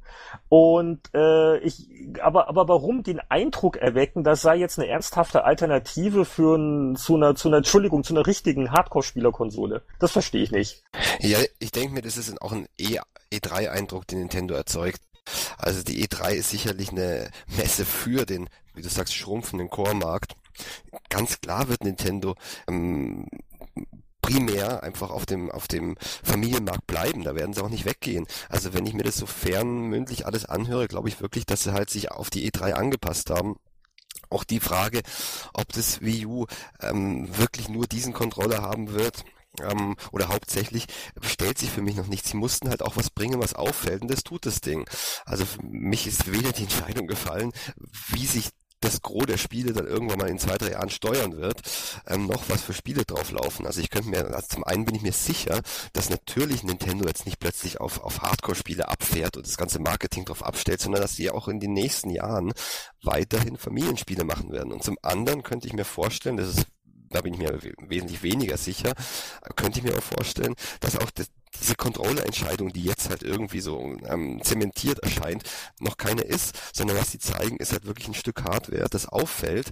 Und 0.47 1.01
äh, 1.13 1.57
ich, 1.59 1.89
aber, 2.21 2.47
aber 2.47 2.67
warum 2.69 3.03
den 3.03 3.19
Eindruck 3.29 3.75
erwecken, 3.77 4.23
das 4.23 4.41
sei 4.41 4.55
jetzt 4.55 4.79
eine 4.79 4.87
ernsthafte 4.87 5.43
Alternative 5.43 6.25
für 6.25 6.57
ein, 6.57 6.95
zu 6.95 7.15
einer, 7.15 7.35
zu 7.35 7.49
einer, 7.49 7.57
Entschuldigung, 7.57 8.03
zu 8.03 8.13
einer 8.13 8.25
richtigen 8.25 8.71
Hardcore-Spielerkonsole? 8.71 9.81
Das 9.99 10.11
verstehe 10.11 10.43
ich 10.43 10.51
nicht. 10.51 10.83
Ja, 11.19 11.39
ich 11.59 11.71
denke 11.71 11.93
mir, 11.93 12.01
das 12.01 12.17
ist 12.17 12.41
auch 12.41 12.53
ein 12.53 12.67
E, 12.77 12.99
E3-Eindruck, 13.33 14.07
den 14.07 14.19
Nintendo 14.19 14.55
erzeugt. 14.55 15.01
Also 15.57 15.83
die 15.83 16.05
E3 16.05 16.33
ist 16.33 16.49
sicherlich 16.49 16.91
eine 16.91 17.29
Messe 17.57 17.85
für 17.85 18.25
den, 18.25 18.49
wie 18.73 18.81
du 18.81 18.89
sagst, 18.89 19.15
schrumpfenden 19.15 19.69
Core-Markt. 19.69 20.35
Ganz 21.09 21.39
klar 21.41 21.67
wird 21.69 21.83
Nintendo 21.83 22.35
ähm, 22.67 23.27
primär 24.21 24.83
einfach 24.83 25.11
auf 25.11 25.25
dem 25.25 25.51
auf 25.51 25.67
dem 25.67 25.95
Familienmarkt 26.23 26.87
bleiben. 26.87 27.23
Da 27.23 27.35
werden 27.35 27.53
sie 27.53 27.63
auch 27.63 27.69
nicht 27.69 27.85
weggehen. 27.85 28.25
Also 28.49 28.73
wenn 28.73 28.85
ich 28.85 28.93
mir 28.93 29.03
das 29.03 29.17
so 29.17 29.27
fernmündlich 29.27 30.25
alles 30.25 30.45
anhöre, 30.45 30.87
glaube 30.87 31.09
ich 31.09 31.21
wirklich, 31.21 31.45
dass 31.45 31.63
sie 31.63 31.73
halt 31.73 31.89
sich 31.89 32.11
auf 32.11 32.29
die 32.29 32.49
E3 32.49 32.71
angepasst 32.73 33.29
haben. 33.29 33.57
Auch 34.29 34.43
die 34.43 34.59
Frage, 34.59 35.01
ob 35.53 35.71
das 35.73 36.01
Wii 36.01 36.25
U 36.25 36.45
ähm, 36.81 37.29
wirklich 37.37 37.69
nur 37.69 37.85
diesen 37.85 38.13
Controller 38.13 38.61
haben 38.61 38.93
wird, 38.93 39.23
ähm, 39.61 39.95
oder 40.11 40.29
hauptsächlich 40.29 40.85
stellt 41.21 41.57
sich 41.57 41.69
für 41.69 41.81
mich 41.81 41.95
noch 41.95 42.07
nicht. 42.07 42.25
Sie 42.25 42.37
mussten 42.37 42.69
halt 42.69 42.81
auch 42.81 42.95
was 42.97 43.09
bringen, 43.09 43.41
was 43.41 43.53
auffällt 43.53 44.01
und 44.01 44.11
das 44.11 44.23
tut 44.23 44.45
das 44.45 44.61
Ding. 44.61 44.87
Also 45.25 45.45
mich 45.61 46.07
ist 46.07 46.31
weder 46.31 46.51
die 46.51 46.63
Entscheidung 46.63 47.07
gefallen, 47.07 47.51
wie 48.09 48.25
sich 48.25 48.49
das 48.83 49.01
Gros 49.01 49.25
der 49.25 49.37
Spiele 49.37 49.73
dann 49.73 49.87
irgendwann 49.87 50.19
mal 50.19 50.29
in 50.29 50.39
zwei, 50.39 50.57
drei 50.57 50.71
Jahren 50.71 50.89
steuern 50.89 51.37
wird, 51.37 51.61
ähm, 52.07 52.27
noch 52.27 52.49
was 52.49 52.61
für 52.61 52.73
Spiele 52.73 53.05
drauflaufen. 53.05 53.65
Also 53.65 53.79
ich 53.79 53.89
könnte 53.89 54.09
mir, 54.09 54.33
also 54.33 54.47
zum 54.47 54.63
einen 54.63 54.85
bin 54.85 54.95
ich 54.95 55.01
mir 55.01 55.13
sicher, 55.13 55.61
dass 55.93 56.09
natürlich 56.09 56.63
Nintendo 56.63 57.05
jetzt 57.07 57.25
nicht 57.25 57.39
plötzlich 57.39 57.79
auf, 57.79 58.01
auf 58.01 58.21
Hardcore-Spiele 58.21 58.89
abfährt 58.89 59.37
und 59.37 59.47
das 59.47 59.57
ganze 59.57 59.79
Marketing 59.79 60.25
drauf 60.25 60.43
abstellt, 60.43 60.81
sondern 60.81 61.01
dass 61.01 61.15
sie 61.15 61.29
auch 61.29 61.47
in 61.47 61.59
den 61.59 61.73
nächsten 61.73 62.09
Jahren 62.09 62.53
weiterhin 63.01 63.57
Familienspiele 63.57 64.25
machen 64.25 64.51
werden. 64.51 64.73
Und 64.73 64.83
zum 64.83 64.97
anderen 65.01 65.43
könnte 65.43 65.67
ich 65.67 65.73
mir 65.73 65.85
vorstellen, 65.85 66.37
das 66.37 66.49
ist 66.49 66.67
da 67.13 67.21
bin 67.21 67.33
ich 67.33 67.39
mir 67.39 67.59
wesentlich 67.87 68.23
weniger 68.23 68.57
sicher, 68.57 68.93
könnte 69.55 69.79
ich 69.79 69.85
mir 69.85 69.97
auch 69.97 70.03
vorstellen, 70.03 70.55
dass 70.79 70.97
auch 70.97 71.11
das, 71.11 71.27
diese 71.59 71.75
Controller-Entscheidung, 71.75 72.73
die 72.73 72.83
jetzt 72.83 73.09
halt 73.09 73.23
irgendwie 73.23 73.61
so 73.61 73.95
ähm, 74.07 74.41
zementiert 74.43 74.99
erscheint, 74.99 75.43
noch 75.79 75.97
keine 75.97 76.23
ist, 76.23 76.59
sondern 76.73 76.97
was 76.97 77.11
sie 77.11 77.19
zeigen, 77.19 77.57
ist 77.57 77.71
halt 77.71 77.85
wirklich 77.85 78.07
ein 78.07 78.13
Stück 78.13 78.43
Hardware, 78.43 78.87
das 78.89 79.07
auffällt. 79.07 79.71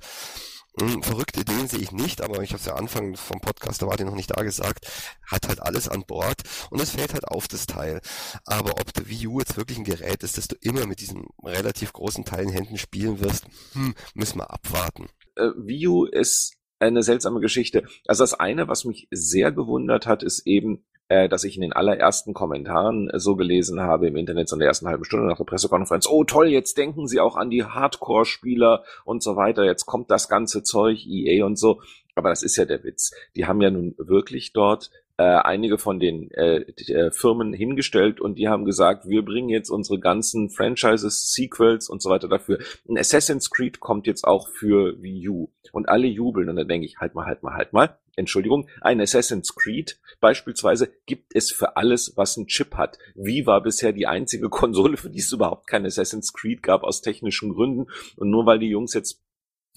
Hm, 0.80 1.04
verrückte 1.04 1.42
Ideen 1.42 1.68
sehe 1.68 1.82
ich 1.82 1.92
nicht, 1.92 2.22
aber 2.22 2.42
ich 2.44 2.52
habe 2.52 2.60
es 2.60 2.66
ja 2.66 2.76
Anfang 2.76 3.18
vom 3.18 3.42
Podcast, 3.42 3.82
da 3.82 3.88
war 3.88 3.98
die 3.98 4.06
noch 4.06 4.16
nicht 4.16 4.32
da 4.32 4.42
gesagt, 4.42 4.88
hat 5.30 5.48
halt 5.50 5.62
alles 5.62 5.90
an 5.90 6.06
Bord 6.06 6.44
und 6.70 6.82
es 6.82 6.92
fällt 6.92 7.14
halt 7.14 7.28
auf 7.28 7.50
das 7.50 7.66
Teil. 7.66 8.00
Aber 8.46 8.80
ob 8.80 8.94
der 8.94 9.10
Wii 9.10 9.28
U 9.28 9.40
jetzt 9.40 9.58
wirklich 9.58 9.78
ein 9.78 9.84
Gerät 9.84 10.24
ist, 10.24 10.38
das 10.38 10.48
du 10.48 10.56
immer 10.62 10.86
mit 10.86 11.02
diesen 11.02 11.26
relativ 11.44 11.92
großen 11.92 12.24
Teilen 12.24 12.50
Händen 12.50 12.78
spielen 12.78 13.20
wirst, 13.20 13.46
hm, 13.74 13.96
müssen 14.14 14.40
wir 14.40 14.50
abwarten. 14.50 15.10
Äh, 15.36 15.50
Wii 15.58 15.88
U 15.88 16.06
ist 16.06 16.54
eine 16.82 17.04
seltsame 17.04 17.40
Geschichte. 17.40 17.84
Also 18.08 18.24
das 18.24 18.34
eine, 18.34 18.68
was 18.68 18.86
mich 18.86 19.08
sehr 19.12 19.52
gewundert 19.52 20.08
hat, 20.08 20.24
ist 20.24 20.46
eben, 20.48 20.84
äh, 21.08 21.28
dass 21.30 21.44
ich 21.44 21.56
in 21.56 21.62
den 21.62 21.74
allerersten 21.74 22.34
Kommentaren 22.34 23.10
äh, 23.10 23.20
so 23.20 23.36
gelesen 23.36 23.82
habe 23.82 24.08
im 24.08 24.16
Internet, 24.16 24.50
so 24.50 24.56
in 24.56 24.60
der 24.60 24.70
ersten 24.70 24.88
halben 24.88 25.04
Stunde 25.04 25.28
nach 25.28 25.38
der 25.38 25.44
Pressekonferenz, 25.44 26.08
oh 26.08 26.24
toll, 26.24 26.48
jetzt 26.48 26.78
denken 26.78 27.08
Sie 27.08 27.20
auch 27.20 27.36
an 27.36 27.50
die 27.50 27.64
Hardcore-Spieler 27.64 28.84
und 29.06 29.22
so 29.22 29.36
weiter, 29.36 29.66
jetzt 29.66 29.86
kommt 29.86 30.10
das 30.10 30.30
ganze 30.30 30.64
Zeug, 30.64 31.06
EA 31.06 31.46
und 31.46 31.58
so. 31.58 31.82
Aber 32.16 32.30
das 32.30 32.44
ist 32.44 32.58
ja 32.58 32.66
der 32.66 32.84
Witz. 32.84 33.12
Die 33.36 33.46
haben 33.46 33.62
ja 33.62 33.72
nun 33.72 33.96
wirklich 33.98 34.54
dort 34.54 34.92
äh, 35.22 35.42
einige 35.44 35.78
von 35.78 36.00
den 36.00 36.32
äh, 36.32 36.66
die, 36.74 36.92
äh, 36.92 37.12
Firmen 37.12 37.54
hingestellt 37.54 38.20
und 38.20 38.40
die 38.40 38.48
haben 38.48 38.66
gesagt, 38.66 39.08
wir 39.08 39.24
bringen 39.24 39.50
jetzt 39.50 39.70
unsere 39.70 40.00
ganzen 40.00 40.50
Franchises, 40.50 41.32
Sequels 41.32 41.90
und 41.90 42.02
so 42.02 42.10
weiter 42.10 42.28
dafür. 42.28 42.58
Ein 42.90 42.98
Assassin's 42.98 43.52
Creed 43.52 43.80
kommt 43.80 44.08
jetzt 44.08 44.24
auch 44.26 44.48
für 44.48 45.00
Wii 45.02 45.30
U 45.30 45.52
und 45.74 45.90
alle 45.90 46.08
jubeln 46.08 46.50
und 46.50 46.56
dann 46.56 46.68
denke 46.68 46.88
ich, 46.88 46.98
halt 46.98 47.14
mal, 47.14 47.28
halt 47.28 47.44
mal, 47.44 47.54
halt 47.54 47.72
mal. 47.72 48.00
Entschuldigung, 48.16 48.68
ein 48.82 49.00
Assassin's 49.00 49.54
Creed 49.54 50.00
beispielsweise 50.20 50.92
gibt 51.06 51.36
es 51.36 51.52
für 51.52 51.78
alles, 51.78 52.14
was 52.16 52.36
einen 52.36 52.48
Chip 52.48 52.76
hat. 52.76 52.98
Wie 53.14 53.46
war 53.46 53.62
bisher 53.62 53.94
die 53.94 54.08
einzige 54.08 54.50
Konsole, 54.50 54.98
für 54.98 55.12
die 55.12 55.20
es 55.20 55.32
überhaupt 55.32 55.68
kein 55.68 55.86
Assassin's 55.86 56.34
Creed 56.34 56.64
gab 56.64 56.84
aus 56.84 57.02
technischen 57.02 57.54
Gründen 57.54 57.92
und 58.18 58.32
nur 58.32 58.48
weil 58.48 58.58
die 58.58 58.70
Jungs 58.70 58.96
jetzt 58.96 59.22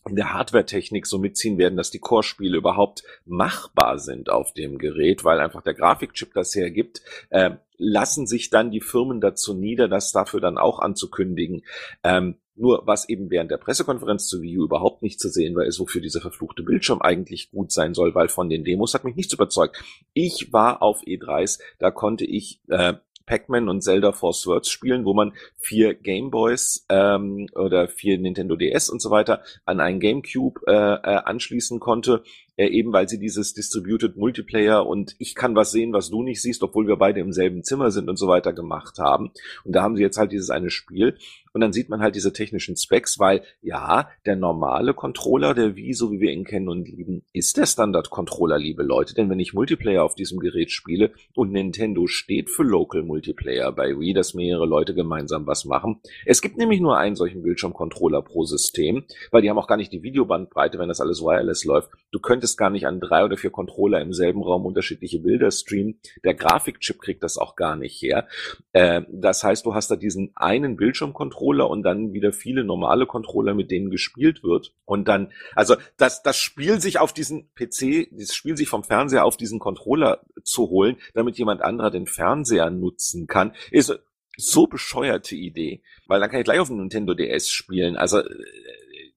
in 0.08 0.16
der 0.16 0.34
Hardware-Technik 0.34 1.06
so 1.06 1.18
mitziehen 1.18 1.58
werden, 1.58 1.76
dass 1.76 1.90
die 1.90 1.98
Core-Spiele 1.98 2.56
überhaupt 2.56 3.04
machbar 3.24 3.98
sind 3.98 4.30
auf 4.30 4.52
dem 4.52 4.78
Gerät, 4.78 5.24
weil 5.24 5.40
einfach 5.40 5.62
der 5.62 5.74
Grafikchip 5.74 6.34
das 6.34 6.54
hergibt, 6.54 7.02
äh, 7.30 7.52
lassen 7.76 8.26
sich 8.26 8.50
dann 8.50 8.70
die 8.70 8.80
Firmen 8.80 9.20
dazu 9.20 9.54
nieder, 9.54 9.88
das 9.88 10.12
dafür 10.12 10.40
dann 10.40 10.58
auch 10.58 10.78
anzukündigen. 10.78 11.64
Ähm, 12.02 12.36
nur 12.56 12.86
was 12.86 13.08
eben 13.08 13.30
während 13.30 13.50
der 13.50 13.56
Pressekonferenz 13.56 14.28
zu 14.28 14.40
Wii 14.40 14.58
U 14.58 14.64
überhaupt 14.64 15.02
nicht 15.02 15.18
zu 15.18 15.28
sehen 15.28 15.56
war, 15.56 15.64
ist, 15.64 15.80
wofür 15.80 16.00
dieser 16.00 16.20
verfluchte 16.20 16.62
Bildschirm 16.62 17.02
eigentlich 17.02 17.50
gut 17.50 17.72
sein 17.72 17.94
soll, 17.94 18.14
weil 18.14 18.28
von 18.28 18.48
den 18.48 18.64
Demos 18.64 18.94
hat 18.94 19.04
mich 19.04 19.16
nichts 19.16 19.32
überzeugt. 19.32 19.82
Ich 20.12 20.52
war 20.52 20.80
auf 20.82 21.02
E3s, 21.02 21.60
da 21.78 21.90
konnte 21.90 22.24
ich 22.24 22.60
äh, 22.68 22.94
Pac-Man 23.26 23.68
und 23.68 23.82
Zelda 23.82 24.12
Force 24.12 24.46
Words 24.46 24.70
spielen, 24.70 25.04
wo 25.04 25.14
man 25.14 25.32
vier 25.56 25.94
Gameboys 25.94 26.86
ähm, 26.88 27.48
oder 27.54 27.88
vier 27.88 28.18
Nintendo 28.18 28.56
DS 28.56 28.88
und 28.88 29.00
so 29.00 29.10
weiter 29.10 29.42
an 29.64 29.80
einen 29.80 30.00
GameCube 30.00 30.60
äh, 30.66 30.72
äh, 30.72 31.22
anschließen 31.24 31.80
konnte, 31.80 32.22
äh, 32.56 32.66
eben 32.66 32.92
weil 32.92 33.08
sie 33.08 33.18
dieses 33.18 33.54
Distributed 33.54 34.16
Multiplayer 34.16 34.86
und 34.86 35.14
ich 35.18 35.34
kann 35.34 35.54
was 35.54 35.72
sehen, 35.72 35.92
was 35.92 36.10
du 36.10 36.22
nicht 36.22 36.40
siehst, 36.42 36.62
obwohl 36.62 36.86
wir 36.86 36.96
beide 36.96 37.20
im 37.20 37.32
selben 37.32 37.64
Zimmer 37.64 37.90
sind 37.90 38.08
und 38.08 38.16
so 38.16 38.28
weiter 38.28 38.52
gemacht 38.52 38.98
haben. 38.98 39.30
Und 39.64 39.74
da 39.74 39.82
haben 39.82 39.96
sie 39.96 40.02
jetzt 40.02 40.18
halt 40.18 40.32
dieses 40.32 40.50
eine 40.50 40.70
Spiel 40.70 41.16
und 41.54 41.60
dann 41.60 41.72
sieht 41.72 41.88
man 41.88 42.00
halt 42.00 42.16
diese 42.16 42.32
technischen 42.32 42.76
Specs, 42.76 43.20
weil 43.20 43.42
ja, 43.62 44.10
der 44.26 44.34
normale 44.34 44.92
Controller, 44.92 45.54
der 45.54 45.76
Wii, 45.76 45.94
so 45.94 46.10
wie 46.10 46.18
wir 46.18 46.32
ihn 46.32 46.44
kennen 46.44 46.68
und 46.68 46.88
lieben, 46.88 47.22
ist 47.32 47.56
der 47.56 47.66
Standard-Controller, 47.66 48.58
liebe 48.58 48.82
Leute. 48.82 49.14
Denn 49.14 49.30
wenn 49.30 49.38
ich 49.38 49.54
Multiplayer 49.54 50.02
auf 50.02 50.16
diesem 50.16 50.40
Gerät 50.40 50.72
spiele 50.72 51.12
und 51.32 51.52
Nintendo 51.52 52.08
steht 52.08 52.50
für 52.50 52.64
Local 52.64 53.04
Multiplayer 53.04 53.70
bei 53.70 53.96
Wii, 53.96 54.14
dass 54.14 54.34
mehrere 54.34 54.66
Leute 54.66 54.94
gemeinsam 54.94 55.46
was 55.46 55.64
machen. 55.64 56.00
Es 56.26 56.42
gibt 56.42 56.58
nämlich 56.58 56.80
nur 56.80 56.98
einen 56.98 57.14
solchen 57.14 57.44
Bildschirmcontroller 57.44 58.22
pro 58.22 58.44
System, 58.44 59.04
weil 59.30 59.42
die 59.42 59.48
haben 59.48 59.58
auch 59.58 59.68
gar 59.68 59.76
nicht 59.76 59.92
die 59.92 60.02
Videobandbreite, 60.02 60.80
wenn 60.80 60.88
das 60.88 61.00
alles 61.00 61.22
wireless 61.22 61.64
läuft. 61.64 61.90
Du 62.10 62.18
könntest 62.18 62.43
gar 62.56 62.70
nicht 62.70 62.86
an 62.86 63.00
drei 63.00 63.24
oder 63.24 63.36
vier 63.36 63.50
Controller 63.50 64.00
im 64.00 64.12
selben 64.12 64.42
Raum 64.42 64.66
unterschiedliche 64.66 65.18
Bilder 65.18 65.50
streamen. 65.50 65.98
Der 66.24 66.34
Grafikchip 66.34 67.00
kriegt 67.00 67.22
das 67.22 67.38
auch 67.38 67.56
gar 67.56 67.76
nicht 67.76 68.00
her. 68.00 68.28
Äh, 68.72 69.02
das 69.10 69.44
heißt, 69.44 69.66
du 69.66 69.74
hast 69.74 69.90
da 69.90 69.96
diesen 69.96 70.32
einen 70.34 70.76
Bildschirmcontroller 70.76 71.34
Controller 71.34 71.70
und 71.70 71.82
dann 71.82 72.12
wieder 72.12 72.32
viele 72.32 72.64
normale 72.64 73.06
Controller, 73.06 73.54
mit 73.54 73.70
denen 73.70 73.90
gespielt 73.90 74.42
wird. 74.42 74.72
Und 74.84 75.08
dann, 75.08 75.32
also 75.54 75.76
das, 75.96 76.22
das 76.22 76.36
Spiel 76.36 76.80
sich 76.80 76.98
auf 76.98 77.12
diesen 77.12 77.52
PC, 77.54 78.08
das 78.12 78.34
Spiel 78.34 78.56
sich 78.56 78.68
vom 78.68 78.84
Fernseher 78.84 79.24
auf 79.24 79.36
diesen 79.36 79.58
Controller 79.58 80.20
zu 80.42 80.68
holen, 80.68 80.96
damit 81.14 81.38
jemand 81.38 81.62
anderer 81.62 81.90
den 81.90 82.06
Fernseher 82.06 82.70
nutzen 82.70 83.26
kann, 83.26 83.54
ist 83.70 83.98
so 84.36 84.66
bescheuerte 84.66 85.36
Idee, 85.36 85.82
weil 86.06 86.20
dann 86.20 86.28
kann 86.28 86.40
ich 86.40 86.44
gleich 86.44 86.58
auf 86.58 86.68
dem 86.68 86.78
Nintendo 86.78 87.14
DS 87.14 87.50
spielen. 87.50 87.96
Also 87.96 88.20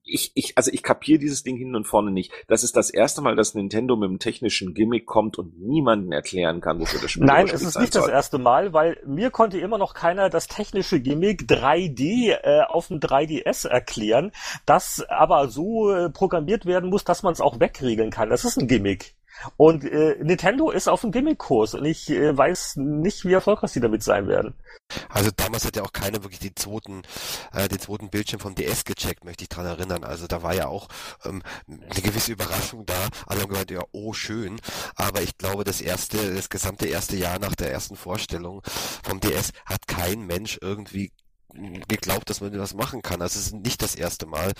ich, 0.07 0.31
ich, 0.35 0.57
also 0.57 0.71
ich 0.71 0.83
kapiere 0.83 1.19
dieses 1.19 1.43
Ding 1.43 1.57
hin 1.57 1.75
und 1.75 1.85
vorne 1.85 2.11
nicht. 2.11 2.31
Das 2.47 2.63
ist 2.63 2.75
das 2.75 2.89
erste 2.89 3.21
Mal, 3.21 3.35
dass 3.35 3.53
Nintendo 3.53 3.95
mit 3.95 4.09
einem 4.09 4.19
technischen 4.19 4.73
Gimmick 4.73 5.05
kommt 5.05 5.37
und 5.37 5.59
niemanden 5.59 6.11
erklären 6.11 6.61
kann, 6.61 6.79
wofür 6.79 7.01
das 7.01 7.11
Spiel 7.11 7.25
Nein, 7.25 7.47
es 7.47 7.61
ist 7.61 7.79
nicht 7.79 7.93
soll. 7.93 8.03
das 8.03 8.11
erste 8.11 8.37
Mal, 8.37 8.73
weil 8.73 8.97
mir 9.05 9.31
konnte 9.31 9.59
immer 9.59 9.77
noch 9.77 9.93
keiner 9.93 10.29
das 10.29 10.47
technische 10.47 10.99
Gimmick 10.99 11.41
3D 11.43 12.31
äh, 12.31 12.61
auf 12.67 12.87
dem 12.87 12.99
3DS 12.99 13.67
erklären, 13.67 14.31
das 14.65 15.03
aber 15.07 15.47
so 15.49 15.91
äh, 15.91 16.09
programmiert 16.09 16.65
werden 16.65 16.89
muss, 16.89 17.03
dass 17.03 17.23
man 17.23 17.33
es 17.33 17.41
auch 17.41 17.59
wegregeln 17.59 18.11
kann. 18.11 18.29
Das 18.29 18.45
ist 18.45 18.57
ein 18.57 18.67
Gimmick. 18.67 19.15
Und 19.55 19.83
äh, 19.83 20.15
Nintendo 20.21 20.71
ist 20.71 20.87
auf 20.87 21.01
dem 21.01 21.11
Gimmick-Kurs 21.11 21.75
und 21.75 21.85
ich 21.85 22.09
äh, 22.09 22.35
weiß 22.35 22.77
nicht, 22.77 23.25
wie 23.25 23.33
erfolgreich 23.33 23.71
sie 23.71 23.79
damit 23.79 24.03
sein 24.03 24.27
werden. 24.27 24.55
Also 25.09 25.31
damals 25.35 25.65
hat 25.65 25.75
ja 25.75 25.83
auch 25.83 25.93
keiner 25.93 26.23
wirklich 26.23 26.39
den 26.39 26.55
zweiten, 26.55 27.03
äh, 27.53 27.67
den 27.67 27.79
zweiten 27.79 28.09
Bildschirm 28.09 28.39
vom 28.39 28.55
DS 28.55 28.85
gecheckt, 28.85 29.25
möchte 29.25 29.43
ich 29.43 29.49
dran 29.49 29.65
erinnern. 29.65 30.03
Also 30.03 30.27
da 30.27 30.43
war 30.43 30.53
ja 30.53 30.67
auch 30.67 30.87
ähm, 31.25 31.43
eine 31.67 32.01
gewisse 32.01 32.31
Überraschung 32.31 32.85
da. 32.85 33.07
Alle 33.25 33.41
haben 33.41 33.49
gesagt, 33.49 33.71
ja, 33.71 33.83
oh 33.91 34.13
schön. 34.13 34.59
Aber 34.95 35.21
ich 35.21 35.37
glaube, 35.37 35.63
das 35.63 35.81
erste, 35.81 36.33
das 36.33 36.49
gesamte 36.49 36.87
erste 36.87 37.17
Jahr 37.17 37.39
nach 37.39 37.55
der 37.55 37.71
ersten 37.71 37.95
Vorstellung 37.95 38.61
vom 39.03 39.19
DS 39.19 39.51
hat 39.65 39.87
kein 39.87 40.25
Mensch 40.25 40.57
irgendwie 40.61 41.11
geglaubt, 41.87 42.29
dass 42.29 42.41
man 42.41 42.57
was 42.59 42.73
machen 42.73 43.01
kann. 43.01 43.21
Also 43.21 43.39
es 43.39 43.47
ist 43.47 43.55
nicht 43.55 43.81
das 43.81 43.95
erste 43.95 44.25
Mal, 44.25 44.53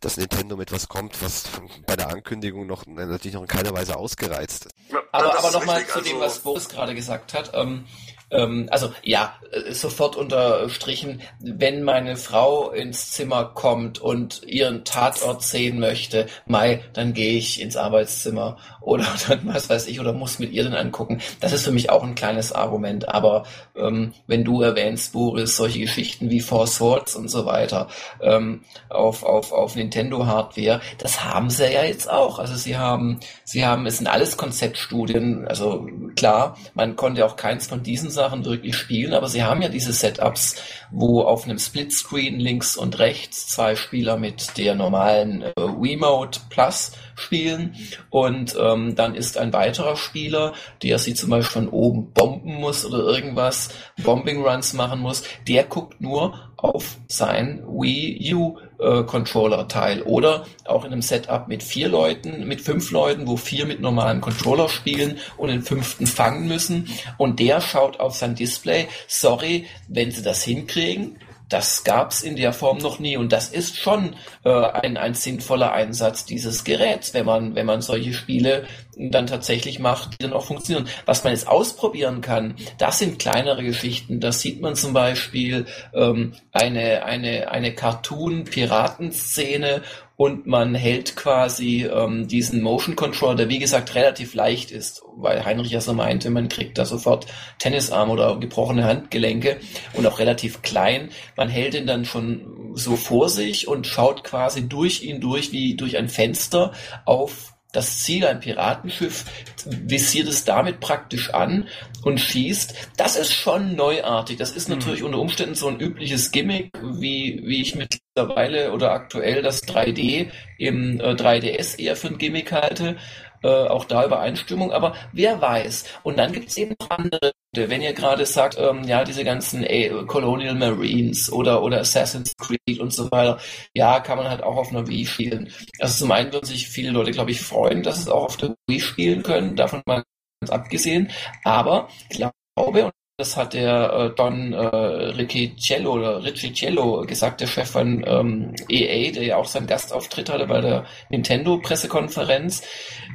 dass 0.00 0.16
Nintendo 0.16 0.56
mit 0.56 0.72
was 0.72 0.88
kommt, 0.88 1.22
was 1.22 1.44
bei 1.86 1.96
der 1.96 2.08
Ankündigung 2.10 2.66
noch 2.66 2.86
natürlich 2.86 3.34
noch 3.34 3.42
in 3.42 3.48
keiner 3.48 3.72
Weise 3.72 3.96
ausgereizt 3.96 4.66
ist. 4.66 4.74
aber 5.12 5.38
aber 5.38 5.50
nochmal 5.50 5.86
zu 5.86 6.00
dem, 6.00 6.16
also 6.16 6.26
was 6.26 6.38
Boris 6.40 6.68
gerade 6.68 6.94
gesagt 6.94 7.34
hat. 7.34 7.52
Ähm, 7.54 7.84
ähm, 8.32 8.68
also 8.70 8.92
ja, 9.02 9.34
äh, 9.50 9.72
sofort 9.72 10.16
unterstrichen, 10.16 11.22
wenn 11.38 11.82
meine 11.82 12.16
Frau 12.16 12.70
ins 12.70 13.10
Zimmer 13.10 13.44
kommt 13.44 13.98
und 13.98 14.42
ihren 14.44 14.84
Tatort 14.84 15.42
sehen 15.42 15.78
möchte, 15.78 16.26
Mai, 16.46 16.82
dann 16.94 17.12
gehe 17.12 17.36
ich 17.38 17.60
ins 17.60 17.76
Arbeitszimmer 17.76 18.56
oder 18.82 19.06
was 19.44 19.70
weiß 19.70 19.86
ich 19.86 20.00
oder 20.00 20.12
muss 20.12 20.38
mit 20.38 20.52
ihr 20.52 20.64
dann 20.64 20.74
angucken. 20.74 21.20
Das 21.40 21.52
ist 21.52 21.64
für 21.64 21.72
mich 21.72 21.90
auch 21.90 22.02
ein 22.02 22.14
kleines 22.14 22.52
Argument. 22.52 23.08
Aber 23.08 23.44
ähm, 23.76 24.12
wenn 24.26 24.44
du 24.44 24.62
erwähnst, 24.62 25.12
Boris, 25.12 25.56
solche 25.56 25.80
Geschichten 25.80 26.30
wie 26.30 26.40
Four 26.40 26.66
Swords 26.66 27.16
und 27.16 27.28
so 27.28 27.46
weiter 27.46 27.88
ähm, 28.20 28.62
auf, 28.88 29.22
auf, 29.22 29.52
auf 29.52 29.76
Nintendo 29.76 30.26
Hardware, 30.26 30.80
das 30.98 31.24
haben 31.24 31.50
sie 31.50 31.72
ja 31.72 31.84
jetzt 31.84 32.10
auch. 32.10 32.38
Also 32.38 32.54
sie 32.56 32.76
haben, 32.76 33.20
sie 33.44 33.64
haben, 33.64 33.86
es 33.86 33.98
sind 33.98 34.06
alles 34.06 34.36
Konzeptstudien. 34.36 35.46
Also 35.46 35.88
klar, 36.16 36.56
man 36.74 36.96
konnte 36.96 37.24
auch 37.24 37.36
keins 37.36 37.66
von 37.66 37.82
diesen 37.82 38.10
Sachen 38.10 38.44
wirklich 38.44 38.76
spielen, 38.76 39.14
aber 39.14 39.28
sie 39.28 39.42
haben 39.42 39.62
ja 39.62 39.68
diese 39.68 39.92
Setups, 39.92 40.56
wo 40.90 41.22
auf 41.22 41.44
einem 41.44 41.58
Splitscreen 41.58 42.38
links 42.38 42.76
und 42.76 42.98
rechts 42.98 43.48
zwei 43.48 43.76
Spieler 43.76 44.16
mit 44.16 44.58
der 44.58 44.74
normalen 44.74 45.42
äh, 45.42 45.52
Wiimote 45.56 46.40
Plus 46.50 46.92
spielen. 47.14 47.74
Und 48.10 48.56
ähm, 48.58 48.94
dann 48.94 49.14
ist 49.14 49.38
ein 49.38 49.52
weiterer 49.52 49.96
Spieler, 49.96 50.52
der 50.82 50.98
sie 50.98 51.14
zum 51.14 51.30
Beispiel 51.30 51.62
von 51.62 51.68
oben 51.68 52.12
bomben 52.12 52.54
muss 52.54 52.84
oder 52.84 52.98
irgendwas, 52.98 53.70
Bombing 54.02 54.42
Runs 54.44 54.72
machen 54.72 55.00
muss, 55.00 55.22
der 55.46 55.64
guckt 55.64 56.00
nur 56.00 56.52
auf 56.56 56.96
sein 57.08 57.62
Wii 57.66 58.34
U 58.34 58.56
äh, 58.78 59.02
Controller 59.02 59.66
Teil. 59.68 60.02
Oder 60.02 60.46
auch 60.64 60.84
in 60.84 60.92
einem 60.92 61.02
Setup 61.02 61.48
mit 61.48 61.62
vier 61.62 61.88
Leuten, 61.88 62.46
mit 62.46 62.60
fünf 62.60 62.90
Leuten, 62.90 63.26
wo 63.26 63.36
vier 63.36 63.66
mit 63.66 63.80
normalen 63.80 64.20
Controller 64.20 64.68
spielen 64.68 65.18
und 65.36 65.48
den 65.48 65.62
fünften 65.62 66.06
fangen 66.06 66.46
müssen. 66.46 66.88
Und 67.18 67.40
der 67.40 67.60
schaut 67.60 68.00
auf 68.00 68.14
sein 68.16 68.34
Display, 68.34 68.88
sorry, 69.08 69.66
wenn 69.88 70.10
sie 70.10 70.22
das 70.22 70.42
hinkriegen, 70.44 71.18
das 71.52 71.84
gab's 71.84 72.22
in 72.22 72.36
der 72.36 72.52
Form 72.52 72.78
noch 72.78 72.98
nie 72.98 73.16
und 73.16 73.32
das 73.32 73.48
ist 73.48 73.76
schon 73.76 74.16
äh, 74.44 74.50
ein, 74.50 74.96
ein 74.96 75.14
sinnvoller 75.14 75.72
Einsatz 75.72 76.24
dieses 76.24 76.64
Geräts, 76.64 77.14
wenn 77.14 77.26
man, 77.26 77.54
wenn 77.54 77.66
man 77.66 77.82
solche 77.82 78.12
Spiele 78.12 78.66
dann 79.10 79.26
tatsächlich 79.26 79.78
macht, 79.78 80.14
die 80.14 80.24
dann 80.24 80.32
auch 80.32 80.44
funktionieren. 80.44 80.88
Was 81.06 81.24
man 81.24 81.32
jetzt 81.32 81.48
ausprobieren 81.48 82.20
kann, 82.20 82.54
das 82.78 82.98
sind 82.98 83.18
kleinere 83.18 83.62
Geschichten. 83.62 84.20
Das 84.20 84.40
sieht 84.40 84.60
man 84.60 84.76
zum 84.76 84.92
Beispiel 84.92 85.64
ähm, 85.94 86.34
eine, 86.52 87.04
eine, 87.04 87.50
eine 87.50 87.74
Cartoon-Piratenszene 87.74 89.82
und 90.16 90.46
man 90.46 90.74
hält 90.76 91.16
quasi 91.16 91.84
ähm, 91.84 92.28
diesen 92.28 92.62
Motion 92.62 92.94
Controller, 92.94 93.34
der 93.34 93.48
wie 93.48 93.58
gesagt 93.58 93.96
relativ 93.96 94.34
leicht 94.34 94.70
ist, 94.70 95.02
weil 95.16 95.44
Heinrich 95.44 95.72
ja 95.72 95.80
so 95.80 95.94
meinte, 95.94 96.30
man 96.30 96.48
kriegt 96.48 96.78
da 96.78 96.84
sofort 96.84 97.26
Tennisarm 97.58 98.08
oder 98.08 98.38
gebrochene 98.38 98.84
Handgelenke 98.84 99.56
und 99.94 100.06
auch 100.06 100.20
relativ 100.20 100.62
klein. 100.62 101.10
Man 101.36 101.48
hält 101.48 101.74
ihn 101.74 101.88
dann 101.88 102.04
schon 102.04 102.70
so 102.74 102.94
vor 102.94 103.28
sich 103.28 103.66
und 103.66 103.86
schaut 103.86 104.22
quasi 104.22 104.68
durch 104.68 105.02
ihn 105.02 105.20
durch 105.20 105.50
wie 105.50 105.74
durch 105.74 105.96
ein 105.96 106.08
Fenster 106.08 106.72
auf 107.04 107.51
das 107.72 108.00
Ziel, 108.00 108.26
ein 108.26 108.40
Piratenschiff, 108.40 109.24
visiert 109.66 110.28
es 110.28 110.44
damit 110.44 110.80
praktisch 110.80 111.32
an 111.32 111.68
und 112.02 112.20
schießt. 112.20 112.90
Das 112.96 113.16
ist 113.16 113.32
schon 113.32 113.74
neuartig. 113.74 114.36
Das 114.36 114.52
ist 114.52 114.68
natürlich 114.68 115.00
mhm. 115.00 115.06
unter 115.06 115.18
Umständen 115.18 115.54
so 115.54 115.68
ein 115.68 115.80
übliches 115.80 116.30
Gimmick, 116.30 116.70
wie, 116.82 117.40
wie 117.44 117.62
ich 117.62 117.74
mittlerweile 117.74 118.72
oder 118.72 118.92
aktuell 118.92 119.42
das 119.42 119.62
3D 119.66 120.28
im 120.58 121.00
äh, 121.00 121.14
3DS 121.14 121.78
eher 121.78 121.96
für 121.96 122.08
ein 122.08 122.18
Gimmick 122.18 122.52
halte 122.52 122.96
äh, 123.42 123.48
auch 123.48 123.84
da 123.84 124.04
Übereinstimmung, 124.04 124.72
aber 124.72 124.94
wer 125.12 125.40
weiß. 125.40 125.84
Und 126.02 126.18
dann 126.18 126.32
gibt 126.32 126.48
es 126.48 126.56
eben 126.56 126.74
noch 126.78 126.90
andere, 126.90 127.32
wenn 127.54 127.82
ihr 127.82 127.92
gerade 127.92 128.26
sagt, 128.26 128.56
ähm, 128.58 128.84
ja, 128.84 129.04
diese 129.04 129.24
ganzen 129.24 129.64
ey, 129.64 129.90
Colonial 130.06 130.54
Marines 130.54 131.30
oder, 131.30 131.62
oder 131.62 131.80
Assassin's 131.80 132.32
Creed 132.38 132.80
und 132.80 132.92
so 132.92 133.10
weiter, 133.10 133.38
ja, 133.74 134.00
kann 134.00 134.18
man 134.18 134.28
halt 134.28 134.42
auch 134.42 134.56
auf 134.56 134.70
einer 134.70 134.86
Wii 134.86 135.06
spielen. 135.06 135.52
Also 135.78 136.04
zum 136.04 136.12
einen 136.12 136.32
würden 136.32 136.46
sich 136.46 136.68
viele 136.68 136.90
Leute, 136.90 137.10
glaube 137.10 137.30
ich, 137.30 137.40
freuen, 137.40 137.82
dass 137.82 137.98
es 137.98 138.08
auch 138.08 138.24
auf 138.24 138.36
der 138.36 138.54
Wii 138.68 138.80
spielen 138.80 139.22
können, 139.22 139.56
davon 139.56 139.82
mal 139.86 140.02
ganz 140.40 140.50
abgesehen, 140.50 141.10
aber 141.44 141.88
ich 142.10 142.16
glaube, 142.16 142.92
das 143.18 143.36
hat 143.36 143.52
der 143.52 143.92
äh, 143.92 144.14
Don 144.16 144.54
äh, 144.54 144.58
Riccicello 144.58 145.92
oder 145.92 146.24
Riccicello 146.24 147.02
gesagt, 147.02 147.42
der 147.42 147.46
Chef 147.46 147.70
von 147.70 148.02
ähm, 148.06 148.54
EA, 148.70 149.12
der 149.12 149.22
ja 149.22 149.36
auch 149.36 149.44
seinen 149.44 149.66
Gastauftritt 149.66 150.30
hatte 150.30 150.46
bei 150.46 150.62
der 150.62 150.86
Nintendo-Pressekonferenz. 151.10 152.62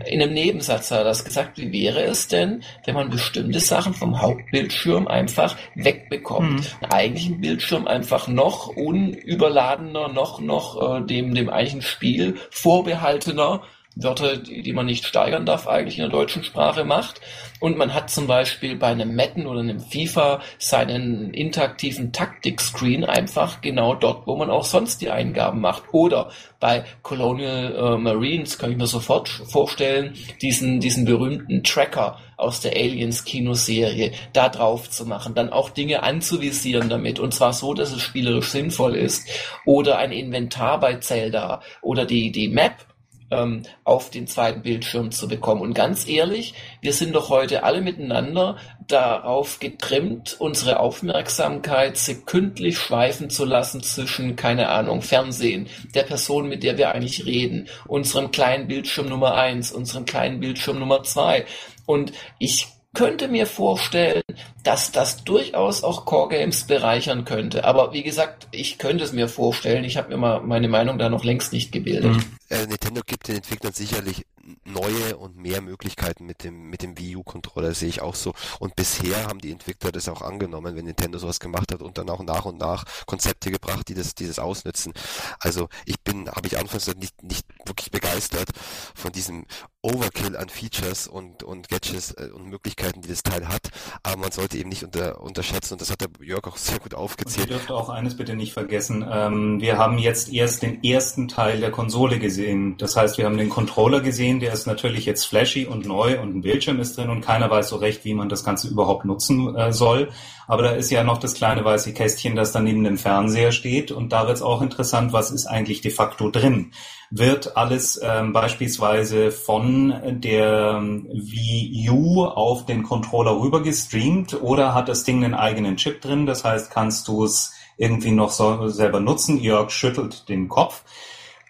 In 0.06 0.22
einem 0.22 0.34
Nebensatz 0.34 0.92
hat 0.92 1.00
er 1.00 1.04
das 1.04 1.26
gesagt, 1.26 1.58
wie 1.58 1.72
wäre 1.72 2.04
es 2.04 2.28
denn, 2.28 2.64
wenn 2.86 2.94
man 2.94 3.10
bestimmte 3.10 3.60
Sachen 3.60 3.96
vom 3.96 4.22
Hauptbildschirm 4.22 5.08
einfach 5.08 5.58
wegbekommt? 5.74 6.60
Mhm. 6.60 6.84
Einen 6.84 6.92
eigentlichen 6.92 7.42
Bildschirm 7.42 7.88
einfach 7.88 8.28
noch 8.28 8.68
unüberladener, 8.68 10.10
noch, 10.10 10.40
noch 10.40 11.00
äh, 11.00 11.06
dem, 11.06 11.34
dem 11.34 11.50
eigentlichen 11.50 11.82
Spiel 11.82 12.36
vorbehaltener 12.52 13.64
Wörter, 14.02 14.38
die, 14.38 14.62
die 14.62 14.74
man 14.74 14.86
nicht 14.86 15.06
steigern 15.06 15.46
darf, 15.46 15.68
eigentlich 15.68 15.98
in 15.98 16.04
der 16.04 16.12
deutschen 16.12 16.44
Sprache 16.44 16.84
macht. 16.84 17.22
Und 17.60 17.78
man 17.78 17.94
hat 17.94 18.10
zum 18.10 18.28
Beispiel 18.28 18.76
bei 18.76 18.88
einem 18.88 19.16
Metten 19.16 19.48
oder 19.48 19.62
einem 19.62 19.80
FIFA 19.80 20.42
seinen 20.60 21.34
interaktiven 21.34 22.12
Taktik-Screen 22.12 23.04
einfach 23.04 23.62
genau 23.62 23.96
dort, 23.96 24.28
wo 24.28 24.36
man 24.36 24.52
auch 24.52 24.66
sonst 24.66 25.02
die 25.02 25.10
Eingaben 25.10 25.60
macht. 25.60 25.84
Oder 25.92 26.30
bei 26.60 26.86
Colonial 27.02 27.76
äh, 27.76 27.98
Marines 27.98 28.60
kann 28.60 28.72
ich 28.72 28.78
mir 28.78 28.88
sofort 28.88 29.30
vorstellen, 29.30 30.14
diesen, 30.42 30.80
diesen 30.80 31.06
berühmten 31.06 31.64
Tracker 31.64 32.18
aus 32.38 32.62
der 32.62 32.74
Aliens 32.74 33.26
Kinoserie 33.26 34.12
da 34.34 34.50
drauf 34.50 34.90
zu 34.92 35.06
machen, 35.06 35.34
dann 35.34 35.50
auch 35.52 35.72
Dinge 35.72 36.04
anzuvisieren 36.04 36.88
damit 36.88 37.20
und 37.20 37.34
zwar 37.34 37.52
so, 37.52 37.74
dass 37.74 37.92
es 37.92 38.02
spielerisch 38.02 38.50
sinnvoll 38.50 38.96
ist 38.96 39.28
oder 39.66 39.98
ein 39.98 40.12
Inventar 40.12 40.80
bei 40.80 40.98
Zelda 40.98 41.62
oder 41.82 42.06
die, 42.06 42.32
die 42.32 42.48
Map 42.48 42.86
ähm, 43.32 43.64
auf 43.84 44.10
den 44.10 44.28
zweiten 44.28 44.62
Bildschirm 44.62 45.12
zu 45.12 45.28
bekommen. 45.28 45.62
Und 45.62 45.74
ganz 45.74 46.08
ehrlich, 46.08 46.54
wir 46.82 46.94
sind 46.94 47.14
doch 47.14 47.30
heute 47.30 47.64
alle 47.64 47.82
miteinander 47.82 48.58
darauf 48.88 49.60
getrimmt, 49.60 50.36
unsere 50.40 50.80
Aufmerksamkeit 50.80 51.98
sekündlich 51.98 52.78
schweifen 52.78 53.30
zu 53.30 53.46
lassen 53.46 53.84
zwischen, 53.84 54.36
keine 54.36 54.70
Ahnung, 54.70 55.02
Fernsehen, 55.02 55.68
der 55.94 56.04
Person, 56.04 56.48
mit 56.48 56.64
der 56.64 56.78
wir 56.78 56.92
eigentlich 56.94 57.26
reden, 57.26 57.68
unserem 57.86 58.32
kleinen 58.32 58.68
Bildschirm 58.68 59.10
Nummer 59.10 59.36
eins, 59.36 59.72
unserem 59.72 60.06
kleinen 60.06 60.40
Bildschirm 60.40 60.80
Nummer 60.80 61.04
zwei. 61.04 61.46
Und 61.86 62.14
ich 62.40 62.68
könnte 62.94 63.28
mir 63.28 63.46
vorstellen, 63.46 64.24
dass 64.64 64.92
das 64.92 65.24
durchaus 65.24 65.84
auch 65.84 66.04
Core 66.06 66.30
Games 66.30 66.66
bereichern 66.66 67.24
könnte. 67.24 67.64
Aber 67.64 67.94
wie 67.94 68.04
gesagt, 68.04 68.48
ich 68.52 68.78
könnte 68.78 69.06
es 69.06 69.14
mir 69.14 69.30
vorstellen. 69.30 69.86
Ich 69.86 69.96
habe 69.96 70.10
mir 70.10 70.18
mal 70.18 70.42
meine 70.42 70.68
Meinung 70.68 70.98
da 70.98 71.10
noch 71.10 71.24
längst 71.24 71.54
nicht 71.54 71.72
gebildet. 71.72 72.18
Mhm. 72.18 72.24
Äh, 72.50 72.66
Nintendo 72.68 73.02
gibt 73.06 73.30
den 73.30 73.38
Entwicklern 73.38 73.74
sicherlich 73.74 74.26
neue 74.64 75.18
und 75.18 75.38
mehr 75.38 75.62
Möglichkeiten 75.62 76.26
mit 76.26 76.44
dem 76.44 76.70
mit 76.70 76.82
dem 76.82 76.98
Wii 76.98 77.18
U 77.18 77.24
Controller 77.24 77.74
sehe 77.74 77.90
ich 77.90 78.02
auch 78.02 78.16
so 78.16 78.34
und 78.60 78.76
bisher 78.76 79.28
haben 79.28 79.40
die 79.40 79.52
Entwickler 79.52 79.92
das 79.92 80.08
auch 80.08 80.22
angenommen, 80.22 80.76
wenn 80.76 80.86
Nintendo 80.86 81.18
sowas 81.20 81.40
gemacht 81.40 81.74
hat 81.74 81.82
und 81.82 81.98
dann 81.98 82.10
auch 82.10 82.24
nach 82.24 82.46
und 82.46 82.58
nach 82.58 82.86
Konzepte 83.06 83.52
gebracht, 83.52 83.88
die 83.90 83.94
das 83.94 84.16
die 84.16 84.28
das 84.28 84.40
ausnutzen. 84.40 84.94
Also 85.40 85.68
ich 85.86 86.00
bin 86.02 86.30
habe 86.30 86.48
ich 86.48 86.58
anfangs 86.58 86.88
nicht 86.96 87.24
nicht 87.24 87.46
wirklich 87.66 87.92
begeistert 87.92 88.50
von 88.96 89.12
diesem 89.12 89.46
Overkill 89.82 90.38
an 90.38 90.50
Features 90.50 91.08
und 91.08 91.44
und 91.44 91.68
Gadgets 91.68 92.12
äh, 92.12 92.30
und 92.34 92.48
Möglichkeiten, 92.48 93.02
die 93.02 93.10
das 93.10 93.24
Teil 93.24 93.48
hat, 93.48 93.70
aber 94.04 94.16
man 94.28 94.34
sollte 94.34 94.58
eben 94.58 94.68
nicht 94.68 94.84
unter, 94.84 95.22
unterschätzen 95.22 95.76
und 95.76 95.82
das 95.82 95.90
hat 95.90 96.02
der 96.02 96.10
Jörg 96.20 96.46
auch 96.48 96.58
sehr 96.58 96.80
gut 96.80 96.94
aufgezählt. 96.94 97.50
Und 97.50 97.70
ihr 97.70 97.74
auch 97.74 97.88
eines 97.88 98.18
bitte 98.18 98.36
nicht 98.36 98.52
vergessen, 98.52 99.08
ähm, 99.10 99.62
wir 99.62 99.78
haben 99.78 99.98
jetzt 99.98 100.34
erst 100.34 100.64
den 100.64 100.84
ersten 100.84 101.30
Teil 101.30 101.62
der 101.62 101.72
Konsole 101.72 102.20
gesehen. 102.20 102.76
Das 102.78 102.98
heißt, 102.98 103.18
wir 103.18 103.24
haben 103.24 103.38
den 103.38 103.48
Controller 103.48 104.02
gesehen, 104.02 104.42
der 104.42 104.52
ist 104.52 104.68
natürlich 104.68 105.06
jetzt 105.06 105.24
flashy 105.24 105.66
und 105.66 105.86
neu 105.86 106.20
und 106.20 106.36
ein 106.36 106.42
Bildschirm 106.42 106.82
ist 106.82 106.98
drin 106.98 107.10
und 107.10 107.22
keiner 107.22 107.50
weiß 107.50 107.70
so 107.70 107.78
recht, 107.78 108.04
wie 108.04 108.14
man 108.14 108.28
das 108.28 108.44
Ganze 108.44 108.68
überhaupt 108.68 109.06
nutzen 109.06 109.56
äh, 109.56 109.72
soll. 109.72 110.10
Aber 110.46 110.64
da 110.64 110.72
ist 110.72 110.90
ja 110.92 111.06
noch 111.06 111.20
das 111.20 111.34
kleine 111.34 111.64
weiße 111.64 111.94
Kästchen, 111.94 112.36
das 112.36 112.52
dann 112.52 112.66
neben 112.66 112.84
dem 112.84 112.98
Fernseher 112.98 113.54
steht 113.54 113.92
und 113.94 114.12
da 114.12 114.28
wird 114.28 114.38
es 114.38 114.44
auch 114.44 114.62
interessant, 114.62 115.14
was 115.14 115.32
ist 115.32 115.46
eigentlich 115.46 115.80
de 115.80 115.92
facto 115.92 116.30
drin 116.30 116.74
wird 117.10 117.56
alles 117.56 118.00
ähm, 118.04 118.34
beispielsweise 118.34 119.32
von 119.32 120.20
der 120.22 120.78
ähm, 120.78 121.08
Wii 121.12 121.90
U 121.90 122.26
auf 122.26 122.66
den 122.66 122.84
Controller 122.84 123.40
rüber 123.40 123.64
gestreamt 123.64 124.42
oder 124.42 124.74
hat 124.74 124.90
das 124.90 125.04
Ding 125.04 125.24
einen 125.24 125.34
eigenen 125.34 125.78
Chip 125.78 126.02
drin? 126.02 126.26
Das 126.26 126.44
heißt, 126.44 126.72
kannst 126.72 127.08
du 127.08 127.24
es 127.24 127.54
irgendwie 127.78 128.12
noch 128.12 128.32
so, 128.32 128.68
selber 128.68 129.00
nutzen? 129.00 129.38
Jörg 129.38 129.72
schüttelt 129.72 130.28
den 130.28 130.50
Kopf. 130.50 130.84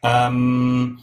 Ähm, 0.03 0.99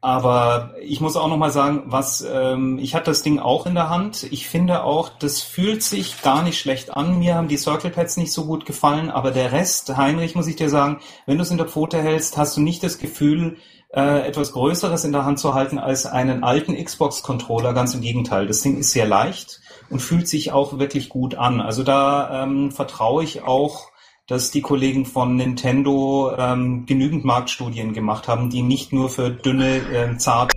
aber 0.00 0.74
ich 0.80 1.00
muss 1.00 1.16
auch 1.16 1.26
noch 1.26 1.38
mal 1.38 1.50
sagen, 1.50 1.84
was 1.86 2.20
ähm, 2.20 2.78
ich 2.78 2.94
hatte 2.94 3.10
das 3.10 3.22
Ding 3.22 3.40
auch 3.40 3.66
in 3.66 3.74
der 3.74 3.90
Hand. 3.90 4.28
Ich 4.30 4.46
finde 4.46 4.84
auch, 4.84 5.08
das 5.08 5.40
fühlt 5.40 5.82
sich 5.82 6.22
gar 6.22 6.44
nicht 6.44 6.60
schlecht 6.60 6.96
an. 6.96 7.18
Mir 7.18 7.34
haben 7.34 7.48
die 7.48 7.56
Circle 7.56 7.90
Pads 7.90 8.16
nicht 8.16 8.32
so 8.32 8.44
gut 8.44 8.64
gefallen, 8.64 9.10
aber 9.10 9.32
der 9.32 9.50
Rest, 9.50 9.96
Heinrich, 9.96 10.36
muss 10.36 10.46
ich 10.46 10.54
dir 10.54 10.70
sagen, 10.70 11.00
wenn 11.26 11.36
du 11.36 11.42
es 11.42 11.50
in 11.50 11.58
der 11.58 11.66
Pfote 11.66 12.00
hältst, 12.00 12.36
hast 12.36 12.56
du 12.56 12.60
nicht 12.60 12.84
das 12.84 12.98
Gefühl, 12.98 13.56
äh, 13.90 14.26
etwas 14.26 14.52
Größeres 14.52 15.04
in 15.04 15.12
der 15.12 15.24
Hand 15.24 15.38
zu 15.38 15.54
halten 15.54 15.78
als 15.78 16.06
einen 16.06 16.44
alten 16.44 16.82
Xbox-Controller. 16.82 17.72
Ganz 17.72 17.94
im 17.94 18.00
Gegenteil. 18.00 18.46
Das 18.46 18.60
Ding 18.60 18.76
ist 18.76 18.90
sehr 18.90 19.06
leicht 19.06 19.60
und 19.90 20.00
fühlt 20.00 20.28
sich 20.28 20.52
auch 20.52 20.78
wirklich 20.78 21.08
gut 21.08 21.34
an. 21.34 21.60
Also 21.60 21.82
da 21.82 22.44
ähm, 22.44 22.70
vertraue 22.70 23.24
ich 23.24 23.42
auch, 23.42 23.90
dass 24.26 24.50
die 24.50 24.60
Kollegen 24.60 25.06
von 25.06 25.36
Nintendo 25.36 26.34
ähm, 26.36 26.84
genügend 26.84 27.24
Marktstudien 27.24 27.94
gemacht 27.94 28.28
haben, 28.28 28.50
die 28.50 28.62
nicht 28.62 28.92
nur 28.92 29.08
für 29.08 29.30
dünne, 29.30 29.76
äh, 29.76 30.16
zarte. 30.18 30.56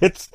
Jetzt, 0.00 0.32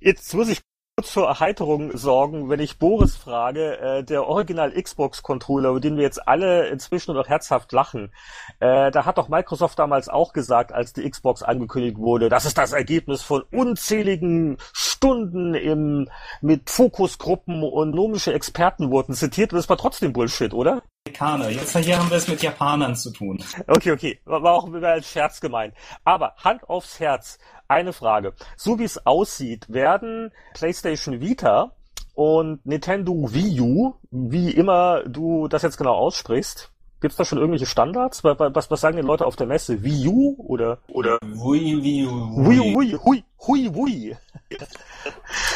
jetzt 0.00 0.34
muss 0.34 0.48
ich 0.48 0.60
kurz 1.02 1.10
für 1.10 1.24
Erheiterung 1.24 1.96
sorgen, 1.96 2.48
wenn 2.48 2.60
ich 2.60 2.78
Boris 2.78 3.16
frage, 3.16 3.76
äh, 3.80 4.04
der 4.04 4.28
Original 4.28 4.70
Xbox 4.70 5.24
Controller, 5.24 5.70
über 5.70 5.80
den 5.80 5.96
wir 5.96 6.04
jetzt 6.04 6.28
alle 6.28 6.68
inzwischen 6.68 7.16
noch 7.16 7.26
herzhaft 7.26 7.72
lachen, 7.72 8.12
äh, 8.60 8.92
da 8.92 9.04
hat 9.04 9.18
doch 9.18 9.28
Microsoft 9.28 9.80
damals 9.80 10.08
auch 10.08 10.32
gesagt, 10.32 10.70
als 10.70 10.92
die 10.92 11.10
Xbox 11.10 11.42
angekündigt 11.42 11.98
wurde, 11.98 12.28
das 12.28 12.44
ist 12.44 12.56
das 12.56 12.72
Ergebnis 12.72 13.20
von 13.20 13.42
unzähligen 13.50 14.58
Stunden 14.72 15.54
im, 15.54 16.08
mit 16.40 16.70
Fokusgruppen 16.70 17.64
und 17.64 17.92
nomische 17.92 18.32
Experten 18.32 18.92
wurden 18.92 19.14
zitiert 19.14 19.52
und 19.52 19.56
das 19.56 19.68
war 19.68 19.78
trotzdem 19.78 20.12
Bullshit, 20.12 20.54
oder? 20.54 20.82
Amerikaner. 21.22 21.50
Jetzt 21.50 21.76
hier 21.76 21.98
haben 21.98 22.10
wir 22.10 22.16
es 22.16 22.28
mit 22.28 22.42
Japanern 22.42 22.94
zu 22.94 23.10
tun. 23.10 23.42
Okay, 23.66 23.92
okay. 23.92 24.20
War 24.24 24.52
auch 24.52 24.72
als 24.72 25.10
Scherz 25.10 25.40
gemeint. 25.40 25.74
Aber 26.04 26.34
Hand 26.38 26.68
aufs 26.68 27.00
Herz. 27.00 27.38
Eine 27.68 27.92
Frage. 27.92 28.34
So 28.56 28.78
wie 28.78 28.84
es 28.84 29.06
aussieht, 29.06 29.66
werden 29.68 30.30
PlayStation 30.54 31.20
Vita 31.20 31.72
und 32.14 32.64
Nintendo 32.66 33.32
Wii 33.32 33.60
U, 33.60 33.94
wie 34.10 34.50
immer 34.50 35.04
du 35.04 35.48
das 35.48 35.62
jetzt 35.62 35.78
genau 35.78 35.94
aussprichst, 35.94 36.71
Gibt's 37.02 37.16
da 37.16 37.24
schon 37.24 37.38
irgendwelche 37.38 37.66
Standards? 37.66 38.22
Was, 38.22 38.70
was 38.70 38.80
sagen 38.80 38.96
die 38.96 39.02
Leute 39.02 39.26
auf 39.26 39.34
der 39.34 39.48
Messe? 39.48 39.82
Wii 39.82 40.06
U 40.06 40.36
oder 40.38 40.78
oder 40.86 41.18
Wii 41.20 41.82
Wii 41.82 42.06
U 42.06 42.48
Wii 42.48 42.76
Wii 42.76 42.98
Hui 43.04 43.24
Hui 43.46 43.70
Hui. 43.74 44.16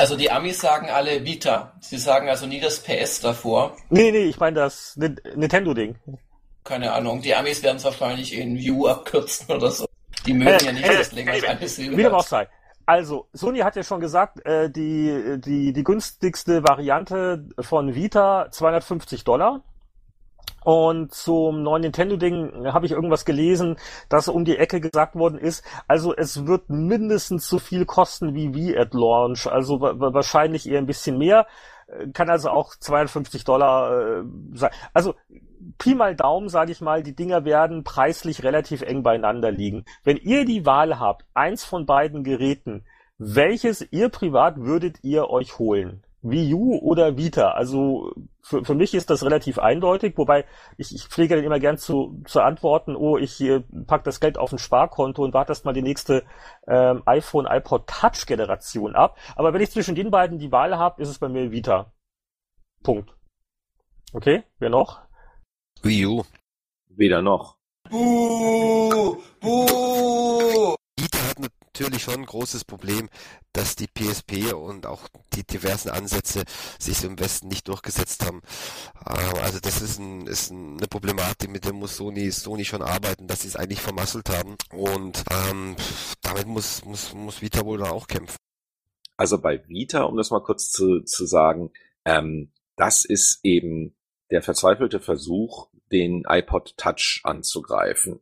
Also 0.00 0.16
die 0.16 0.30
Amis 0.30 0.58
sagen 0.60 0.90
alle 0.90 1.24
Vita. 1.24 1.74
Sie 1.80 1.98
sagen 1.98 2.28
also 2.28 2.46
nie 2.46 2.60
das 2.60 2.80
PS 2.80 3.20
davor. 3.20 3.76
Nee, 3.90 4.10
nee, 4.10 4.24
ich 4.24 4.40
meine 4.40 4.56
das 4.56 4.96
Nintendo 4.96 5.72
Ding. 5.72 5.96
Keine 6.64 6.92
Ahnung. 6.92 7.22
Die 7.22 7.34
Amis 7.34 7.62
werden 7.62 7.76
es 7.76 7.84
wahrscheinlich 7.84 8.36
in 8.36 8.56
Wii 8.56 8.70
U 8.72 8.86
abkürzen 8.88 9.54
oder 9.54 9.70
so. 9.70 9.86
Die 10.26 10.34
mögen 10.34 10.50
äh, 10.50 10.64
ja 10.64 10.72
nicht, 10.72 10.88
äh, 10.88 10.96
das 10.96 11.12
länger 11.12 11.32
als 11.32 11.44
eine 11.44 11.68
Silbe 11.68 11.96
Wie 11.96 12.02
dem 12.02 12.14
auch 12.14 12.26
sei. 12.26 12.48
Also, 12.86 13.28
Sony 13.32 13.60
hat 13.60 13.76
ja 13.76 13.82
schon 13.82 14.00
gesagt, 14.00 14.44
äh, 14.46 14.70
die, 14.70 15.40
die, 15.44 15.72
die 15.72 15.84
günstigste 15.84 16.64
Variante 16.64 17.44
von 17.60 17.94
Vita 17.94 18.48
250 18.50 19.24
Dollar. 19.24 19.62
Und 20.64 21.14
zum 21.14 21.62
neuen 21.62 21.82
Nintendo-Ding 21.82 22.66
habe 22.72 22.86
ich 22.86 22.92
irgendwas 22.92 23.24
gelesen, 23.24 23.76
dass 24.08 24.26
um 24.26 24.44
die 24.44 24.56
Ecke 24.56 24.80
gesagt 24.80 25.14
worden 25.14 25.38
ist, 25.38 25.64
also 25.86 26.12
es 26.12 26.46
wird 26.46 26.68
mindestens 26.68 27.48
so 27.48 27.60
viel 27.60 27.84
kosten 27.84 28.34
wie 28.34 28.52
Wii 28.52 28.76
at 28.76 28.92
Launch, 28.92 29.46
also 29.46 29.80
wahrscheinlich 29.80 30.68
eher 30.68 30.78
ein 30.78 30.86
bisschen 30.86 31.18
mehr, 31.18 31.46
äh, 31.86 32.08
kann 32.08 32.28
also 32.28 32.50
auch 32.50 32.74
52 32.74 33.44
Dollar 33.44 34.18
äh, 34.18 34.24
sein. 34.54 34.70
Also 34.92 35.14
Pi 35.78 35.94
mal 35.94 36.16
Daumen, 36.16 36.48
sage 36.48 36.72
ich 36.72 36.80
mal, 36.80 37.02
die 37.02 37.14
Dinger 37.14 37.44
werden 37.44 37.84
preislich 37.84 38.42
relativ 38.42 38.82
eng 38.82 39.02
beieinander 39.02 39.50
liegen. 39.50 39.84
Wenn 40.04 40.16
ihr 40.16 40.44
die 40.44 40.66
Wahl 40.66 40.98
habt, 40.98 41.24
eins 41.34 41.64
von 41.64 41.86
beiden 41.86 42.24
Geräten, 42.24 42.84
welches 43.18 43.86
ihr 43.92 44.08
privat 44.08 44.56
würdet 44.58 44.98
ihr 45.02 45.30
euch 45.30 45.58
holen? 45.58 46.02
Wii 46.30 46.54
U 46.54 46.78
oder 46.78 47.16
Vita. 47.16 47.50
Also 47.50 48.12
für, 48.42 48.64
für 48.64 48.74
mich 48.74 48.94
ist 48.94 49.10
das 49.10 49.24
relativ 49.24 49.58
eindeutig, 49.58 50.16
wobei 50.16 50.44
ich, 50.76 50.94
ich 50.94 51.04
pflege 51.08 51.36
dann 51.36 51.44
immer 51.44 51.58
gern 51.58 51.78
zu, 51.78 52.20
zu 52.26 52.40
antworten, 52.40 52.96
oh, 52.96 53.18
ich 53.18 53.40
äh, 53.40 53.60
pack 53.86 54.04
das 54.04 54.20
Geld 54.20 54.38
auf 54.38 54.52
ein 54.52 54.58
Sparkonto 54.58 55.22
und 55.22 55.34
warte 55.34 55.52
erst 55.52 55.64
mal 55.64 55.72
die 55.72 55.82
nächste 55.82 56.24
ähm, 56.66 57.02
iPhone, 57.06 57.46
iPod 57.46 57.86
Touch 57.86 58.26
Generation 58.26 58.94
ab. 58.94 59.16
Aber 59.34 59.52
wenn 59.52 59.60
ich 59.60 59.70
zwischen 59.70 59.94
den 59.94 60.10
beiden 60.10 60.38
die 60.38 60.52
Wahl 60.52 60.76
habe, 60.78 61.02
ist 61.02 61.08
es 61.08 61.18
bei 61.18 61.28
mir 61.28 61.50
Vita. 61.50 61.92
Punkt. 62.82 63.14
Okay, 64.12 64.44
wer 64.58 64.70
noch? 64.70 65.02
Wii 65.82 66.06
U. 66.06 66.22
Weder 66.88 67.22
noch. 67.22 67.56
Buh, 67.90 69.16
buh. 69.40 70.76
Natürlich 71.78 72.02
schon 72.04 72.14
ein 72.14 72.26
großes 72.26 72.64
Problem, 72.64 73.10
dass 73.52 73.76
die 73.76 73.86
PSP 73.86 74.54
und 74.54 74.86
auch 74.86 75.08
die 75.34 75.44
diversen 75.44 75.90
Ansätze 75.90 76.44
sich 76.78 77.04
im 77.04 77.18
Westen 77.18 77.48
nicht 77.48 77.68
durchgesetzt 77.68 78.24
haben. 78.24 78.40
Ähm, 79.06 79.42
also 79.42 79.60
das 79.60 79.82
ist, 79.82 79.98
ein, 79.98 80.26
ist 80.26 80.50
eine 80.50 80.86
Problematik, 80.88 81.50
mit 81.50 81.66
der 81.66 81.74
muss 81.74 81.98
Sony, 81.98 82.30
Sony 82.30 82.64
schon 82.64 82.80
arbeiten, 82.80 83.26
dass 83.26 83.42
sie 83.42 83.48
es 83.48 83.56
eigentlich 83.56 83.82
vermasselt 83.82 84.30
haben. 84.30 84.56
Und 84.72 85.22
ähm, 85.30 85.76
damit 86.22 86.46
muss, 86.46 86.82
muss, 86.86 87.12
muss 87.12 87.42
Vita 87.42 87.64
wohl 87.66 87.76
da 87.76 87.90
auch 87.90 88.06
kämpfen. 88.06 88.36
Also 89.18 89.38
bei 89.38 89.68
Vita, 89.68 90.04
um 90.04 90.16
das 90.16 90.30
mal 90.30 90.42
kurz 90.42 90.70
zu, 90.70 91.02
zu 91.02 91.26
sagen, 91.26 91.72
ähm, 92.06 92.52
das 92.76 93.04
ist 93.04 93.40
eben 93.42 93.94
der 94.30 94.40
verzweifelte 94.40 95.00
Versuch, 95.00 95.68
den 95.92 96.24
iPod 96.26 96.74
Touch 96.78 97.20
anzugreifen. 97.24 98.20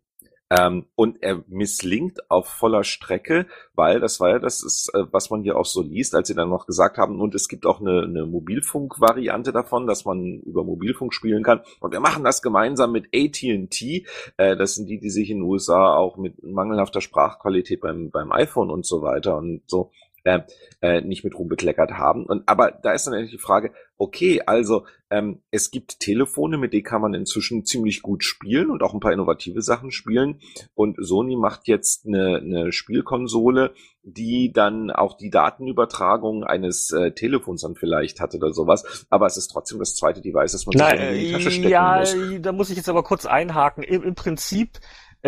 Ähm, 0.50 0.86
und 0.94 1.22
er 1.22 1.42
misslingt 1.48 2.30
auf 2.30 2.46
voller 2.46 2.84
Strecke, 2.84 3.46
weil 3.74 3.98
das 3.98 4.20
war 4.20 4.30
ja 4.30 4.38
das 4.38 4.62
ist, 4.62 4.90
äh, 4.94 5.04
was 5.10 5.30
man 5.30 5.42
hier 5.42 5.56
auch 5.56 5.64
so 5.64 5.82
liest, 5.82 6.14
als 6.14 6.28
sie 6.28 6.34
dann 6.34 6.50
noch 6.50 6.66
gesagt 6.66 6.98
haben, 6.98 7.20
und 7.20 7.34
es 7.34 7.48
gibt 7.48 7.64
auch 7.64 7.80
eine, 7.80 8.02
eine 8.02 8.26
Mobilfunk-Variante 8.26 9.52
davon, 9.52 9.86
dass 9.86 10.04
man 10.04 10.40
über 10.40 10.62
Mobilfunk 10.62 11.14
spielen 11.14 11.42
kann. 11.42 11.62
Und 11.80 11.92
wir 11.92 12.00
machen 12.00 12.24
das 12.24 12.42
gemeinsam 12.42 12.92
mit 12.92 13.06
AT&T. 13.14 14.06
Äh, 14.36 14.56
das 14.56 14.74
sind 14.74 14.86
die, 14.86 14.98
die 14.98 15.10
sich 15.10 15.30
in 15.30 15.38
den 15.38 15.44
USA 15.44 15.96
auch 15.96 16.18
mit 16.18 16.42
mangelhafter 16.42 17.00
Sprachqualität 17.00 17.80
beim, 17.80 18.10
beim 18.10 18.30
iPhone 18.30 18.70
und 18.70 18.84
so 18.84 19.02
weiter 19.02 19.38
und 19.38 19.62
so 19.66 19.90
äh, 20.24 20.40
äh, 20.80 21.00
nicht 21.02 21.24
mit 21.24 21.38
Ruhm 21.38 21.48
bekleckert 21.48 21.92
haben. 21.92 22.26
Und 22.26 22.48
aber 22.48 22.70
da 22.70 22.92
ist 22.92 23.06
dann 23.06 23.14
eigentlich 23.14 23.30
die 23.30 23.38
Frage, 23.38 23.72
okay, 23.98 24.42
also 24.44 24.86
ähm, 25.10 25.42
es 25.50 25.70
gibt 25.70 26.00
Telefone, 26.00 26.58
mit 26.58 26.72
denen 26.72 26.82
kann 26.82 27.00
man 27.00 27.14
inzwischen 27.14 27.64
ziemlich 27.64 28.02
gut 28.02 28.24
spielen 28.24 28.70
und 28.70 28.82
auch 28.82 28.94
ein 28.94 29.00
paar 29.00 29.12
innovative 29.12 29.62
Sachen 29.62 29.90
spielen. 29.92 30.40
Und 30.74 30.96
Sony 30.98 31.36
macht 31.36 31.68
jetzt 31.68 32.06
eine, 32.06 32.38
eine 32.38 32.72
Spielkonsole, 32.72 33.74
die 34.02 34.52
dann 34.52 34.90
auch 34.90 35.16
die 35.16 35.30
Datenübertragung 35.30 36.44
eines 36.44 36.90
äh, 36.90 37.12
Telefons 37.12 37.62
dann 37.62 37.76
vielleicht 37.76 38.20
hat 38.20 38.34
oder 38.34 38.52
sowas. 38.52 39.06
Aber 39.08 39.26
es 39.26 39.36
ist 39.36 39.48
trotzdem 39.48 39.78
das 39.78 39.94
zweite 39.94 40.20
Device, 40.20 40.52
das 40.52 40.66
man 40.66 40.74
Na, 40.76 40.90
sich 40.90 41.00
in 41.00 41.14
die 41.14 41.32
Tasche 41.32 41.50
stecken 41.50 41.68
ja, 41.68 41.98
muss. 42.00 42.14
Ja, 42.14 42.38
da 42.40 42.52
muss 42.52 42.70
ich 42.70 42.76
jetzt 42.76 42.88
aber 42.88 43.02
kurz 43.04 43.26
einhaken. 43.26 43.84
Im, 43.84 44.02
im 44.02 44.14
Prinzip 44.14 44.80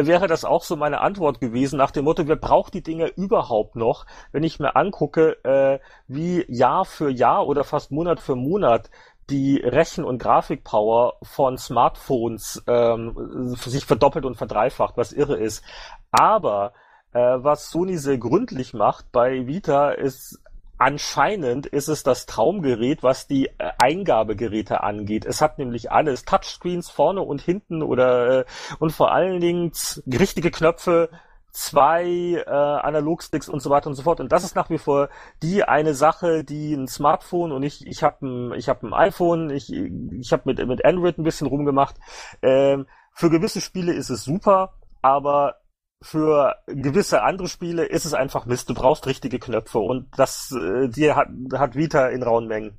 wäre 0.05 0.26
das 0.26 0.44
auch 0.44 0.62
so 0.62 0.76
meine 0.76 1.01
Antwort 1.01 1.40
gewesen 1.40 1.78
nach 1.78 1.90
dem 1.90 2.05
Motto, 2.05 2.28
wer 2.28 2.36
braucht 2.36 2.74
die 2.74 2.82
Dinge 2.82 3.07
überhaupt 3.07 3.76
noch, 3.76 4.05
wenn 4.30 4.42
ich 4.42 4.61
mir 4.61 4.76
angucke, 4.76 5.42
äh, 5.42 5.78
wie 6.07 6.44
Jahr 6.49 6.84
für 6.84 7.09
Jahr 7.09 7.47
oder 7.47 7.64
fast 7.64 7.90
Monat 7.90 8.20
für 8.20 8.36
Monat 8.36 8.90
die 9.30 9.57
Rechen- 9.57 10.05
und 10.05 10.18
Grafikpower 10.18 11.14
von 11.22 11.57
Smartphones 11.57 12.62
ähm, 12.66 13.57
sich 13.57 13.86
verdoppelt 13.86 14.24
und 14.24 14.36
verdreifacht, 14.36 14.97
was 14.97 15.12
irre 15.12 15.38
ist. 15.38 15.64
Aber 16.11 16.74
äh, 17.12 17.18
was 17.18 17.70
Sony 17.70 17.97
sehr 17.97 18.18
gründlich 18.18 18.74
macht 18.74 19.11
bei 19.11 19.47
Vita 19.47 19.90
ist 19.90 20.40
Anscheinend 20.79 21.66
ist 21.66 21.89
es 21.89 22.03
das 22.03 22.27
Traumgerät, 22.27 23.03
was 23.03 23.27
die 23.27 23.47
äh, 23.47 23.70
Eingabegeräte 23.79 24.83
angeht. 24.83 25.24
Es 25.24 25.41
hat 25.41 25.59
nämlich 25.59 25.91
alles. 25.91 26.24
Touchscreens 26.24 26.91
vorne 26.91 27.22
und 27.22 27.41
hinten 27.41 27.83
oder 27.83 28.41
äh, 28.41 28.45
und 28.79 28.93
vor 28.93 29.12
allen 29.12 29.41
Dingen 29.41 29.72
richtige 30.07 30.51
Knöpfe, 30.51 31.09
zwei 31.51 32.05
äh, 32.47 32.51
Analogsticks 32.51 33.49
und 33.49 33.61
so 33.61 33.70
weiter 33.70 33.89
und 33.89 33.95
so 33.95 34.03
fort. 34.03 34.20
Und 34.20 34.31
das 34.33 34.45
ist 34.45 34.55
nach 34.55 34.68
wie 34.68 34.77
vor 34.77 35.09
die 35.43 35.64
eine 35.64 35.95
Sache, 35.95 36.45
die 36.45 36.74
ein 36.74 36.89
Smartphone 36.89 37.53
und 37.53 37.62
ich 37.62 37.87
ich 37.87 38.03
habe 38.03 38.27
ein 38.27 38.53
ich 38.53 38.68
habe 38.68 38.87
ein 38.87 38.93
iPhone, 38.93 39.49
ich 39.49 39.72
ich 39.72 40.33
habe 40.33 40.43
mit 40.45 40.66
mit 40.66 40.85
Android 40.85 41.16
ein 41.16 41.24
bisschen 41.24 41.47
rumgemacht. 41.47 41.97
Ähm, 42.43 42.87
für 43.12 43.31
gewisse 43.31 43.62
Spiele 43.62 43.95
ist 43.95 44.11
es 44.11 44.24
super, 44.24 44.74
aber 45.01 45.57
für 46.03 46.57
gewisse 46.66 47.22
andere 47.22 47.49
Spiele 47.49 47.84
ist 47.84 48.05
es 48.05 48.14
einfach 48.14 48.47
Mist. 48.47 48.68
Du 48.68 48.74
brauchst 48.74 49.07
richtige 49.07 49.38
Knöpfe 49.38 49.78
und 49.78 50.09
das 50.16 50.53
äh, 50.53 50.88
die 50.88 51.12
hat, 51.12 51.28
hat 51.55 51.74
Vita 51.74 52.09
in 52.09 52.22
rauen 52.22 52.47
Mengen. 52.47 52.78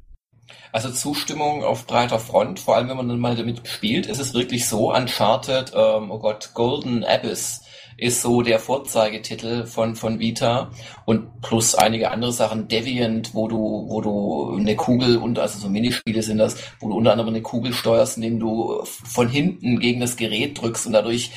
Also 0.71 0.89
Zustimmung 0.89 1.63
auf 1.63 1.87
breiter 1.87 2.19
Front, 2.19 2.59
vor 2.59 2.75
allem 2.75 2.89
wenn 2.89 2.97
man 2.97 3.09
dann 3.09 3.19
mal 3.19 3.35
damit 3.35 3.67
spielt, 3.67 4.05
ist 4.05 4.19
es 4.19 4.33
wirklich 4.33 4.67
so, 4.67 4.93
Uncharted, 4.93 5.73
ähm, 5.75 6.09
oh 6.09 6.19
Gott, 6.19 6.51
Golden 6.53 7.03
Abyss 7.03 7.61
ist 7.97 8.21
so 8.21 8.43
der 8.43 8.59
Vorzeigetitel 8.59 9.65
von, 9.65 9.95
von 9.95 10.19
Vita 10.19 10.69
und 11.05 11.41
plus 11.41 11.73
einige 11.73 12.11
andere 12.11 12.31
Sachen, 12.31 12.67
Deviant, 12.67 13.33
wo 13.33 13.47
du, 13.47 13.85
wo 13.89 14.01
du 14.01 14.55
eine 14.55 14.75
Kugel 14.75 15.17
und 15.17 15.39
also 15.39 15.57
so 15.59 15.67
Minispiele 15.67 16.21
sind 16.21 16.37
das, 16.37 16.57
wo 16.79 16.89
du 16.89 16.95
unter 16.95 17.11
anderem 17.11 17.29
eine 17.29 17.41
Kugel 17.41 17.73
steuerst, 17.73 18.17
indem 18.17 18.39
du 18.39 18.83
von 18.83 19.27
hinten 19.27 19.79
gegen 19.79 19.99
das 19.99 20.15
Gerät 20.15 20.61
drückst 20.61 20.85
und 20.85 20.93
dadurch 20.93 21.31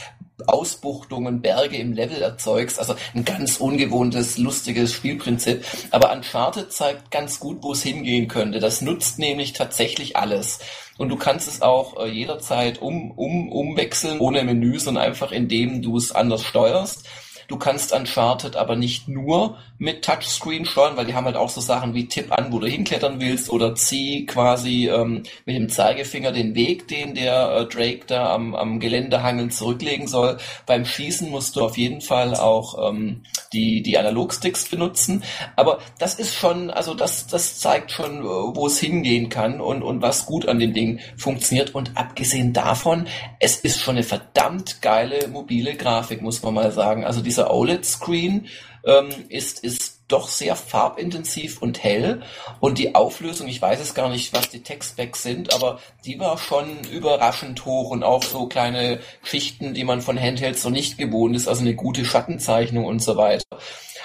Ausbuchtungen, 0.49 1.41
Berge 1.41 1.77
im 1.77 1.93
Level 1.93 2.23
erzeugst. 2.23 2.79
Also 2.79 2.95
ein 3.15 3.25
ganz 3.25 3.59
ungewohntes, 3.59 4.39
lustiges 4.39 4.93
Spielprinzip. 4.93 5.65
Aber 5.91 6.13
Uncharted 6.13 6.73
zeigt 6.73 7.11
ganz 7.11 7.41
gut, 7.41 7.59
wo 7.63 7.73
es 7.73 7.83
hingehen 7.83 8.29
könnte. 8.29 8.61
Das 8.61 8.81
nutzt 8.81 9.19
nämlich 9.19 9.53
tatsächlich 9.53 10.17
alles. 10.17 10.61
Und 10.99 11.09
du 11.09 11.17
kannst 11.17 11.49
es 11.49 11.63
auch 11.63 11.99
äh, 11.99 12.09
jederzeit 12.09 12.83
um, 12.83 13.11
um, 13.13 13.51
umwechseln, 13.51 14.21
ohne 14.21 14.45
Menü, 14.45 14.79
sondern 14.79 15.05
einfach 15.05 15.33
indem 15.33 15.83
du 15.83 15.97
es 15.97 16.13
anders 16.13 16.45
steuerst. 16.45 17.09
Du 17.51 17.57
kannst 17.57 17.93
Uncharted 17.93 18.55
aber 18.55 18.77
nicht 18.77 19.09
nur 19.09 19.59
mit 19.77 20.05
Touchscreen 20.05 20.67
steuern, 20.67 20.97
weil 20.97 21.07
die 21.07 21.15
haben 21.15 21.25
halt 21.25 21.35
auch 21.35 21.49
so 21.49 21.61
Sachen 21.61 21.95
wie 21.95 22.07
Tipp 22.07 22.31
an, 22.31 22.53
wo 22.53 22.61
du 22.61 22.69
hinklettern 22.69 23.21
willst 23.21 23.51
oder 23.51 23.75
zieh 23.75 24.25
quasi 24.25 24.89
ähm, 24.89 25.25
mit 25.47 25.57
dem 25.57 25.69
Zeigefinger 25.69 26.31
den 26.31 26.55
Weg, 26.55 26.87
den 26.87 27.17
der 27.17 27.51
äh, 27.51 27.67
Drake 27.67 28.03
da 28.07 28.33
am, 28.33 28.55
am 28.55 28.79
Geländehangeln 28.79 29.51
zurücklegen 29.51 30.07
soll. 30.07 30.37
Beim 30.65 30.85
Schießen 30.85 31.29
musst 31.29 31.57
du 31.57 31.63
auf 31.63 31.77
jeden 31.77 32.03
Fall 32.03 32.37
auch 32.37 32.89
ähm, 32.89 33.25
die, 33.53 33.83
die 33.83 33.99
Analogsticks 33.99 34.69
benutzen. 34.69 35.25
Aber 35.57 35.81
das 35.99 36.15
ist 36.15 36.37
schon, 36.37 36.71
also 36.71 36.95
das, 36.95 37.27
das 37.27 37.59
zeigt 37.59 37.91
schon, 37.91 38.21
äh, 38.21 38.29
wo 38.29 38.69
es 38.69 38.79
hingehen 38.79 39.29
kann 39.29 39.61
und, 39.61 39.83
und 39.83 40.03
was 40.03 40.25
gut 40.25 40.47
an 40.47 40.61
dem 40.61 40.73
Ding 40.73 41.01
funktioniert. 41.17 41.75
Und 41.75 41.97
abgesehen 41.97 42.53
davon, 42.53 43.09
es 43.41 43.57
ist 43.57 43.81
schon 43.81 43.97
eine 43.97 44.05
verdammt 44.05 44.83
geile 44.83 45.27
mobile 45.27 45.75
Grafik, 45.75 46.23
muss 46.23 46.43
man 46.45 46.55
mal 46.55 46.71
sagen. 46.71 47.05
Also 47.05 47.23
dieser 47.23 47.40
dieser 47.41 47.55
OLED-Screen 47.55 48.49
ähm, 48.85 49.09
ist, 49.29 49.65
ist 49.65 50.01
doch 50.09 50.29
sehr 50.29 50.57
farbintensiv 50.57 51.63
und 51.63 51.83
hell 51.83 52.23
und 52.59 52.79
die 52.79 52.95
Auflösung, 52.95 53.49
ich 53.49 53.63
weiß 53.63 53.81
es 53.81 53.95
gar 53.95 54.11
nicht, 54.11 54.35
was 54.35 54.51
die 54.51 54.63
Textbacks 54.63 55.23
sind, 55.23 55.55
aber 55.55 55.79
die 56.05 56.19
war 56.19 56.37
schon 56.37 56.85
überraschend 56.91 57.65
hoch 57.65 57.91
und 57.91 58.03
auch 58.03 58.23
so 58.23 58.47
kleine 58.47 59.01
Schichten, 59.23 59.73
die 59.73 59.85
man 59.85 60.03
von 60.03 60.21
Handhelds 60.21 60.63
so 60.63 60.71
nicht 60.71 60.99
gewohnt 60.99 61.37
ist, 61.37 61.49
also 61.49 61.63
eine 61.63 61.75
gute 61.75 62.05
Schattenzeichnung 62.05 62.85
und 62.85 63.01
so 63.01 63.17
weiter. 63.17 63.47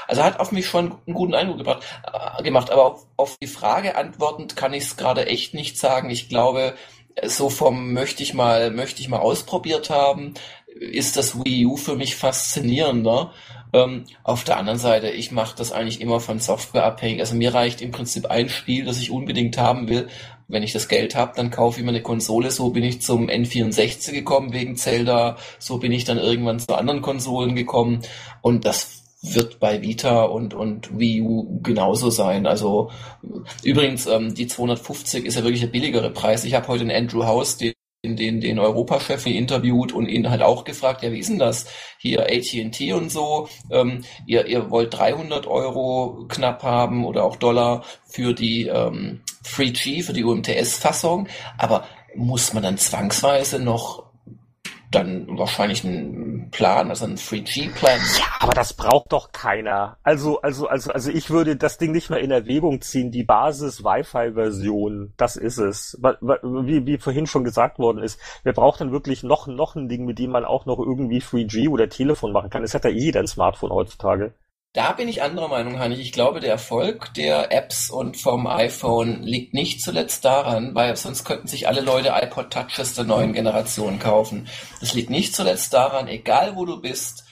Also 0.07 0.23
hat 0.23 0.39
auf 0.39 0.51
mich 0.51 0.67
schon 0.67 0.91
einen 1.07 1.15
guten 1.15 1.33
Eindruck 1.33 1.57
gebracht, 1.57 1.83
äh, 2.03 2.43
gemacht, 2.43 2.69
aber 2.69 2.85
auf, 2.85 3.07
auf 3.17 3.37
die 3.41 3.47
Frage 3.47 3.97
antwortend 3.97 4.55
kann 4.55 4.73
ich 4.73 4.83
es 4.83 4.97
gerade 4.97 5.25
echt 5.25 5.55
nicht 5.55 5.77
sagen. 5.79 6.11
Ich 6.11 6.29
glaube, 6.29 6.75
so 7.23 7.49
vom 7.49 7.93
möchte 7.93 8.23
ich 8.23 8.33
mal, 8.33 8.71
möchte 8.71 9.01
ich 9.01 9.09
mal 9.09 9.19
ausprobiert 9.19 9.89
haben, 9.89 10.35
ist 10.75 11.15
das 11.15 11.43
Wii 11.43 11.65
U 11.65 11.77
für 11.77 11.95
mich 11.95 12.15
faszinierender. 12.15 13.31
Ähm, 13.73 14.03
auf 14.23 14.43
der 14.43 14.57
anderen 14.57 14.79
Seite, 14.79 15.09
ich 15.09 15.31
mache 15.31 15.55
das 15.57 15.71
eigentlich 15.71 16.01
immer 16.01 16.19
von 16.19 16.39
Software 16.39 16.85
abhängig. 16.85 17.21
Also 17.21 17.35
mir 17.35 17.53
reicht 17.53 17.81
im 17.81 17.91
Prinzip 17.91 18.25
ein 18.27 18.49
Spiel, 18.49 18.85
das 18.85 18.99
ich 18.99 19.09
unbedingt 19.09 19.57
haben 19.57 19.89
will. 19.89 20.07
Wenn 20.47 20.63
ich 20.63 20.73
das 20.73 20.87
Geld 20.87 21.15
habe, 21.15 21.33
dann 21.35 21.49
kaufe 21.49 21.79
ich 21.79 21.85
mir 21.85 21.91
eine 21.91 22.01
Konsole. 22.01 22.51
So 22.51 22.69
bin 22.69 22.83
ich 22.83 23.01
zum 23.01 23.29
N64 23.29 24.11
gekommen 24.11 24.53
wegen 24.53 24.75
Zelda. 24.75 25.37
So 25.59 25.77
bin 25.77 25.91
ich 25.91 26.03
dann 26.03 26.17
irgendwann 26.17 26.59
zu 26.59 26.75
anderen 26.75 27.01
Konsolen 27.01 27.55
gekommen. 27.55 28.01
Und 28.41 28.65
das 28.65 29.03
wird 29.21 29.59
bei 29.59 29.81
Vita 29.81 30.23
und, 30.23 30.53
und 30.53 30.99
Wii 30.99 31.21
U 31.21 31.59
genauso 31.63 32.09
sein. 32.09 32.45
Also 32.45 32.91
übrigens, 33.63 34.05
ähm, 34.07 34.35
die 34.35 34.47
250 34.47 35.25
ist 35.25 35.35
ja 35.35 35.43
wirklich 35.43 35.61
der 35.61 35.67
billigere 35.67 36.11
Preis. 36.11 36.43
Ich 36.43 36.53
habe 36.53 36.67
heute 36.67 36.81
einen 36.81 36.91
Andrew 36.91 37.25
House, 37.25 37.57
den 37.57 37.73
den, 38.07 38.41
den 38.41 38.59
Europachef 38.59 39.25
interviewt 39.25 39.91
und 39.91 40.07
ihn 40.07 40.29
halt 40.29 40.41
auch 40.41 40.63
gefragt, 40.63 41.03
ja, 41.03 41.11
wie 41.11 41.19
ist 41.19 41.29
denn 41.29 41.39
das 41.39 41.65
hier 41.97 42.21
AT&T 42.23 42.93
und 42.93 43.11
so, 43.11 43.47
ähm, 43.71 44.03
ihr, 44.25 44.45
ihr 44.45 44.69
wollt 44.69 44.93
300 44.93 45.47
Euro 45.47 46.25
knapp 46.29 46.63
haben 46.63 47.05
oder 47.05 47.23
auch 47.23 47.35
Dollar 47.37 47.83
für 48.05 48.33
die 48.33 48.67
ähm, 48.67 49.21
3G, 49.43 50.03
für 50.03 50.13
die 50.13 50.23
UMTS-Fassung, 50.23 51.27
aber 51.57 51.85
muss 52.15 52.53
man 52.53 52.63
dann 52.63 52.77
zwangsweise 52.77 53.59
noch 53.59 54.04
dann 54.95 55.37
wahrscheinlich 55.37 55.85
einen 55.85 56.49
Plan, 56.51 56.89
also 56.89 57.05
einen 57.05 57.17
3G-Plan. 57.17 57.99
Ja, 58.17 58.25
aber 58.39 58.53
das 58.53 58.73
braucht 58.73 59.11
doch 59.11 59.31
keiner. 59.31 59.97
Also, 60.03 60.41
also, 60.41 60.67
also, 60.67 60.91
also 60.91 61.11
ich 61.11 61.29
würde 61.29 61.55
das 61.55 61.77
Ding 61.77 61.91
nicht 61.91 62.09
mehr 62.09 62.19
in 62.19 62.31
Erwägung 62.31 62.81
ziehen. 62.81 63.11
Die 63.11 63.23
Basis-Wi-Fi-Version, 63.23 65.13
das 65.17 65.35
ist 65.35 65.57
es. 65.57 65.97
Wie, 66.01 66.85
wie 66.85 66.97
vorhin 66.97 67.27
schon 67.27 67.43
gesagt 67.43 67.79
worden 67.79 68.01
ist, 68.01 68.19
wir 68.43 68.53
brauchen 68.53 68.85
dann 68.85 68.91
wirklich 68.91 69.23
noch, 69.23 69.47
noch 69.47 69.75
ein 69.75 69.89
Ding, 69.89 70.05
mit 70.05 70.19
dem 70.19 70.31
man 70.31 70.45
auch 70.45 70.65
noch 70.65 70.79
irgendwie 70.79 71.19
3G 71.19 71.69
oder 71.69 71.89
Telefon 71.89 72.31
machen 72.31 72.49
kann. 72.49 72.61
Das 72.61 72.73
hat 72.73 72.85
ja 72.85 72.89
jeder 72.89 73.19
ein 73.19 73.27
Smartphone 73.27 73.71
heutzutage. 73.71 74.33
Da 74.75 74.91
bin 74.91 75.07
ich 75.07 75.21
anderer 75.21 75.47
Meinung, 75.47 75.79
Heinrich. 75.79 76.01
Ich 76.01 76.11
glaube, 76.11 76.41
der 76.41 76.49
Erfolg 76.49 77.13
der 77.13 77.53
Apps 77.53 77.89
und 77.89 78.17
vom 78.17 78.45
iPhone 78.45 79.23
liegt 79.23 79.53
nicht 79.53 79.81
zuletzt 79.81 80.25
daran, 80.25 80.75
weil 80.75 80.97
sonst 80.97 81.23
könnten 81.23 81.47
sich 81.47 81.69
alle 81.69 81.79
Leute 81.79 82.09
iPod 82.09 82.51
Touches 82.51 82.93
der 82.93 83.05
neuen 83.05 83.31
Generation 83.31 83.99
kaufen. 83.99 84.49
Es 84.81 84.93
liegt 84.93 85.09
nicht 85.09 85.33
zuletzt 85.33 85.73
daran, 85.73 86.09
egal 86.09 86.57
wo 86.57 86.65
du 86.65 86.81
bist, 86.81 87.23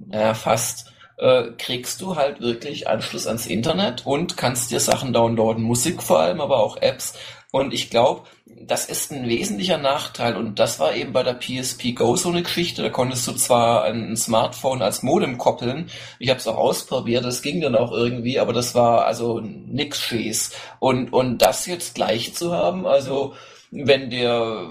naja, 0.00 0.34
fast, 0.34 0.92
äh, 1.18 1.52
kriegst 1.56 2.00
du 2.00 2.16
halt 2.16 2.40
wirklich 2.40 2.88
Anschluss 2.88 3.28
ans 3.28 3.46
Internet 3.46 4.04
und 4.04 4.36
kannst 4.36 4.72
dir 4.72 4.80
Sachen 4.80 5.12
downloaden, 5.12 5.62
Musik 5.62 6.02
vor 6.02 6.18
allem, 6.18 6.40
aber 6.40 6.58
auch 6.58 6.78
Apps. 6.78 7.14
Und 7.52 7.72
ich 7.72 7.90
glaube, 7.90 8.24
das 8.68 8.84
ist 8.84 9.10
ein 9.10 9.26
wesentlicher 9.28 9.78
Nachteil. 9.78 10.36
Und 10.36 10.58
das 10.58 10.78
war 10.78 10.94
eben 10.94 11.12
bei 11.12 11.22
der 11.22 11.34
PSP 11.34 11.94
Go 11.94 12.16
so 12.16 12.28
eine 12.28 12.42
Geschichte. 12.42 12.82
Da 12.82 12.90
konntest 12.90 13.26
du 13.26 13.32
zwar 13.32 13.84
ein 13.84 14.16
Smartphone 14.16 14.82
als 14.82 15.02
Modem 15.02 15.38
koppeln. 15.38 15.90
Ich 16.18 16.28
habe 16.28 16.38
es 16.38 16.46
auch 16.46 16.58
ausprobiert. 16.58 17.24
Das 17.24 17.42
ging 17.42 17.60
dann 17.60 17.74
auch 17.74 17.92
irgendwie, 17.92 18.38
aber 18.38 18.52
das 18.52 18.74
war 18.74 19.06
also 19.06 19.40
nix 19.40 20.00
Schieß. 20.00 20.52
Und, 20.78 21.12
und 21.12 21.38
das 21.38 21.66
jetzt 21.66 21.94
gleich 21.94 22.34
zu 22.34 22.52
haben, 22.52 22.86
also 22.86 23.34
wenn 23.70 24.08
der, 24.08 24.66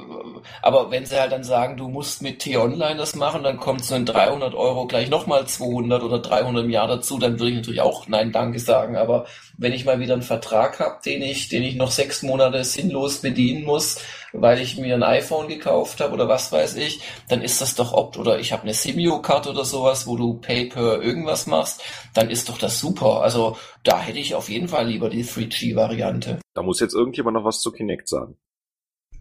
aber 0.61 0.89
wenn 0.89 1.05
sie 1.05 1.19
halt 1.19 1.31
dann 1.31 1.43
sagen, 1.43 1.77
du 1.77 1.87
musst 1.87 2.23
mit 2.23 2.39
T-Online 2.39 2.97
das 2.97 3.15
machen, 3.15 3.43
dann 3.43 3.57
kommt 3.57 3.85
so 3.85 3.93
in 3.93 4.05
300 4.05 4.55
Euro 4.55 4.87
gleich 4.87 5.09
nochmal 5.09 5.45
200 5.45 6.01
oder 6.01 6.19
300 6.19 6.65
im 6.65 6.71
Jahr 6.71 6.87
dazu, 6.87 7.19
dann 7.19 7.39
würde 7.39 7.51
ich 7.51 7.57
natürlich 7.57 7.81
auch 7.81 8.07
Nein 8.07 8.31
Danke 8.31 8.59
sagen. 8.59 8.95
Aber 8.95 9.27
wenn 9.57 9.73
ich 9.73 9.85
mal 9.85 9.99
wieder 9.99 10.13
einen 10.13 10.23
Vertrag 10.23 10.79
habe, 10.79 10.97
den 11.05 11.21
ich, 11.21 11.47
den 11.49 11.63
ich 11.63 11.75
noch 11.75 11.91
sechs 11.91 12.23
Monate 12.23 12.63
sinnlos 12.63 13.19
bedienen 13.19 13.65
muss, 13.65 13.99
weil 14.33 14.59
ich 14.59 14.77
mir 14.77 14.95
ein 14.95 15.03
iPhone 15.03 15.47
gekauft 15.47 16.01
habe 16.01 16.13
oder 16.13 16.27
was 16.27 16.51
weiß 16.51 16.75
ich, 16.77 17.01
dann 17.29 17.41
ist 17.43 17.61
das 17.61 17.75
doch 17.75 17.93
opt 17.93 18.17
oder 18.17 18.39
ich 18.39 18.51
habe 18.51 18.63
eine 18.63 18.73
Simio-Card 18.73 19.47
oder 19.47 19.63
sowas, 19.63 20.07
wo 20.07 20.17
du 20.17 20.35
Pay 20.35 20.65
per 20.65 21.01
irgendwas 21.01 21.45
machst, 21.45 21.83
dann 22.15 22.31
ist 22.31 22.49
doch 22.49 22.57
das 22.57 22.79
super. 22.79 23.21
Also 23.21 23.57
da 23.83 23.99
hätte 23.99 24.19
ich 24.19 24.33
auf 24.33 24.49
jeden 24.49 24.67
Fall 24.67 24.87
lieber 24.87 25.09
die 25.09 25.23
3G-Variante. 25.23 26.39
Da 26.55 26.63
muss 26.63 26.79
jetzt 26.79 26.95
irgendjemand 26.95 27.37
noch 27.37 27.45
was 27.45 27.61
zu 27.61 27.71
Kinect 27.71 28.07
sagen. 28.07 28.37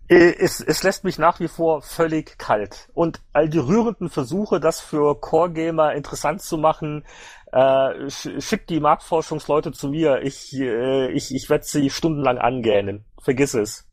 Äh, 0.09 0.35
es, 0.39 0.61
es 0.61 0.83
lässt 0.83 1.05
mich 1.05 1.19
nach 1.19 1.41
wie 1.41 1.49
vor 1.49 1.83
völlig 1.83 2.39
kalt. 2.39 2.89
Und 2.95 3.21
all 3.33 3.49
die 3.49 3.59
rührenden 3.59 4.09
Versuche, 4.09 4.61
das 4.61 4.81
für 4.81 5.21
Core-Gamer 5.21 5.95
interessant 5.95 6.43
zu 6.43 6.59
machen, 6.59 7.05
äh, 7.53 8.11
schickt 8.11 8.71
die 8.71 8.81
Marktforschungsleute 8.81 9.73
zu 9.73 9.89
mir. 9.89 10.23
Ich, 10.23 10.53
äh, 10.55 11.11
ich, 11.11 11.35
ich 11.35 11.51
werde 11.51 11.65
sie 11.65 11.91
stundenlang 11.91 12.39
angähnen. 12.39 13.05
Vergiss 13.23 13.55
es. 13.55 13.89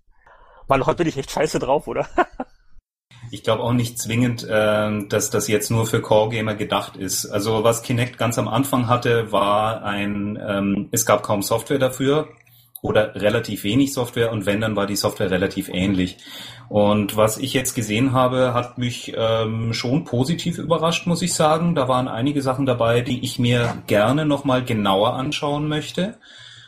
Mann, 0.68 0.86
heute 0.86 0.98
bin 0.98 1.08
ich 1.08 1.18
echt 1.18 1.32
scheiße 1.32 1.60
drauf, 1.60 1.88
oder? 1.88 2.08
Ich 3.32 3.42
glaube 3.42 3.64
auch 3.64 3.74
nicht 3.74 3.98
zwingend, 3.98 4.44
äh, 4.44 5.08
dass 5.08 5.30
das 5.30 5.48
jetzt 5.48 5.72
nur 5.72 5.88
für 5.88 6.02
Core-Gamer 6.02 6.56
gedacht 6.56 6.98
ist. 6.98 7.26
Also 7.26 7.64
was 7.64 7.82
Kinect 7.82 8.18
ganz 8.18 8.38
am 8.38 8.48
Anfang 8.48 8.88
hatte, 8.88 9.32
war 9.32 9.82
ein, 9.84 10.38
ähm, 10.46 10.90
es 10.92 11.06
gab 11.06 11.24
kaum 11.24 11.42
Software 11.42 11.80
dafür 11.80 12.28
oder 12.84 13.16
relativ 13.16 13.64
wenig 13.64 13.94
Software 13.94 14.32
und 14.32 14.46
wenn, 14.46 14.62
dann 14.62 14.76
war 14.76 14.86
die 14.86 14.98
Software 14.98 15.32
relativ 15.32 15.70
ähnlich. 15.70 16.18
Und 16.68 17.16
was 17.16 17.38
ich 17.38 17.54
jetzt 17.54 17.76
gesehen 17.76 18.12
habe, 18.12 18.54
hat 18.54 18.78
mich 18.78 19.14
ähm, 19.16 19.74
schon 19.74 20.04
positiv 20.04 20.58
überrascht, 20.58 21.08
muss 21.08 21.22
ich 21.22 21.34
sagen. 21.34 21.76
Da 21.76 21.88
waren 21.88 22.10
einige 22.10 22.42
Sachen 22.42 22.66
dabei, 22.66 23.00
die 23.00 23.24
ich 23.24 23.40
mir 23.40 23.78
gerne 23.88 24.26
nochmal 24.26 24.66
genauer 24.66 25.14
anschauen 25.14 25.70
möchte. 25.70 26.18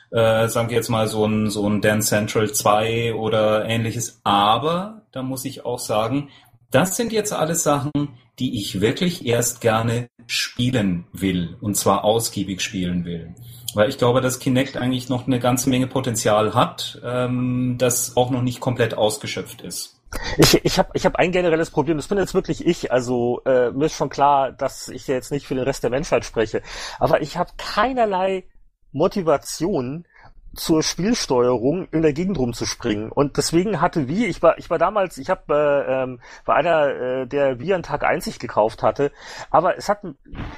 Äh, 0.10 0.48
sagen 0.48 0.70
wir 0.70 0.78
jetzt 0.78 0.90
mal 0.90 1.10
so 1.10 1.26
ein, 1.26 1.50
so 1.50 1.68
ein 1.70 1.82
Dance 1.82 2.08
Central 2.08 2.50
2 2.50 3.16
oder 3.16 3.66
ähnliches. 3.66 4.22
Aber 4.24 5.02
da 5.12 5.22
muss 5.22 5.44
ich 5.44 5.66
auch 5.66 5.80
sagen, 5.80 6.30
das 6.72 6.96
sind 6.96 7.12
jetzt 7.12 7.34
alles 7.34 7.64
Sachen, 7.64 7.92
die 8.40 8.58
ich 8.58 8.80
wirklich 8.80 9.26
erst 9.26 9.60
gerne 9.60 10.08
spielen 10.28 11.06
will 11.12 11.58
und 11.60 11.76
zwar 11.76 12.06
ausgiebig 12.06 12.62
spielen 12.62 13.04
will. 13.04 13.36
Weil 13.76 13.90
ich 13.90 13.98
glaube, 13.98 14.22
dass 14.22 14.40
Kinect 14.40 14.78
eigentlich 14.78 15.10
noch 15.10 15.28
eine 15.28 15.40
ganze 15.40 15.70
Menge 15.70 15.88
Potenzial 15.88 16.54
hat, 16.54 17.00
ähm, 17.04 17.76
das 17.78 18.16
auch 18.16 18.32
noch 18.32 18.42
nicht 18.42 18.62
komplett 18.62 18.98
ausgeschöpft 18.98 19.62
ist. 19.62 20.00
Ich, 20.38 20.64
ich 20.64 20.80
habe 20.80 20.90
ich 20.94 21.06
hab 21.06 21.18
ein 21.18 21.34
generelles 21.34 21.72
Problem, 21.72 21.98
das 21.98 22.08
bin 22.08 22.18
jetzt 22.18 22.34
wirklich 22.34 22.66
ich, 22.66 22.92
also 22.92 23.42
äh, 23.46 23.72
mir 23.72 23.88
ist 23.88 23.96
schon 23.96 24.10
klar, 24.10 24.54
dass 24.54 24.88
ich 24.88 25.08
jetzt 25.08 25.30
nicht 25.32 25.46
für 25.46 25.56
den 25.56 25.66
Rest 25.66 25.84
der 25.84 25.90
Menschheit 25.90 26.24
spreche, 26.24 26.62
aber 27.00 27.22
ich 27.22 27.36
habe 27.36 27.52
keinerlei 27.58 28.46
Motivation, 28.94 30.08
zur 30.56 30.84
Spielsteuerung 30.84 31.88
in 31.92 32.02
der 32.02 32.14
Gegend 32.14 32.38
rumzuspringen. 32.38 33.12
Und 33.12 33.38
deswegen 33.38 33.82
hatte 33.82 34.08
Wii, 34.08 34.26
ich 34.26 34.42
war, 34.42 34.58
ich 34.58 34.70
war 34.70 34.78
damals, 34.78 35.18
ich 35.18 35.30
habe 35.30 35.54
äh, 35.54 36.04
ähm, 36.04 36.20
bei 36.46 36.54
einer, 36.56 36.88
äh, 36.88 37.28
der 37.28 37.60
Wii 37.60 37.74
an 37.74 37.84
Tag 37.84 38.04
einzig 38.04 38.40
gekauft 38.40 38.84
hatte, 38.84 39.12
aber 39.50 39.78
es 39.78 39.90
hat 39.90 40.00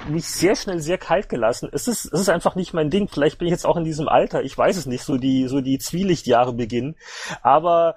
mich 0.08 0.26
sehr 0.26 0.56
schnell 0.56 0.80
sehr 0.80 0.98
kalt 0.98 1.28
gelassen. 1.28 1.68
Es 1.72 1.88
ist, 1.88 2.06
es 2.06 2.20
ist 2.20 2.28
einfach 2.28 2.54
nicht 2.54 2.74
mein 2.74 2.90
Ding. 2.90 3.08
Vielleicht 3.08 3.38
bin 3.38 3.48
ich 3.48 3.52
jetzt 3.52 3.66
auch 3.66 3.76
in 3.76 3.84
diesem 3.84 4.08
Alter, 4.08 4.42
ich 4.42 4.56
weiß 4.56 4.76
es 4.76 4.86
nicht, 4.86 5.02
so 5.02 5.16
die, 5.18 5.48
so 5.48 5.60
die 5.60 5.78
Zwielichtjahre 5.78 6.52
beginnen. 6.52 6.96
Aber 7.42 7.96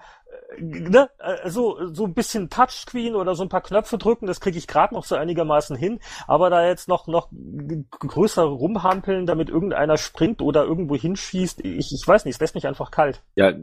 ne, 0.60 1.10
äh, 1.20 1.50
so, 1.50 1.94
so 1.94 2.06
ein 2.06 2.14
bisschen 2.14 2.50
Touchscreen 2.50 3.16
oder 3.16 3.36
so 3.36 3.44
ein 3.44 3.50
paar 3.50 3.62
Knöpfe 3.62 3.98
drücken, 3.98 4.28
das 4.28 4.40
kriege 4.40 4.58
ich 4.58 4.68
gerade 4.68 4.94
noch 4.94 5.06
so 5.06 5.16
einigermaßen 5.16 5.76
hin. 5.76 6.00
Aber 6.28 6.50
da 6.50 6.66
jetzt 6.68 6.88
noch, 6.88 7.08
noch 7.08 7.30
größer 8.00 8.44
rumhampeln, 8.44 9.26
damit 9.26 9.50
irgendeiner 9.50 9.98
springt 9.98 10.42
oder 10.42 10.64
irgendwo 10.64 10.96
hinschießt, 10.96 11.64
ich, 11.64 11.94
ich 11.94 12.08
weiß 12.08 12.26
nicht, 12.26 12.36
es 12.36 12.42
lässt 12.42 12.56
mich 12.56 12.68
einfach 12.68 12.92
kalt. 12.92 13.22
Ja, 13.36 13.54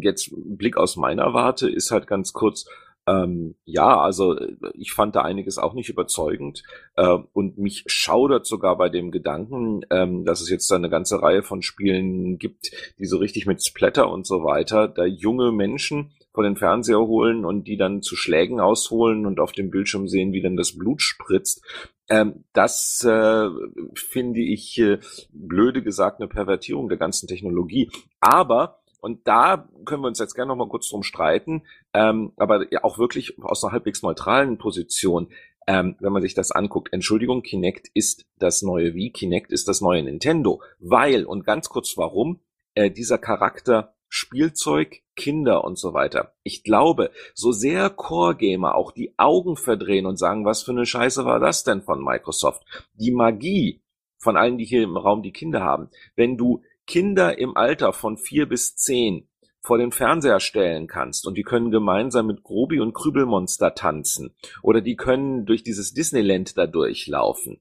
jetzt 0.00 0.30
Blick 0.32 0.76
aus 0.76 0.96
meiner 0.96 1.34
Warte 1.34 1.68
ist 1.68 1.90
halt 1.90 2.06
ganz 2.06 2.32
kurz, 2.32 2.66
ähm, 3.06 3.56
ja, 3.64 4.00
also 4.00 4.36
ich 4.74 4.92
fand 4.92 5.16
da 5.16 5.22
einiges 5.22 5.58
auch 5.58 5.74
nicht 5.74 5.88
überzeugend 5.88 6.62
äh, 6.96 7.18
und 7.32 7.58
mich 7.58 7.82
schaudert 7.86 8.46
sogar 8.46 8.76
bei 8.78 8.88
dem 8.88 9.10
Gedanken, 9.10 9.80
ähm, 9.90 10.24
dass 10.24 10.40
es 10.40 10.48
jetzt 10.48 10.70
da 10.70 10.76
eine 10.76 10.90
ganze 10.90 11.20
Reihe 11.20 11.42
von 11.42 11.62
Spielen 11.62 12.38
gibt, 12.38 12.70
die 12.98 13.06
so 13.06 13.16
richtig 13.16 13.46
mit 13.46 13.64
Splatter 13.64 14.10
und 14.10 14.26
so 14.26 14.44
weiter, 14.44 14.86
da 14.86 15.04
junge 15.04 15.50
Menschen 15.50 16.12
vor 16.32 16.44
den 16.44 16.56
Fernseher 16.56 17.00
holen 17.00 17.44
und 17.44 17.66
die 17.66 17.76
dann 17.76 18.02
zu 18.02 18.14
Schlägen 18.16 18.60
ausholen 18.60 19.26
und 19.26 19.40
auf 19.40 19.52
dem 19.52 19.70
Bildschirm 19.70 20.06
sehen, 20.06 20.32
wie 20.32 20.40
dann 20.40 20.56
das 20.56 20.78
Blut 20.78 21.02
spritzt. 21.02 21.62
Ähm, 22.08 22.44
das 22.52 23.04
äh, 23.04 23.48
finde 23.94 24.40
ich 24.40 24.78
äh, 24.78 24.98
blöde 25.32 25.82
gesagt 25.82 26.20
eine 26.20 26.28
Pervertierung 26.28 26.88
der 26.88 26.98
ganzen 26.98 27.26
Technologie. 27.26 27.90
Aber 28.20 28.81
und 29.02 29.26
da 29.26 29.68
können 29.84 30.02
wir 30.02 30.08
uns 30.08 30.20
jetzt 30.20 30.34
gerne 30.34 30.50
noch 30.50 30.56
mal 30.56 30.68
kurz 30.68 30.88
drum 30.88 31.02
streiten, 31.02 31.64
ähm, 31.92 32.32
aber 32.36 32.72
ja 32.72 32.84
auch 32.84 32.98
wirklich 32.98 33.36
aus 33.42 33.64
einer 33.64 33.72
halbwegs 33.72 34.02
neutralen 34.02 34.58
Position. 34.58 35.28
Ähm, 35.66 35.96
wenn 36.00 36.12
man 36.12 36.22
sich 36.22 36.34
das 36.34 36.52
anguckt, 36.52 36.92
Entschuldigung, 36.92 37.42
Kinect 37.42 37.88
ist 37.94 38.24
das 38.38 38.62
neue 38.62 38.94
Wii, 38.94 39.10
Kinect 39.10 39.52
ist 39.52 39.68
das 39.68 39.80
neue 39.80 40.02
Nintendo, 40.04 40.62
weil, 40.78 41.24
und 41.24 41.44
ganz 41.44 41.68
kurz 41.68 41.96
warum, 41.96 42.40
äh, 42.74 42.90
dieser 42.90 43.18
Charakter 43.18 43.94
Spielzeug, 44.08 45.02
Kinder 45.16 45.64
und 45.64 45.78
so 45.78 45.94
weiter. 45.94 46.34
Ich 46.44 46.62
glaube, 46.62 47.10
so 47.34 47.50
sehr 47.50 47.90
Core-Gamer 47.90 48.74
auch 48.74 48.92
die 48.92 49.14
Augen 49.18 49.56
verdrehen 49.56 50.06
und 50.06 50.18
sagen, 50.18 50.44
was 50.44 50.62
für 50.62 50.72
eine 50.72 50.86
Scheiße 50.86 51.24
war 51.24 51.40
das 51.40 51.64
denn 51.64 51.82
von 51.82 52.04
Microsoft? 52.04 52.62
Die 52.94 53.10
Magie 53.10 53.82
von 54.18 54.36
allen, 54.36 54.58
die 54.58 54.64
hier 54.64 54.82
im 54.82 54.96
Raum 54.96 55.22
die 55.22 55.32
Kinder 55.32 55.62
haben. 55.62 55.88
Wenn 56.14 56.36
du 56.36 56.62
Kinder 56.86 57.38
im 57.38 57.56
Alter 57.56 57.92
von 57.92 58.16
vier 58.16 58.48
bis 58.48 58.76
zehn 58.76 59.28
vor 59.60 59.78
den 59.78 59.92
Fernseher 59.92 60.40
stellen 60.40 60.88
kannst 60.88 61.26
und 61.26 61.36
die 61.36 61.44
können 61.44 61.70
gemeinsam 61.70 62.26
mit 62.26 62.42
Grobi 62.42 62.80
und 62.80 62.94
Krübelmonster 62.94 63.74
tanzen 63.74 64.34
oder 64.62 64.80
die 64.80 64.96
können 64.96 65.46
durch 65.46 65.62
dieses 65.62 65.94
Disneyland 65.94 66.58
da 66.58 66.66
durchlaufen. 66.66 67.60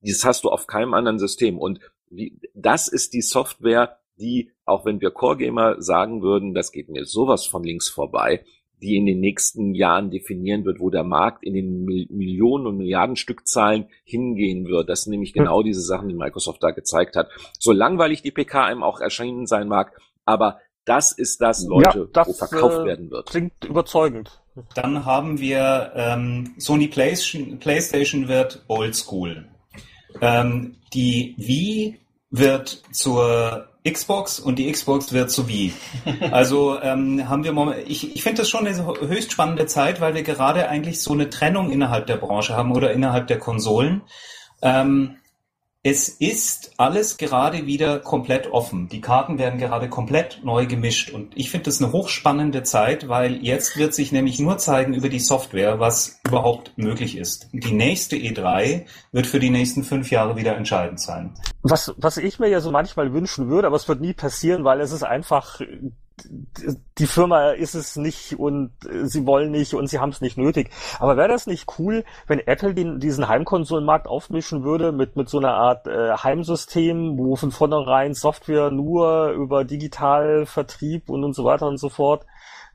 Das 0.00 0.24
hast 0.24 0.44
du 0.44 0.50
auf 0.50 0.66
keinem 0.66 0.94
anderen 0.94 1.18
System 1.18 1.58
und 1.58 1.80
das 2.54 2.86
ist 2.86 3.14
die 3.14 3.22
Software, 3.22 3.98
die, 4.16 4.52
auch 4.64 4.84
wenn 4.84 5.00
wir 5.00 5.10
Core 5.10 5.38
Gamer 5.38 5.82
sagen 5.82 6.22
würden, 6.22 6.54
das 6.54 6.70
geht 6.70 6.88
mir 6.88 7.04
sowas 7.04 7.46
von 7.46 7.64
links 7.64 7.88
vorbei, 7.88 8.44
die 8.84 8.96
in 8.96 9.06
den 9.06 9.20
nächsten 9.20 9.74
Jahren 9.74 10.10
definieren 10.10 10.64
wird, 10.64 10.78
wo 10.78 10.90
der 10.90 11.04
Markt 11.04 11.42
in 11.42 11.54
den 11.54 11.84
Millionen 11.84 12.66
und 12.66 12.76
Milliarden 12.76 13.16
Stückzahlen 13.16 13.86
hingehen 14.04 14.66
wird. 14.66 14.90
Das 14.90 15.02
sind 15.02 15.12
nämlich 15.12 15.34
hm. 15.34 15.44
genau 15.44 15.62
diese 15.62 15.80
Sachen, 15.80 16.08
die 16.08 16.14
Microsoft 16.14 16.62
da 16.62 16.70
gezeigt 16.70 17.16
hat. 17.16 17.28
So 17.58 17.72
langweilig 17.72 18.20
die 18.22 18.30
PK 18.30 18.66
einem 18.66 18.82
auch 18.82 19.00
erschienen 19.00 19.46
sein 19.46 19.68
mag, 19.68 19.98
aber 20.26 20.60
das 20.84 21.12
ist 21.12 21.40
das, 21.40 21.64
Leute, 21.66 21.98
ja, 21.98 22.04
das, 22.12 22.28
wo 22.28 22.32
verkauft 22.34 22.80
äh, 22.80 22.84
werden 22.84 23.10
wird. 23.10 23.30
Klingt 23.30 23.64
überzeugend. 23.64 24.42
Dann 24.74 25.06
haben 25.06 25.40
wir 25.40 25.92
ähm, 25.96 26.54
Sony 26.58 26.88
PlayStation, 26.88 27.58
PlayStation 27.58 28.28
wird 28.28 28.64
Oldschool. 28.68 29.48
Ähm, 30.20 30.76
die 30.92 31.34
Wii 31.38 31.98
wird 32.30 32.82
zur 32.92 33.68
Xbox 33.86 34.40
und 34.40 34.58
die 34.58 34.70
Xbox 34.70 35.12
wird 35.12 35.30
zu 35.30 35.46
Wii. 35.46 35.74
Also 36.30 36.80
ähm, 36.80 37.28
haben 37.28 37.44
wir 37.44 37.52
momentan, 37.52 37.84
ich, 37.86 38.16
ich 38.16 38.22
finde 38.22 38.42
das 38.42 38.48
schon 38.48 38.66
eine 38.66 38.86
höchst 38.86 39.32
spannende 39.32 39.66
Zeit, 39.66 40.00
weil 40.00 40.14
wir 40.14 40.22
gerade 40.22 40.68
eigentlich 40.68 41.02
so 41.02 41.12
eine 41.12 41.28
Trennung 41.28 41.70
innerhalb 41.70 42.06
der 42.06 42.16
Branche 42.16 42.56
haben 42.56 42.72
oder 42.72 42.92
innerhalb 42.92 43.26
der 43.26 43.38
Konsolen. 43.38 44.02
Ähm, 44.62 45.16
es 45.86 46.08
ist 46.08 46.72
alles 46.78 47.18
gerade 47.18 47.66
wieder 47.66 47.98
komplett 47.98 48.50
offen. 48.50 48.88
Die 48.88 49.02
Karten 49.02 49.38
werden 49.38 49.58
gerade 49.58 49.90
komplett 49.90 50.40
neu 50.42 50.64
gemischt. 50.64 51.10
Und 51.10 51.36
ich 51.36 51.50
finde 51.50 51.66
das 51.66 51.82
eine 51.82 51.92
hochspannende 51.92 52.62
Zeit, 52.62 53.10
weil 53.10 53.44
jetzt 53.44 53.76
wird 53.76 53.92
sich 53.92 54.10
nämlich 54.10 54.38
nur 54.38 54.56
zeigen 54.56 54.94
über 54.94 55.10
die 55.10 55.20
Software, 55.20 55.80
was 55.80 56.20
überhaupt 56.26 56.72
möglich 56.78 57.18
ist. 57.18 57.50
Die 57.52 57.74
nächste 57.74 58.16
E3 58.16 58.86
wird 59.12 59.26
für 59.26 59.40
die 59.40 59.50
nächsten 59.50 59.84
fünf 59.84 60.10
Jahre 60.10 60.36
wieder 60.36 60.56
entscheidend 60.56 61.00
sein. 61.00 61.34
Was, 61.62 61.94
was 61.98 62.16
ich 62.16 62.38
mir 62.38 62.48
ja 62.48 62.60
so 62.60 62.70
manchmal 62.70 63.12
wünschen 63.12 63.50
würde, 63.50 63.66
aber 63.66 63.76
es 63.76 63.86
wird 63.86 64.00
nie 64.00 64.14
passieren, 64.14 64.64
weil 64.64 64.80
es 64.80 64.90
ist 64.90 65.02
einfach 65.02 65.60
die 66.98 67.06
Firma 67.06 67.50
ist 67.50 67.74
es 67.74 67.96
nicht 67.96 68.38
und 68.38 68.70
sie 69.02 69.26
wollen 69.26 69.50
nicht 69.50 69.74
und 69.74 69.88
sie 69.88 69.98
haben 69.98 70.10
es 70.10 70.20
nicht 70.20 70.38
nötig. 70.38 70.70
Aber 71.00 71.16
wäre 71.16 71.28
das 71.28 71.46
nicht 71.46 71.66
cool, 71.78 72.04
wenn 72.26 72.38
Apple 72.38 72.74
den, 72.74 73.00
diesen 73.00 73.28
Heimkonsolenmarkt 73.28 74.06
aufmischen 74.06 74.62
würde 74.62 74.92
mit, 74.92 75.16
mit 75.16 75.28
so 75.28 75.38
einer 75.38 75.54
Art 75.54 75.86
äh, 75.86 76.12
Heimsystem, 76.12 77.18
wo 77.18 77.36
von 77.36 77.50
vornherein 77.50 78.14
Software 78.14 78.70
nur 78.70 79.30
über 79.30 79.64
Digitalvertrieb 79.64 81.08
und 81.08 81.24
und 81.24 81.34
so 81.34 81.44
weiter 81.44 81.66
und 81.66 81.78
so 81.78 81.88
fort 81.88 82.24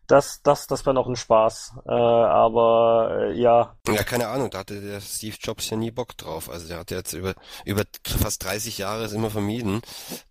das, 0.09 0.41
das, 0.41 0.65
das 0.65 0.85
wäre 0.85 0.95
noch 0.95 1.07
ein 1.07 1.15
Spaß. 1.15 1.73
Äh, 1.85 1.91
aber 1.91 3.29
äh, 3.29 3.39
ja. 3.39 3.75
Ja, 3.87 4.03
keine 4.03 4.27
Ahnung, 4.27 4.49
da 4.49 4.59
hatte 4.59 4.81
der 4.81 5.01
Steve 5.01 5.35
Jobs 5.39 5.69
ja 5.69 5.77
nie 5.77 5.91
Bock 5.91 6.17
drauf. 6.17 6.49
Also 6.49 6.67
der 6.67 6.79
hat 6.79 6.89
jetzt 6.89 7.13
über, 7.13 7.35
über 7.63 7.83
fast 8.03 8.43
30 8.43 8.79
Jahre 8.79 9.05
es 9.05 9.13
immer 9.13 9.29
vermieden. 9.29 9.81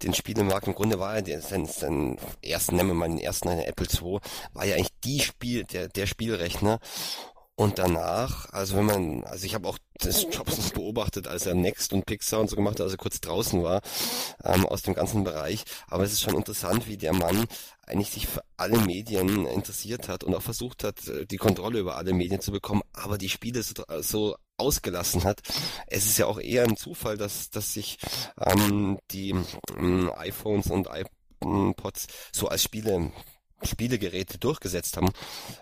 Den 0.02 0.14
Spielemarkt 0.14 0.66
im 0.66 0.74
Grunde 0.74 0.98
war 0.98 1.16
er, 1.16 1.40
sein, 1.40 1.66
sein 1.66 2.18
ersten, 2.42 2.76
nennen 2.76 2.88
wir 2.88 2.94
mal 2.94 3.08
den 3.08 3.18
ersten, 3.18 3.48
Apple 3.48 3.86
II, 3.86 4.18
war 4.52 4.64
ja 4.64 4.74
eigentlich 4.74 5.00
die 5.04 5.20
Spiel, 5.20 5.64
der, 5.64 5.88
der 5.88 6.06
Spielrechner. 6.06 6.80
Und 7.58 7.80
danach, 7.80 8.48
also 8.52 8.76
wenn 8.76 8.84
man, 8.84 9.24
also 9.24 9.44
ich 9.44 9.56
habe 9.56 9.66
auch 9.66 9.78
das 9.94 10.28
Jobs 10.30 10.70
beobachtet, 10.70 11.26
als 11.26 11.44
er 11.44 11.56
Next 11.56 11.92
und 11.92 12.06
Pixar 12.06 12.38
und 12.38 12.48
so 12.48 12.54
gemacht 12.54 12.78
hat, 12.78 12.82
als 12.82 12.92
er 12.92 12.98
kurz 12.98 13.20
draußen 13.20 13.64
war, 13.64 13.82
ähm, 14.44 14.64
aus 14.64 14.82
dem 14.82 14.94
ganzen 14.94 15.24
Bereich. 15.24 15.64
Aber 15.88 16.04
es 16.04 16.12
ist 16.12 16.20
schon 16.20 16.36
interessant, 16.36 16.86
wie 16.86 16.96
der 16.96 17.12
Mann 17.12 17.46
eigentlich 17.84 18.10
sich 18.10 18.28
für 18.28 18.44
alle 18.56 18.78
Medien 18.78 19.44
interessiert 19.44 20.06
hat 20.06 20.22
und 20.22 20.36
auch 20.36 20.42
versucht 20.42 20.84
hat, 20.84 21.08
äh, 21.08 21.26
die 21.26 21.36
Kontrolle 21.36 21.80
über 21.80 21.96
alle 21.96 22.12
Medien 22.12 22.40
zu 22.40 22.52
bekommen, 22.52 22.82
aber 22.92 23.18
die 23.18 23.28
Spiele 23.28 23.60
so, 23.64 23.74
so 24.02 24.36
ausgelassen 24.56 25.24
hat. 25.24 25.40
Es 25.88 26.06
ist 26.06 26.16
ja 26.16 26.26
auch 26.26 26.38
eher 26.38 26.62
ein 26.62 26.76
Zufall, 26.76 27.16
dass, 27.16 27.50
dass 27.50 27.74
sich 27.74 27.98
ähm, 28.40 29.00
die 29.10 29.34
ähm, 29.76 30.12
iPhones 30.16 30.68
und 30.68 30.88
iPods 31.40 32.06
so 32.30 32.46
als 32.46 32.62
Spiele 32.62 33.10
Spielegeräte 33.62 34.38
durchgesetzt 34.38 34.96
haben, 34.96 35.08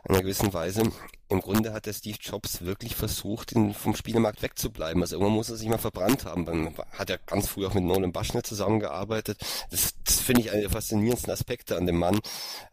in 0.05 0.11
einer 0.11 0.23
gewissen 0.23 0.53
Weise. 0.53 0.83
Im 1.29 1.41
Grunde 1.41 1.73
hat 1.73 1.87
der 1.87 1.93
Steve 1.93 2.19
Jobs 2.21 2.65
wirklich 2.65 2.95
versucht, 2.95 3.53
in, 3.53 3.75
vom 3.75 3.97
Spielemarkt 3.97 4.43
wegzubleiben. 4.43 5.03
Also 5.03 5.17
irgendwann 5.17 5.35
muss 5.35 5.51
er 5.51 5.57
sich 5.57 5.69
mal 5.69 5.79
verbrannt 5.79 6.25
haben. 6.25 6.45
Man 6.45 6.75
hat 6.93 7.11
ja 7.11 7.17
ganz 7.27 7.49
früh 7.49 7.67
auch 7.67 7.75
mit 7.75 7.83
Nolan 7.83 8.13
Baschner 8.13 8.45
zusammengearbeitet. 8.45 9.39
Das, 9.71 9.95
das 10.05 10.21
finde 10.21 10.43
ich 10.43 10.53
einen 10.53 10.61
der 10.61 10.71
faszinierendsten 10.71 11.33
Aspekte 11.33 11.77
an 11.77 11.87
dem 11.87 11.99
Mann, 11.99 12.21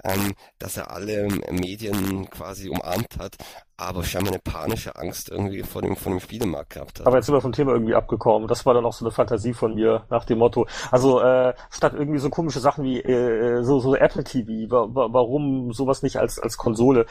ähm, 0.04 0.34
dass 0.60 0.78
er 0.78 0.92
alle 0.92 1.28
Medien 1.50 2.30
quasi 2.30 2.70
umarmt 2.70 3.18
hat, 3.18 3.38
aber 3.76 4.04
scheinbar 4.04 4.34
eine 4.34 4.42
panische 4.42 4.96
Angst 4.96 5.30
irgendwie 5.30 5.64
vor 5.64 5.82
dem, 5.82 5.96
vor 5.96 6.12
dem 6.12 6.20
Spielemarkt 6.20 6.72
gehabt 6.72 7.00
hat. 7.00 7.08
Aber 7.08 7.18
jetzt 7.18 7.26
sind 7.26 7.36
wir 7.36 7.42
vom 7.42 7.54
Thema 7.54 7.74
irgendwie 7.74 7.96
abgekommen. 7.96 8.48
Das 8.48 8.66
war 8.66 8.74
dann 8.74 8.86
auch 8.86 8.94
so 8.94 9.04
eine 9.04 9.12
Fantasie 9.12 9.54
von 9.54 9.74
mir 9.74 10.06
nach 10.10 10.26
dem 10.26 10.38
Motto. 10.38 10.68
Also 10.92 11.22
äh, 11.22 11.54
statt 11.72 11.94
irgendwie 11.96 12.20
so 12.20 12.30
komische 12.30 12.60
Sachen 12.60 12.84
wie 12.84 13.00
äh, 13.02 13.64
so, 13.64 13.80
so 13.80 13.96
Apple 13.96 14.24
TV, 14.24 14.72
wa 14.72 14.88
warum 15.12 15.74
sowas 15.74 16.04
nicht 16.04 16.18
als, 16.18 16.40
als 16.40 16.58
Konsole? 16.58 17.06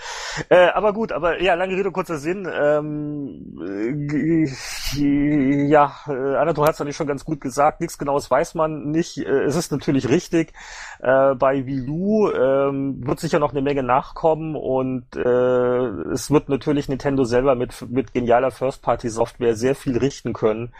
Äh, 0.49 0.69
aber 0.69 0.93
gut, 0.93 1.13
aber 1.13 1.32
ja, 1.41 1.55
lange 1.55 1.77
Rede, 1.77 1.91
kurzer 1.91 2.19
Sinn. 2.19 2.49
Ähm, 2.53 3.57
äh, 3.61 5.67
ja, 5.67 5.95
äh, 6.07 6.37
Anatol 6.37 6.67
hat 6.67 6.75
es 6.75 6.81
eigentlich 6.81 6.97
schon 6.97 7.07
ganz 7.07 7.25
gut 7.25 7.41
gesagt. 7.41 7.81
Nichts 7.81 7.99
Genaues 7.99 8.31
weiß 8.31 8.55
man 8.55 8.91
nicht. 8.91 9.19
Äh, 9.19 9.45
es 9.45 9.57
ist 9.57 9.73
natürlich 9.73 10.09
richtig. 10.09 10.53
Äh, 11.01 11.35
bei 11.35 11.67
Wii 11.67 11.89
U 11.89 12.29
äh, 12.29 12.37
wird 12.37 13.21
sicher 13.21 13.39
noch 13.39 13.53
eine 13.53 13.63
Menge 13.63 13.83
nachkommen 13.83 14.57
und 14.57 15.17
äh, 15.17 15.87
es 16.13 16.31
wird 16.31 16.49
natürlich 16.49 16.89
Nintendo 16.89 17.25
selber 17.25 17.55
mit, 17.55 17.91
mit 17.91 18.13
genialer 18.13 18.51
First-Party-Software 18.51 19.55
sehr 19.55 19.75
viel 19.75 19.99
richten 19.99 20.33
können. 20.33 20.73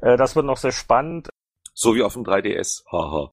Äh, 0.00 0.16
das 0.16 0.36
wird 0.36 0.46
noch 0.46 0.58
sehr 0.58 0.72
spannend. 0.72 1.28
So 1.78 1.94
wie 1.94 2.02
auf 2.02 2.14
dem 2.14 2.24
3DS. 2.24 2.84
Haha. 2.90 3.30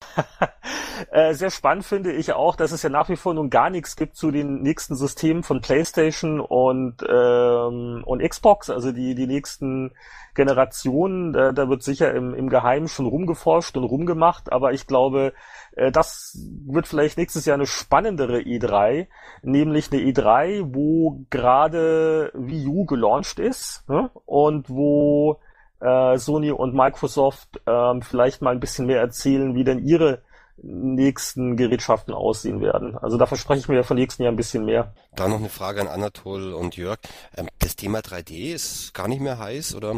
äh, 1.11 1.33
sehr 1.33 1.49
spannend 1.49 1.85
finde 1.85 2.11
ich 2.11 2.33
auch, 2.33 2.57
dass 2.57 2.73
es 2.73 2.83
ja 2.83 2.89
nach 2.89 3.07
wie 3.07 3.15
vor 3.15 3.33
nun 3.33 3.49
gar 3.49 3.69
nichts 3.69 3.95
gibt 3.95 4.17
zu 4.17 4.31
den 4.31 4.61
nächsten 4.61 4.97
Systemen 4.97 5.43
von 5.43 5.61
PlayStation 5.61 6.41
und, 6.41 6.97
ähm, 7.07 8.03
und 8.05 8.21
Xbox, 8.21 8.69
also 8.69 8.91
die, 8.91 9.15
die 9.15 9.27
nächsten 9.27 9.93
Generationen. 10.35 11.31
Da, 11.31 11.53
da 11.53 11.69
wird 11.69 11.83
sicher 11.83 12.13
im, 12.13 12.33
im 12.33 12.49
Geheimen 12.49 12.89
schon 12.89 13.05
rumgeforscht 13.05 13.77
und 13.77 13.85
rumgemacht, 13.85 14.51
aber 14.51 14.73
ich 14.73 14.87
glaube, 14.87 15.31
äh, 15.77 15.89
das 15.89 16.37
wird 16.65 16.85
vielleicht 16.89 17.17
nächstes 17.17 17.45
Jahr 17.45 17.55
eine 17.55 17.65
spannendere 17.65 18.39
E3, 18.39 19.07
nämlich 19.41 19.89
eine 19.89 20.01
E3, 20.01 20.75
wo 20.75 21.21
gerade 21.29 22.29
Wii 22.33 22.67
U 22.67 22.85
gelauncht 22.85 23.39
ist 23.39 23.87
ne? 23.87 24.11
und 24.25 24.69
wo 24.69 25.39
äh, 25.83 26.17
Sony 26.17 26.51
und 26.51 26.73
Microsoft 26.73 27.61
ähm, 27.67 28.01
vielleicht 28.01 28.41
mal 28.41 28.51
ein 28.51 28.59
bisschen 28.59 28.85
mehr 28.85 28.99
erzählen, 28.99 29.55
wie 29.55 29.63
denn 29.63 29.85
ihre 29.85 30.23
nächsten 30.57 31.57
Gerätschaften 31.57 32.13
aussehen 32.13 32.61
werden. 32.61 32.97
Also 32.97 33.17
da 33.17 33.25
verspreche 33.25 33.61
ich 33.61 33.67
mir 33.67 33.83
von 33.83 33.97
nächsten 33.97 34.23
Jahr 34.23 34.31
ein 34.31 34.37
bisschen 34.37 34.65
mehr. 34.65 34.93
Da 35.15 35.27
noch 35.27 35.39
eine 35.39 35.49
Frage 35.49 35.81
an 35.81 35.87
Anatol 35.87 36.53
und 36.53 36.77
Jörg. 36.77 36.99
Ähm, 37.35 37.49
das 37.59 37.75
Thema 37.75 37.99
3D 37.99 38.53
ist 38.53 38.93
gar 38.93 39.07
nicht 39.07 39.21
mehr 39.21 39.39
heiß 39.39 39.75
oder 39.75 39.91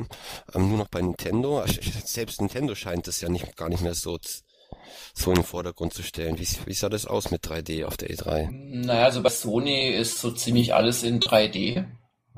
ähm, 0.54 0.70
nur 0.70 0.78
noch 0.78 0.88
bei 0.88 1.02
Nintendo? 1.02 1.64
Selbst 2.04 2.42
Nintendo 2.42 2.74
scheint 2.74 3.08
es 3.08 3.22
ja 3.22 3.30
nicht, 3.30 3.56
gar 3.56 3.70
nicht 3.70 3.84
mehr 3.84 3.94
so 3.94 4.18
so 5.14 5.32
in 5.32 5.36
den 5.36 5.44
Vordergrund 5.44 5.94
zu 5.94 6.04
stellen. 6.04 6.38
Wie, 6.40 6.48
wie 6.66 6.74
sah 6.74 6.90
das 6.90 7.06
aus 7.06 7.32
mit 7.32 7.44
3D 7.46 7.86
auf 7.86 7.98
der 7.98 8.10
E3? 8.10 8.50
Naja, 8.86 9.06
also 9.06 9.22
bei 9.22 9.30
Sony 9.30 9.90
ist 9.90 10.20
so 10.20 10.32
ziemlich 10.32 10.74
alles 10.74 11.04
in 11.04 11.20
3D. 11.20 11.86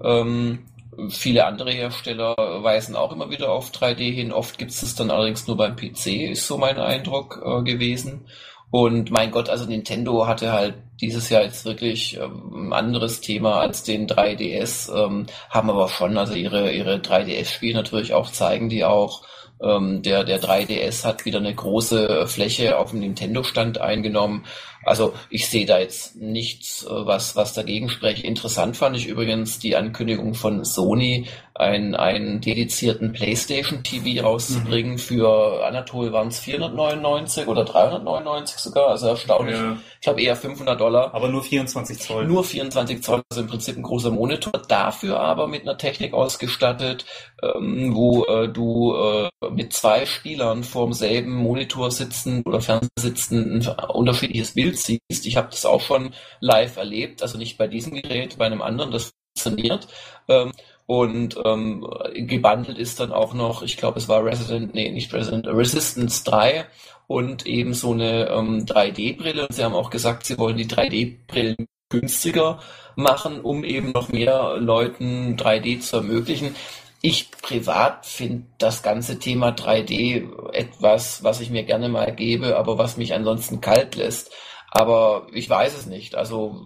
Ähm, 0.04 0.66
viele 1.10 1.46
andere 1.46 1.72
Hersteller 1.72 2.36
weisen 2.38 2.96
auch 2.96 3.12
immer 3.12 3.30
wieder 3.30 3.52
auf 3.52 3.72
3D 3.72 4.12
hin. 4.12 4.32
Oft 4.32 4.58
gibt 4.58 4.72
es 4.72 4.84
es 4.84 4.96
dann 4.96 5.12
allerdings 5.12 5.48
nur 5.48 5.58
beim 5.58 5.76
PC, 5.76 6.32
ist 6.32 6.48
so 6.48 6.58
mein 6.58 6.78
Eindruck 6.78 7.42
äh, 7.44 7.64
gewesen. 7.64 8.26
Und 8.70 9.12
mein 9.12 9.32
Gott, 9.32 9.50
also 9.50 9.66
Nintendo 9.66 10.28
hatte 10.28 10.52
halt 10.52 10.76
dieses 11.00 11.30
Jahr 11.30 11.44
jetzt 11.44 11.64
wirklich 11.66 12.18
ähm, 12.18 12.70
ein 12.70 12.74
anderes 12.74 13.22
Thema 13.22 13.62
als 13.62 13.84
den 13.84 14.08
3DS, 14.08 14.94
ähm, 14.94 15.28
haben 15.50 15.70
aber 15.70 15.88
schon 15.88 16.18
also 16.18 16.34
ihre, 16.34 16.72
ihre 16.74 16.98
3DS-Spiele 16.98 17.76
natürlich 17.76 18.14
auch 18.14 18.30
zeigen, 18.30 18.68
die 18.68 18.84
auch 18.84 19.24
ähm, 19.62 20.02
der, 20.02 20.24
der 20.24 20.42
3DS 20.42 21.06
hat 21.06 21.26
wieder 21.26 21.40
eine 21.40 21.54
große 21.54 22.28
Fläche 22.28 22.78
auf 22.78 22.92
dem 22.92 23.00
Nintendo-Stand 23.00 23.80
eingenommen. 23.80 24.46
Also 24.86 25.13
ich 25.30 25.49
sehe 25.49 25.65
da 25.65 25.80
jetzt 25.80 26.15
nichts, 26.15 26.86
äh, 26.86 26.89
was, 26.89 27.36
was 27.36 27.53
dagegen 27.53 27.89
spricht. 27.89 28.23
Interessant 28.23 28.78
fand 28.78 28.95
ich 28.95 29.07
übrigens 29.07 29.59
die 29.59 29.75
Ankündigung 29.75 30.34
von 30.34 30.63
Sony, 30.63 31.28
einen, 31.55 31.95
einen 31.95 32.39
dedizierten 32.39 33.13
PlayStation 33.13 33.84
TV 33.84 34.23
rauszubringen. 34.23 34.93
Mhm. 34.93 34.97
Für 34.99 35.65
Anatol 35.65 36.13
waren 36.13 36.28
es 36.28 36.39
499 36.39 37.47
oder 37.47 37.65
399 37.65 38.57
sogar, 38.57 38.89
also 38.89 39.07
erstaunlich. 39.07 39.55
Ja. 39.55 39.78
Ich 39.95 40.01
glaube 40.01 40.21
eher 40.21 40.36
500 40.36 40.80
Dollar. 40.80 41.13
Aber 41.13 41.30
nur 41.30 41.43
24 41.43 41.99
Zoll. 41.99 42.28
Nur 42.28 42.43
24 42.43 43.01
Zoll, 43.01 43.23
also 43.30 43.41
im 43.41 43.47
Prinzip 43.47 43.75
ein 43.75 43.84
großer 43.84 44.11
Monitor. 44.11 44.61
Dafür 44.67 45.19
aber 45.19 45.47
mit 45.47 45.63
einer 45.63 45.78
Technik 45.78 46.13
ausgestattet, 46.13 47.05
ähm, 47.41 47.95
wo 47.95 48.25
äh, 48.25 48.49
du 48.49 48.95
äh, 48.95 49.30
mit 49.51 49.73
zwei 49.73 50.05
Spielern 50.05 50.63
vorm 50.63 50.93
selben 50.93 51.34
Monitor 51.34 51.91
sitzen 51.91 52.43
oder 52.45 52.61
Fernseher 52.61 52.89
sitzen 52.99 53.67
ein 53.67 53.89
unterschiedliches 53.89 54.53
Bild 54.53 54.76
siehst. 54.84 55.25
Ich 55.25 55.38
habe 55.38 55.49
das 55.49 55.65
auch 55.65 55.82
schon 55.82 56.13
live 56.39 56.78
erlebt, 56.78 57.21
also 57.21 57.38
nicht 57.38 57.57
bei 57.57 57.67
diesem 57.67 57.93
Gerät, 57.93 58.38
bei 58.38 58.45
einem 58.45 58.61
anderen, 58.61 58.91
das 58.91 59.11
funktioniert. 59.38 59.88
Ähm, 60.28 60.51
und 60.86 61.38
ähm, 61.43 61.86
gebundelt 62.13 62.78
ist 62.78 62.99
dann 63.01 63.11
auch 63.11 63.34
noch, 63.34 63.61
ich 63.61 63.75
glaube, 63.75 63.99
es 63.99 64.07
war 64.07 64.23
Resident, 64.23 64.73
nee, 64.73 64.89
nicht 64.89 65.13
Resident, 65.13 65.45
Resistance 65.47 66.23
3 66.23 66.65
und 67.07 67.45
eben 67.45 67.73
so 67.73 67.91
eine 67.91 68.30
ähm, 68.30 68.65
3D-Brille. 68.65 69.47
Sie 69.51 69.63
haben 69.63 69.75
auch 69.75 69.89
gesagt, 69.89 70.25
sie 70.25 70.38
wollen 70.38 70.57
die 70.57 70.67
3D-Brillen 70.67 71.67
günstiger 71.89 72.59
machen, 72.95 73.41
um 73.41 73.63
eben 73.63 73.91
noch 73.91 74.09
mehr 74.09 74.57
Leuten 74.57 75.36
3D 75.36 75.82
zu 75.82 75.97
ermöglichen. 75.97 76.55
Ich 77.01 77.32
privat 77.32 78.05
finde 78.05 78.47
das 78.57 78.82
ganze 78.82 79.19
Thema 79.19 79.49
3D 79.49 80.51
etwas, 80.53 81.23
was 81.23 81.41
ich 81.41 81.49
mir 81.49 81.63
gerne 81.63 81.89
mal 81.89 82.13
gebe, 82.15 82.57
aber 82.57 82.78
was 82.78 82.97
mich 82.97 83.13
ansonsten 83.13 83.61
kalt 83.61 83.95
lässt. 83.95 84.32
Aber 84.78 85.25
ich 85.32 85.49
weiß 85.49 85.75
es 85.75 85.88
nicht. 85.88 86.13
Also 86.13 86.61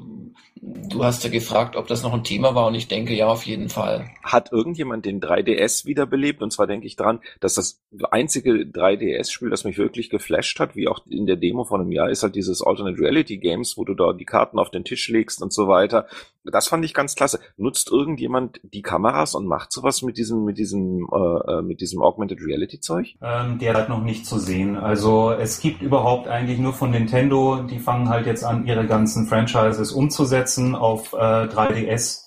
Du 0.63 1.03
hast 1.03 1.23
ja 1.23 1.31
gefragt, 1.31 1.75
ob 1.75 1.87
das 1.87 2.03
noch 2.03 2.13
ein 2.13 2.23
Thema 2.23 2.53
war 2.53 2.67
und 2.67 2.75
ich 2.75 2.87
denke 2.87 3.15
ja, 3.15 3.25
auf 3.25 3.47
jeden 3.47 3.69
Fall. 3.69 4.11
Hat 4.21 4.51
irgendjemand 4.51 5.05
den 5.05 5.19
3DS 5.19 5.85
wiederbelebt? 5.85 6.43
Und 6.43 6.53
zwar 6.53 6.67
denke 6.67 6.85
ich 6.85 6.95
dran, 6.95 7.19
dass 7.39 7.55
das 7.55 7.81
einzige 8.11 8.51
3DS-Spiel, 8.51 9.49
das 9.49 9.63
mich 9.63 9.79
wirklich 9.79 10.11
geflasht 10.11 10.59
hat, 10.59 10.75
wie 10.75 10.87
auch 10.87 10.99
in 11.07 11.25
der 11.25 11.37
Demo 11.37 11.63
von 11.63 11.81
einem 11.81 11.91
Jahr, 11.91 12.11
ist 12.11 12.21
halt 12.21 12.35
dieses 12.35 12.61
Alternate 12.61 12.99
Reality 12.99 13.37
Games, 13.37 13.75
wo 13.75 13.85
du 13.85 13.95
da 13.95 14.13
die 14.13 14.25
Karten 14.25 14.59
auf 14.59 14.69
den 14.69 14.83
Tisch 14.83 15.09
legst 15.09 15.41
und 15.41 15.51
so 15.51 15.67
weiter. 15.67 16.05
Das 16.43 16.67
fand 16.67 16.85
ich 16.85 16.93
ganz 16.93 17.15
klasse. 17.15 17.39
Nutzt 17.57 17.91
irgendjemand 17.91 18.59
die 18.63 18.81
Kameras 18.83 19.33
und 19.33 19.47
macht 19.47 19.71
sowas 19.71 20.03
mit 20.03 20.17
diesem, 20.17 20.43
mit 20.43 20.59
diesem, 20.59 21.07
äh, 21.11 21.51
äh 21.53 21.61
mit 21.63 21.81
diesem 21.81 22.03
Augmented 22.03 22.39
Reality 22.45 22.79
Zeug? 22.79 23.15
Ähm, 23.21 23.57
der 23.57 23.73
hat 23.73 23.89
noch 23.89 24.03
nicht 24.03 24.27
zu 24.27 24.37
sehen. 24.37 24.75
Also 24.75 25.31
es 25.31 25.59
gibt 25.59 25.81
überhaupt 25.81 26.27
eigentlich 26.27 26.59
nur 26.59 26.73
von 26.73 26.91
Nintendo, 26.91 27.63
die 27.63 27.79
fangen 27.79 28.09
halt 28.09 28.27
jetzt 28.27 28.43
an, 28.43 28.65
ihre 28.65 28.85
ganzen 28.85 29.27
Franchises 29.27 29.91
umzusetzen 29.91 30.50
umsetzen 30.51 30.75
auf 30.75 31.13
äh, 31.13 31.17
3DS. 31.17 32.25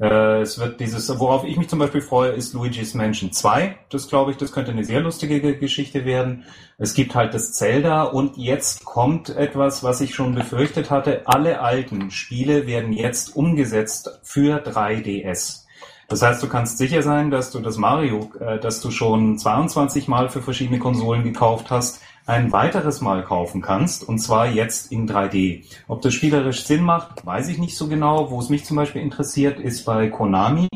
Äh, 0.00 0.40
es 0.40 0.58
wird 0.58 0.80
dieses, 0.80 1.08
worauf 1.18 1.44
ich 1.44 1.56
mich 1.56 1.68
zum 1.68 1.78
Beispiel 1.78 2.00
freue, 2.00 2.30
ist 2.30 2.54
Luigi's 2.54 2.94
Mansion 2.94 3.32
2. 3.32 3.76
Das 3.90 4.08
glaube 4.08 4.30
ich, 4.30 4.36
das 4.36 4.52
könnte 4.52 4.72
eine 4.72 4.84
sehr 4.84 5.00
lustige 5.00 5.58
Geschichte 5.58 6.04
werden. 6.04 6.44
Es 6.78 6.94
gibt 6.94 7.14
halt 7.14 7.34
das 7.34 7.52
Zelda 7.52 8.04
und 8.04 8.36
jetzt 8.36 8.84
kommt 8.84 9.28
etwas, 9.30 9.84
was 9.84 10.00
ich 10.00 10.14
schon 10.14 10.34
befürchtet 10.34 10.90
hatte. 10.90 11.22
Alle 11.26 11.60
alten 11.60 12.10
Spiele 12.10 12.66
werden 12.66 12.92
jetzt 12.92 13.36
umgesetzt 13.36 14.20
für 14.22 14.62
3DS. 14.64 15.66
Das 16.08 16.22
heißt, 16.22 16.42
du 16.42 16.48
kannst 16.48 16.78
sicher 16.78 17.02
sein, 17.02 17.30
dass 17.30 17.52
du 17.52 17.60
das 17.60 17.76
Mario, 17.76 18.32
äh, 18.40 18.58
das 18.58 18.80
du 18.80 18.90
schon 18.90 19.38
22 19.38 20.08
Mal 20.08 20.28
für 20.28 20.42
verschiedene 20.42 20.80
Konsolen 20.80 21.22
gekauft 21.22 21.70
hast, 21.70 22.00
ein 22.26 22.52
weiteres 22.52 23.00
Mal 23.00 23.24
kaufen 23.24 23.60
kannst, 23.60 24.08
und 24.08 24.18
zwar 24.18 24.46
jetzt 24.48 24.92
in 24.92 25.08
3D. 25.08 25.64
Ob 25.88 26.02
das 26.02 26.14
spielerisch 26.14 26.64
Sinn 26.64 26.82
macht, 26.82 27.24
weiß 27.26 27.48
ich 27.48 27.58
nicht 27.58 27.76
so 27.76 27.88
genau. 27.88 28.30
Wo 28.30 28.40
es 28.40 28.48
mich 28.48 28.64
zum 28.64 28.76
Beispiel 28.76 29.02
interessiert, 29.02 29.58
ist 29.58 29.84
bei 29.84 30.08
Konami 30.08 30.68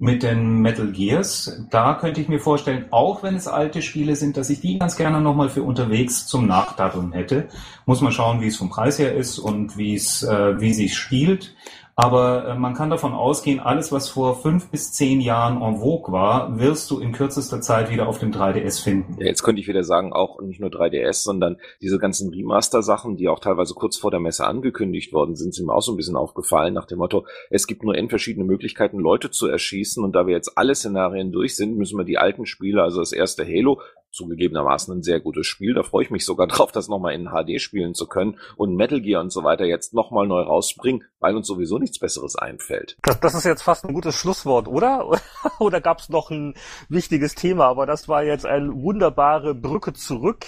mit 0.00 0.22
den 0.22 0.60
Metal 0.60 0.92
Gears. 0.92 1.66
Da 1.70 1.94
könnte 1.94 2.20
ich 2.20 2.28
mir 2.28 2.38
vorstellen, 2.38 2.86
auch 2.90 3.24
wenn 3.24 3.34
es 3.34 3.48
alte 3.48 3.82
Spiele 3.82 4.14
sind, 4.14 4.36
dass 4.36 4.48
ich 4.48 4.60
die 4.60 4.78
ganz 4.78 4.96
gerne 4.96 5.20
nochmal 5.20 5.48
für 5.48 5.64
unterwegs 5.64 6.26
zum 6.28 6.46
Nachdaddeln 6.46 7.12
hätte. 7.12 7.48
Muss 7.84 8.00
man 8.00 8.12
schauen, 8.12 8.40
wie 8.40 8.46
es 8.46 8.56
vom 8.56 8.70
Preis 8.70 8.98
her 8.98 9.14
ist 9.14 9.40
und 9.40 9.76
wie 9.76 9.94
es, 9.94 10.22
äh, 10.22 10.60
wie 10.60 10.72
sich 10.72 10.96
spielt. 10.96 11.54
Aber 12.00 12.46
äh, 12.46 12.54
man 12.54 12.74
kann 12.74 12.90
davon 12.90 13.12
ausgehen, 13.12 13.58
alles, 13.58 13.90
was 13.90 14.08
vor 14.08 14.40
fünf 14.40 14.70
bis 14.70 14.92
zehn 14.92 15.20
Jahren 15.20 15.60
en 15.60 15.80
vogue 15.80 16.12
war, 16.12 16.56
wirst 16.60 16.92
du 16.92 17.00
in 17.00 17.10
kürzester 17.10 17.60
Zeit 17.60 17.90
wieder 17.90 18.06
auf 18.06 18.20
dem 18.20 18.30
3DS 18.30 18.80
finden. 18.84 19.16
Ja, 19.18 19.26
jetzt 19.26 19.42
könnte 19.42 19.60
ich 19.60 19.66
wieder 19.66 19.82
sagen, 19.82 20.12
auch 20.12 20.40
nicht 20.40 20.60
nur 20.60 20.70
3DS, 20.70 21.24
sondern 21.24 21.56
diese 21.82 21.98
ganzen 21.98 22.32
Remaster-Sachen, 22.32 23.16
die 23.16 23.26
auch 23.26 23.40
teilweise 23.40 23.74
kurz 23.74 23.96
vor 23.96 24.12
der 24.12 24.20
Messe 24.20 24.46
angekündigt 24.46 25.12
worden 25.12 25.34
sind, 25.34 25.52
sind 25.52 25.66
mir 25.66 25.74
auch 25.74 25.82
so 25.82 25.92
ein 25.92 25.96
bisschen 25.96 26.14
aufgefallen 26.14 26.72
nach 26.72 26.86
dem 26.86 26.98
Motto, 26.98 27.26
es 27.50 27.66
gibt 27.66 27.82
nur 27.82 27.96
n 27.96 28.08
verschiedene 28.08 28.44
Möglichkeiten, 28.44 29.00
Leute 29.00 29.32
zu 29.32 29.48
erschießen 29.48 30.04
und 30.04 30.14
da 30.14 30.28
wir 30.28 30.34
jetzt 30.34 30.56
alle 30.56 30.76
Szenarien 30.76 31.32
durch 31.32 31.56
sind, 31.56 31.76
müssen 31.76 31.98
wir 31.98 32.04
die 32.04 32.18
alten 32.18 32.46
Spiele, 32.46 32.80
also 32.80 33.00
das 33.00 33.10
erste 33.10 33.44
Halo, 33.44 33.80
zugegebenermaßen 34.10 34.98
ein 34.98 35.02
sehr 35.02 35.20
gutes 35.20 35.46
Spiel. 35.46 35.74
Da 35.74 35.82
freue 35.82 36.04
ich 36.04 36.10
mich 36.10 36.24
sogar 36.24 36.46
drauf, 36.48 36.72
das 36.72 36.88
nochmal 36.88 37.14
in 37.14 37.30
HD 37.30 37.60
spielen 37.60 37.94
zu 37.94 38.06
können 38.06 38.38
und 38.56 38.74
Metal 38.74 39.00
Gear 39.00 39.20
und 39.20 39.30
so 39.30 39.44
weiter 39.44 39.64
jetzt 39.64 39.94
nochmal 39.94 40.26
neu 40.26 40.40
rausbringen, 40.40 41.04
weil 41.20 41.36
uns 41.36 41.46
sowieso 41.46 41.78
nichts 41.78 41.98
Besseres 41.98 42.36
einfällt. 42.36 42.96
Das, 43.02 43.20
das 43.20 43.34
ist 43.34 43.44
jetzt 43.44 43.62
fast 43.62 43.84
ein 43.84 43.94
gutes 43.94 44.14
Schlusswort, 44.14 44.68
oder? 44.68 45.08
oder 45.58 45.80
gab 45.80 45.98
es 45.98 46.08
noch 46.08 46.30
ein 46.30 46.54
wichtiges 46.88 47.34
Thema? 47.34 47.66
Aber 47.66 47.86
das 47.86 48.08
war 48.08 48.22
jetzt 48.24 48.46
eine 48.46 48.72
wunderbare 48.74 49.54
Brücke 49.54 49.92
zurück. 49.92 50.46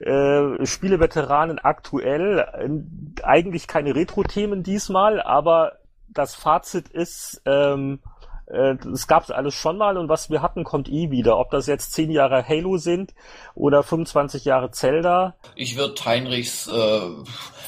Äh, 0.00 0.66
Spieleveteranen 0.66 1.58
aktuell, 1.60 2.38
äh, 2.38 3.22
eigentlich 3.22 3.68
keine 3.68 3.94
Retro-Themen 3.94 4.62
diesmal, 4.62 5.22
aber 5.22 5.78
das 6.08 6.34
Fazit 6.34 6.88
ist, 6.88 7.42
ähm, 7.44 8.00
äh, 8.46 8.76
es 8.92 9.06
gab 9.06 9.30
alles 9.30 9.54
schon 9.54 9.78
mal 9.78 9.96
und 9.96 10.08
was 10.08 10.30
wir 10.30 10.42
hatten, 10.42 10.64
kommt 10.64 10.88
eh 10.88 11.10
wieder. 11.10 11.38
Ob 11.38 11.50
das 11.50 11.66
jetzt 11.66 11.92
zehn 11.92 12.10
Jahre 12.10 12.46
Halo 12.46 12.76
sind 12.76 13.14
oder 13.54 13.82
25 13.82 14.44
Jahre 14.44 14.70
Zelda. 14.70 15.34
Ich 15.54 15.76
würde 15.76 16.04
Heinrichs 16.04 16.68
äh, 16.68 17.00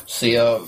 sehr 0.07 0.61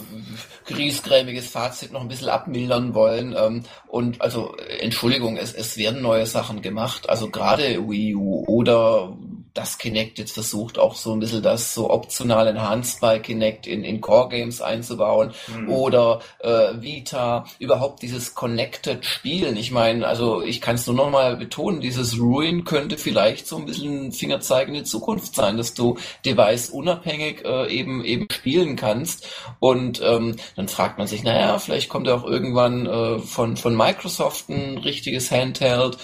griesgrämiges 0.66 1.50
Fazit 1.50 1.92
noch 1.92 2.02
ein 2.02 2.08
bisschen 2.08 2.28
abmildern 2.28 2.94
wollen. 2.94 3.34
Ähm, 3.36 3.62
und 3.86 4.20
also, 4.20 4.54
Entschuldigung, 4.80 5.36
es, 5.36 5.52
es 5.52 5.76
werden 5.76 6.02
neue 6.02 6.26
Sachen 6.26 6.62
gemacht. 6.62 7.08
Also 7.08 7.30
gerade 7.30 7.88
Wii 7.88 8.14
U 8.14 8.44
oder 8.46 9.16
das 9.54 9.78
Kinect 9.78 10.18
jetzt 10.18 10.32
versucht, 10.32 10.78
auch 10.78 10.94
so 10.94 11.12
ein 11.12 11.20
bisschen 11.20 11.42
das 11.42 11.74
so 11.74 11.90
optional 11.90 12.46
Enhanced 12.46 13.00
by 13.00 13.20
Kinect 13.20 13.66
in, 13.66 13.84
in 13.84 14.00
Core-Games 14.00 14.60
einzubauen 14.60 15.32
mhm. 15.48 15.70
oder 15.70 16.20
äh, 16.40 16.80
Vita, 16.80 17.44
überhaupt 17.58 18.02
dieses 18.02 18.34
Connected 18.34 19.04
Spielen. 19.04 19.56
Ich 19.56 19.70
meine, 19.70 20.06
also 20.06 20.42
ich 20.42 20.60
kann 20.60 20.76
es 20.76 20.86
nur 20.86 20.96
noch 20.96 21.10
mal 21.10 21.36
betonen, 21.36 21.80
dieses 21.80 22.18
Ruin 22.18 22.64
könnte 22.64 22.98
vielleicht 22.98 23.46
so 23.46 23.56
ein 23.56 23.66
bisschen 23.66 24.12
Fingerzeig 24.12 24.68
in 24.68 24.74
die 24.74 24.84
Zukunft 24.84 25.34
sein, 25.34 25.56
dass 25.56 25.74
du 25.74 25.98
Device 26.24 26.70
unabhängig 26.70 27.44
äh, 27.44 27.68
eben 27.72 28.04
eben 28.04 28.26
spielen 28.30 28.76
kannst 28.76 29.26
und 29.60 30.00
ähm, 30.02 30.36
dann 30.56 30.68
fragt 30.68 30.98
man 30.98 31.06
sich, 31.06 31.22
naja, 31.22 31.58
vielleicht 31.58 31.88
kommt 31.88 32.06
ja 32.06 32.14
auch 32.14 32.24
irgendwann 32.24 32.86
äh, 32.86 33.18
von, 33.18 33.56
von 33.56 33.76
Microsoft 33.76 34.48
ein 34.48 34.78
richtiges 34.78 35.30
Handheld 35.30 35.98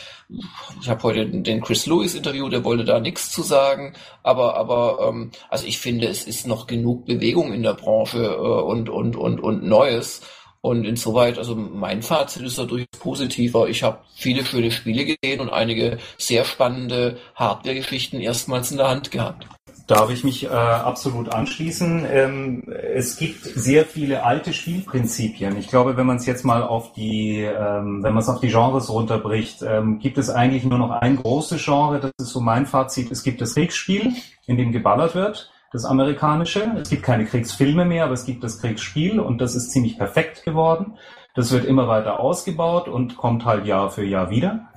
ich 0.81 0.89
habe 0.89 1.03
heute 1.03 1.27
den 1.27 1.61
Chris 1.61 1.87
Lewis 1.87 2.15
Interview, 2.15 2.49
der 2.49 2.65
wollte 2.65 2.85
da 2.85 3.01
nichts 3.01 3.31
zu 3.31 3.43
sagen, 3.43 3.95
aber 4.23 4.57
aber 4.57 5.09
ähm, 5.09 5.31
also 5.49 5.67
ich 5.67 5.79
finde, 5.79 6.09
es 6.09 6.25
ist 6.27 6.47
noch 6.47 6.67
genug 6.67 7.07
Bewegung 7.07 7.53
in 7.53 7.63
der 7.63 7.75
Branche 7.75 8.25
äh, 8.25 8.37
und 8.37 8.89
und 8.89 9.17
und 9.17 9.41
und 9.41 9.65
Neues. 9.65 10.23
Und 10.61 10.87
insoweit, 10.87 11.37
also 11.37 11.55
mein 11.55 12.01
Fazit 12.01 12.41
ist 12.41 12.59
dadurch 12.59 12.87
positiver. 12.99 13.69
Ich 13.69 13.83
habe 13.83 13.99
viele 14.15 14.47
schöne 14.47 14.71
Spiele 14.71 15.05
gesehen 15.05 15.41
und 15.41 15.51
einige 15.51 15.99
sehr 16.17 16.47
spannende 16.47 17.19
Hardware-Geschichten 17.35 18.19
erstmals 18.19 18.71
in 18.71 18.79
der 18.79 18.89
Hand 18.89 19.11
gehabt. 19.11 19.47
Darf 19.87 20.09
ich 20.09 20.25
mich 20.25 20.45
äh, 20.45 20.49
absolut 20.49 21.29
anschließen. 21.35 22.07
Ähm, 22.11 22.63
es 22.69 23.19
gibt 23.19 23.45
sehr 23.45 23.85
viele 23.85 24.23
alte 24.23 24.55
Spielprinzipien. 24.55 25.59
Ich 25.59 25.69
glaube, 25.69 25.99
wenn 25.99 26.07
man 26.07 26.17
es 26.17 26.25
jetzt 26.25 26.43
mal 26.43 26.63
auf 26.63 26.95
die, 26.95 27.43
ähm, 27.43 28.03
wenn 28.03 28.15
man 28.15 28.23
es 28.23 28.31
auf 28.31 28.41
die 28.41 28.49
Genres 28.49 28.89
runterbricht, 28.89 29.63
ähm, 29.63 29.99
gibt 29.99 30.17
es 30.17 30.31
eigentlich 30.31 30.65
nur 30.65 30.79
noch 30.79 30.91
ein 30.91 31.17
großes 31.17 31.63
Genre. 31.63 32.01
Das 32.01 32.13
ist 32.19 32.33
so 32.33 32.41
mein 32.41 32.65
Fazit. 32.65 33.11
Es 33.11 33.23
gibt 33.23 33.43
das 33.43 33.55
Kriegsspiel, 33.55 34.15
in 34.47 34.57
dem 34.57 34.73
geballert 34.73 35.15
wird, 35.15 35.53
das 35.71 35.85
amerikanische. 35.85 36.63
Es 36.81 36.89
gibt 36.89 37.03
keine 37.03 37.27
Kriegsfilme 37.27 37.85
mehr, 37.85 38.05
aber 38.05 38.15
es 38.15 38.25
gibt 38.25 38.43
das 38.43 38.63
Kriegsspiel 38.63 39.21
und 39.21 39.43
das 39.43 39.55
ist 39.55 39.71
ziemlich 39.71 39.99
perfekt 39.99 40.45
geworden. 40.45 40.95
Das 41.35 41.53
wird 41.53 41.67
immer 41.67 41.89
weiter 41.89 42.21
ausgebaut 42.21 42.89
und 42.89 43.19
kommt 43.19 43.45
halt 43.45 43.67
Jahr 43.67 43.91
für 43.91 44.05
Jahr 44.05 44.31
wieder. 44.31 44.71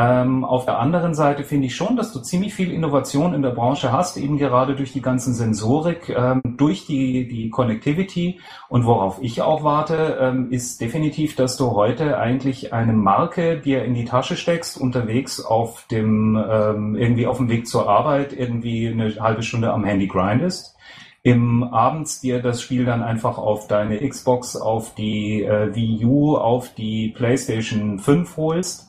Ähm, 0.00 0.44
auf 0.44 0.64
der 0.64 0.78
anderen 0.78 1.12
Seite 1.12 1.42
finde 1.42 1.66
ich 1.66 1.74
schon, 1.74 1.96
dass 1.96 2.12
du 2.12 2.20
ziemlich 2.20 2.54
viel 2.54 2.70
Innovation 2.70 3.34
in 3.34 3.42
der 3.42 3.50
Branche 3.50 3.90
hast, 3.90 4.16
eben 4.16 4.38
gerade 4.38 4.76
durch 4.76 4.92
die 4.92 5.02
ganzen 5.02 5.34
Sensorik, 5.34 6.08
ähm, 6.10 6.40
durch 6.56 6.86
die, 6.86 7.26
die 7.26 7.50
Connectivity. 7.50 8.38
Und 8.68 8.86
worauf 8.86 9.18
ich 9.20 9.42
auch 9.42 9.64
warte, 9.64 10.18
ähm, 10.20 10.52
ist 10.52 10.80
definitiv, 10.80 11.34
dass 11.34 11.56
du 11.56 11.72
heute 11.72 12.16
eigentlich 12.16 12.72
eine 12.72 12.92
Marke 12.92 13.58
dir 13.58 13.84
in 13.84 13.94
die 13.94 14.04
Tasche 14.04 14.36
steckst, 14.36 14.80
unterwegs 14.80 15.44
auf 15.44 15.88
dem, 15.90 16.36
ähm, 16.48 16.94
irgendwie 16.94 17.26
auf 17.26 17.38
dem 17.38 17.48
Weg 17.48 17.66
zur 17.66 17.88
Arbeit, 17.88 18.32
irgendwie 18.32 18.86
eine 18.86 19.16
halbe 19.18 19.42
Stunde 19.42 19.72
am 19.72 19.84
Handy 19.84 20.06
grindest 20.06 20.76
im 21.24 21.64
Abends 21.64 22.20
dir 22.20 22.40
das 22.40 22.62
Spiel 22.62 22.84
dann 22.84 23.02
einfach 23.02 23.36
auf 23.36 23.66
deine 23.66 24.08
Xbox, 24.08 24.56
auf 24.56 24.94
die 24.94 25.42
äh, 25.42 25.74
Wii 25.74 26.04
U, 26.06 26.36
auf 26.36 26.72
die 26.74 27.08
PlayStation 27.08 27.98
5 27.98 28.36
holst 28.36 28.87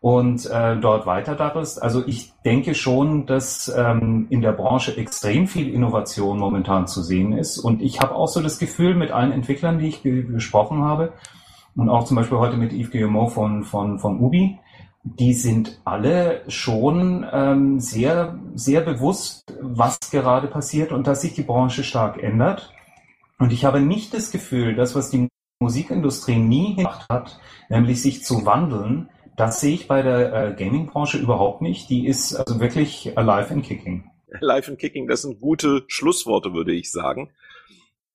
und 0.00 0.46
äh, 0.46 0.78
dort 0.78 1.06
weiter 1.06 1.34
daddelst. 1.34 1.82
Also 1.82 2.06
ich 2.06 2.32
denke 2.44 2.74
schon, 2.74 3.26
dass 3.26 3.68
ähm, 3.68 4.26
in 4.30 4.40
der 4.40 4.52
Branche 4.52 4.96
extrem 4.96 5.46
viel 5.46 5.72
Innovation 5.72 6.38
momentan 6.38 6.86
zu 6.86 7.02
sehen 7.02 7.32
ist. 7.32 7.58
Und 7.58 7.82
ich 7.82 8.00
habe 8.00 8.14
auch 8.14 8.28
so 8.28 8.40
das 8.40 8.58
Gefühl 8.58 8.94
mit 8.94 9.10
allen 9.10 9.32
Entwicklern, 9.32 9.78
die 9.78 9.88
ich 9.88 10.02
ge 10.02 10.22
gesprochen 10.22 10.82
habe, 10.84 11.12
und 11.76 11.88
auch 11.88 12.04
zum 12.04 12.16
Beispiel 12.16 12.38
heute 12.38 12.56
mit 12.56 12.72
Yves 12.72 12.90
Guillemot 12.90 13.30
von, 13.30 13.62
von, 13.62 13.98
von 13.98 14.20
Ubi, 14.20 14.58
die 15.02 15.34
sind 15.34 15.80
alle 15.84 16.42
schon 16.48 17.26
ähm, 17.32 17.80
sehr, 17.80 18.38
sehr 18.54 18.80
bewusst, 18.80 19.44
was 19.60 19.98
gerade 20.10 20.48
passiert 20.48 20.92
und 20.92 21.06
dass 21.06 21.22
sich 21.22 21.34
die 21.34 21.42
Branche 21.42 21.84
stark 21.84 22.22
ändert. 22.22 22.74
Und 23.38 23.52
ich 23.52 23.64
habe 23.64 23.80
nicht 23.80 24.12
das 24.12 24.30
Gefühl, 24.30 24.74
dass 24.74 24.94
was 24.94 25.10
die 25.10 25.28
Musikindustrie 25.60 26.38
nie 26.38 26.74
gemacht 26.74 27.06
hat, 27.08 27.38
nämlich 27.68 28.02
sich 28.02 28.24
zu 28.24 28.44
wandeln, 28.44 29.08
das 29.40 29.58
sehe 29.58 29.72
ich 29.72 29.88
bei 29.88 30.02
der 30.02 30.32
äh, 30.34 30.54
Gaming-Branche 30.54 31.16
überhaupt 31.16 31.62
nicht. 31.62 31.88
Die 31.88 32.06
ist 32.06 32.34
also 32.34 32.60
wirklich 32.60 33.16
alive 33.16 33.54
and 33.54 33.64
kicking. 33.64 34.10
Alive 34.40 34.70
and 34.70 34.78
kicking, 34.78 35.08
das 35.08 35.22
sind 35.22 35.40
gute 35.40 35.84
Schlussworte, 35.88 36.52
würde 36.52 36.72
ich 36.72 36.92
sagen. 36.92 37.30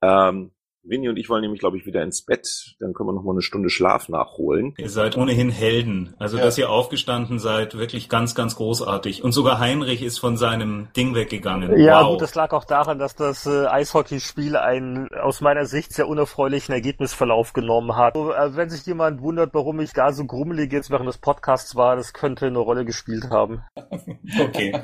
Ähm, 0.03 0.51
Winnie 0.87 1.09
und 1.09 1.17
ich 1.17 1.29
wollen 1.29 1.41
nämlich, 1.41 1.59
glaube 1.59 1.77
ich, 1.77 1.85
wieder 1.85 2.03
ins 2.03 2.23
Bett. 2.23 2.75
Dann 2.79 2.93
können 2.93 3.09
wir 3.09 3.13
noch 3.13 3.23
mal 3.23 3.31
eine 3.31 3.41
Stunde 3.41 3.69
Schlaf 3.69 4.09
nachholen. 4.09 4.73
Ihr 4.77 4.89
seid 4.89 5.17
ohnehin 5.17 5.49
Helden. 5.49 6.13
Also, 6.19 6.37
ja. 6.37 6.43
dass 6.43 6.57
ihr 6.57 6.69
aufgestanden 6.69 7.39
seid, 7.39 7.77
wirklich 7.77 8.09
ganz, 8.09 8.35
ganz 8.35 8.55
großartig. 8.55 9.23
Und 9.23 9.31
sogar 9.31 9.59
Heinrich 9.59 10.03
ist 10.03 10.19
von 10.19 10.37
seinem 10.37 10.87
Ding 10.95 11.15
weggegangen. 11.15 11.77
Ja, 11.79 12.01
wow. 12.01 12.11
gut, 12.11 12.21
das 12.21 12.35
lag 12.35 12.51
auch 12.51 12.65
daran, 12.65 12.99
dass 12.99 13.15
das 13.15 13.45
äh, 13.45 13.65
Eishockeyspiel 13.65 14.55
einen 14.57 15.09
aus 15.13 15.41
meiner 15.41 15.65
Sicht 15.65 15.93
sehr 15.93 16.07
unerfreulichen 16.07 16.73
Ergebnisverlauf 16.73 17.53
genommen 17.53 17.95
hat. 17.95 18.15
Also, 18.15 18.31
äh, 18.31 18.55
wenn 18.55 18.69
sich 18.69 18.85
jemand 18.85 19.21
wundert, 19.21 19.53
warum 19.53 19.79
ich 19.79 19.93
da 19.93 20.11
so 20.11 20.25
grummelig 20.25 20.71
jetzt 20.71 20.91
während 20.91 21.07
des 21.07 21.17
Podcasts 21.17 21.75
war, 21.75 21.95
das 21.95 22.13
könnte 22.13 22.47
eine 22.47 22.59
Rolle 22.59 22.85
gespielt 22.85 23.29
haben. 23.29 23.63
okay. 24.39 24.83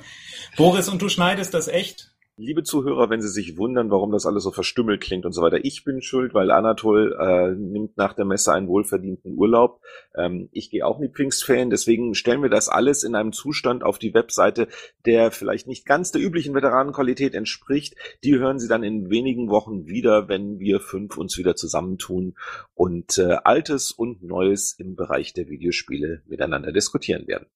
Boris, 0.57 0.89
und 0.89 1.01
du 1.01 1.09
schneidest 1.09 1.53
das 1.53 1.67
echt? 1.67 2.10
Liebe 2.37 2.63
Zuhörer, 2.63 3.09
wenn 3.09 3.21
Sie 3.21 3.27
sich 3.27 3.57
wundern, 3.57 3.91
warum 3.91 4.11
das 4.11 4.25
alles 4.25 4.43
so 4.43 4.51
verstümmelt 4.51 5.01
klingt 5.01 5.25
und 5.25 5.33
so 5.33 5.41
weiter, 5.41 5.63
ich 5.65 5.83
bin 5.83 6.01
schuld, 6.01 6.33
weil 6.33 6.49
Anatol 6.49 7.15
äh, 7.19 7.51
nimmt 7.51 7.97
nach 7.97 8.13
der 8.13 8.23
Messe 8.23 8.53
einen 8.53 8.69
wohlverdienten 8.69 9.37
Urlaub. 9.37 9.81
Ähm, 10.15 10.47
ich 10.53 10.71
gehe 10.71 10.85
auch 10.85 10.97
mit 10.97 11.13
Pfingstferien, 11.13 11.69
deswegen 11.69 12.15
stellen 12.15 12.41
wir 12.41 12.49
das 12.49 12.69
alles 12.69 13.03
in 13.03 13.15
einem 13.15 13.33
Zustand 13.33 13.83
auf 13.83 13.99
die 13.99 14.13
Webseite, 14.13 14.69
der 15.05 15.29
vielleicht 15.31 15.67
nicht 15.67 15.85
ganz 15.85 16.11
der 16.11 16.21
üblichen 16.21 16.55
Veteranenqualität 16.55 17.35
entspricht. 17.35 17.95
Die 18.23 18.37
hören 18.39 18.59
Sie 18.59 18.69
dann 18.69 18.83
in 18.83 19.09
wenigen 19.09 19.49
Wochen 19.49 19.87
wieder, 19.87 20.29
wenn 20.29 20.57
wir 20.57 20.79
fünf 20.79 21.17
uns 21.17 21.37
wieder 21.37 21.55
zusammentun 21.55 22.35
und 22.73 23.17
äh, 23.17 23.39
Altes 23.43 23.91
und 23.91 24.23
Neues 24.23 24.73
im 24.79 24.95
Bereich 24.95 25.33
der 25.33 25.49
Videospiele 25.49 26.23
miteinander 26.27 26.71
diskutieren 26.71 27.27
werden. 27.27 27.47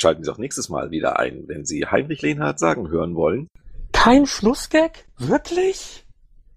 Schalten 0.00 0.22
Sie 0.22 0.30
auch 0.30 0.38
nächstes 0.38 0.68
Mal 0.68 0.92
wieder 0.92 1.18
ein, 1.18 1.48
wenn 1.48 1.64
Sie 1.64 1.84
Heinrich 1.84 2.22
Lehnhardt 2.22 2.60
sagen 2.60 2.88
hören 2.88 3.16
wollen. 3.16 3.48
Kein 3.90 4.26
Schlussgag? 4.26 5.06
Wirklich? 5.16 6.06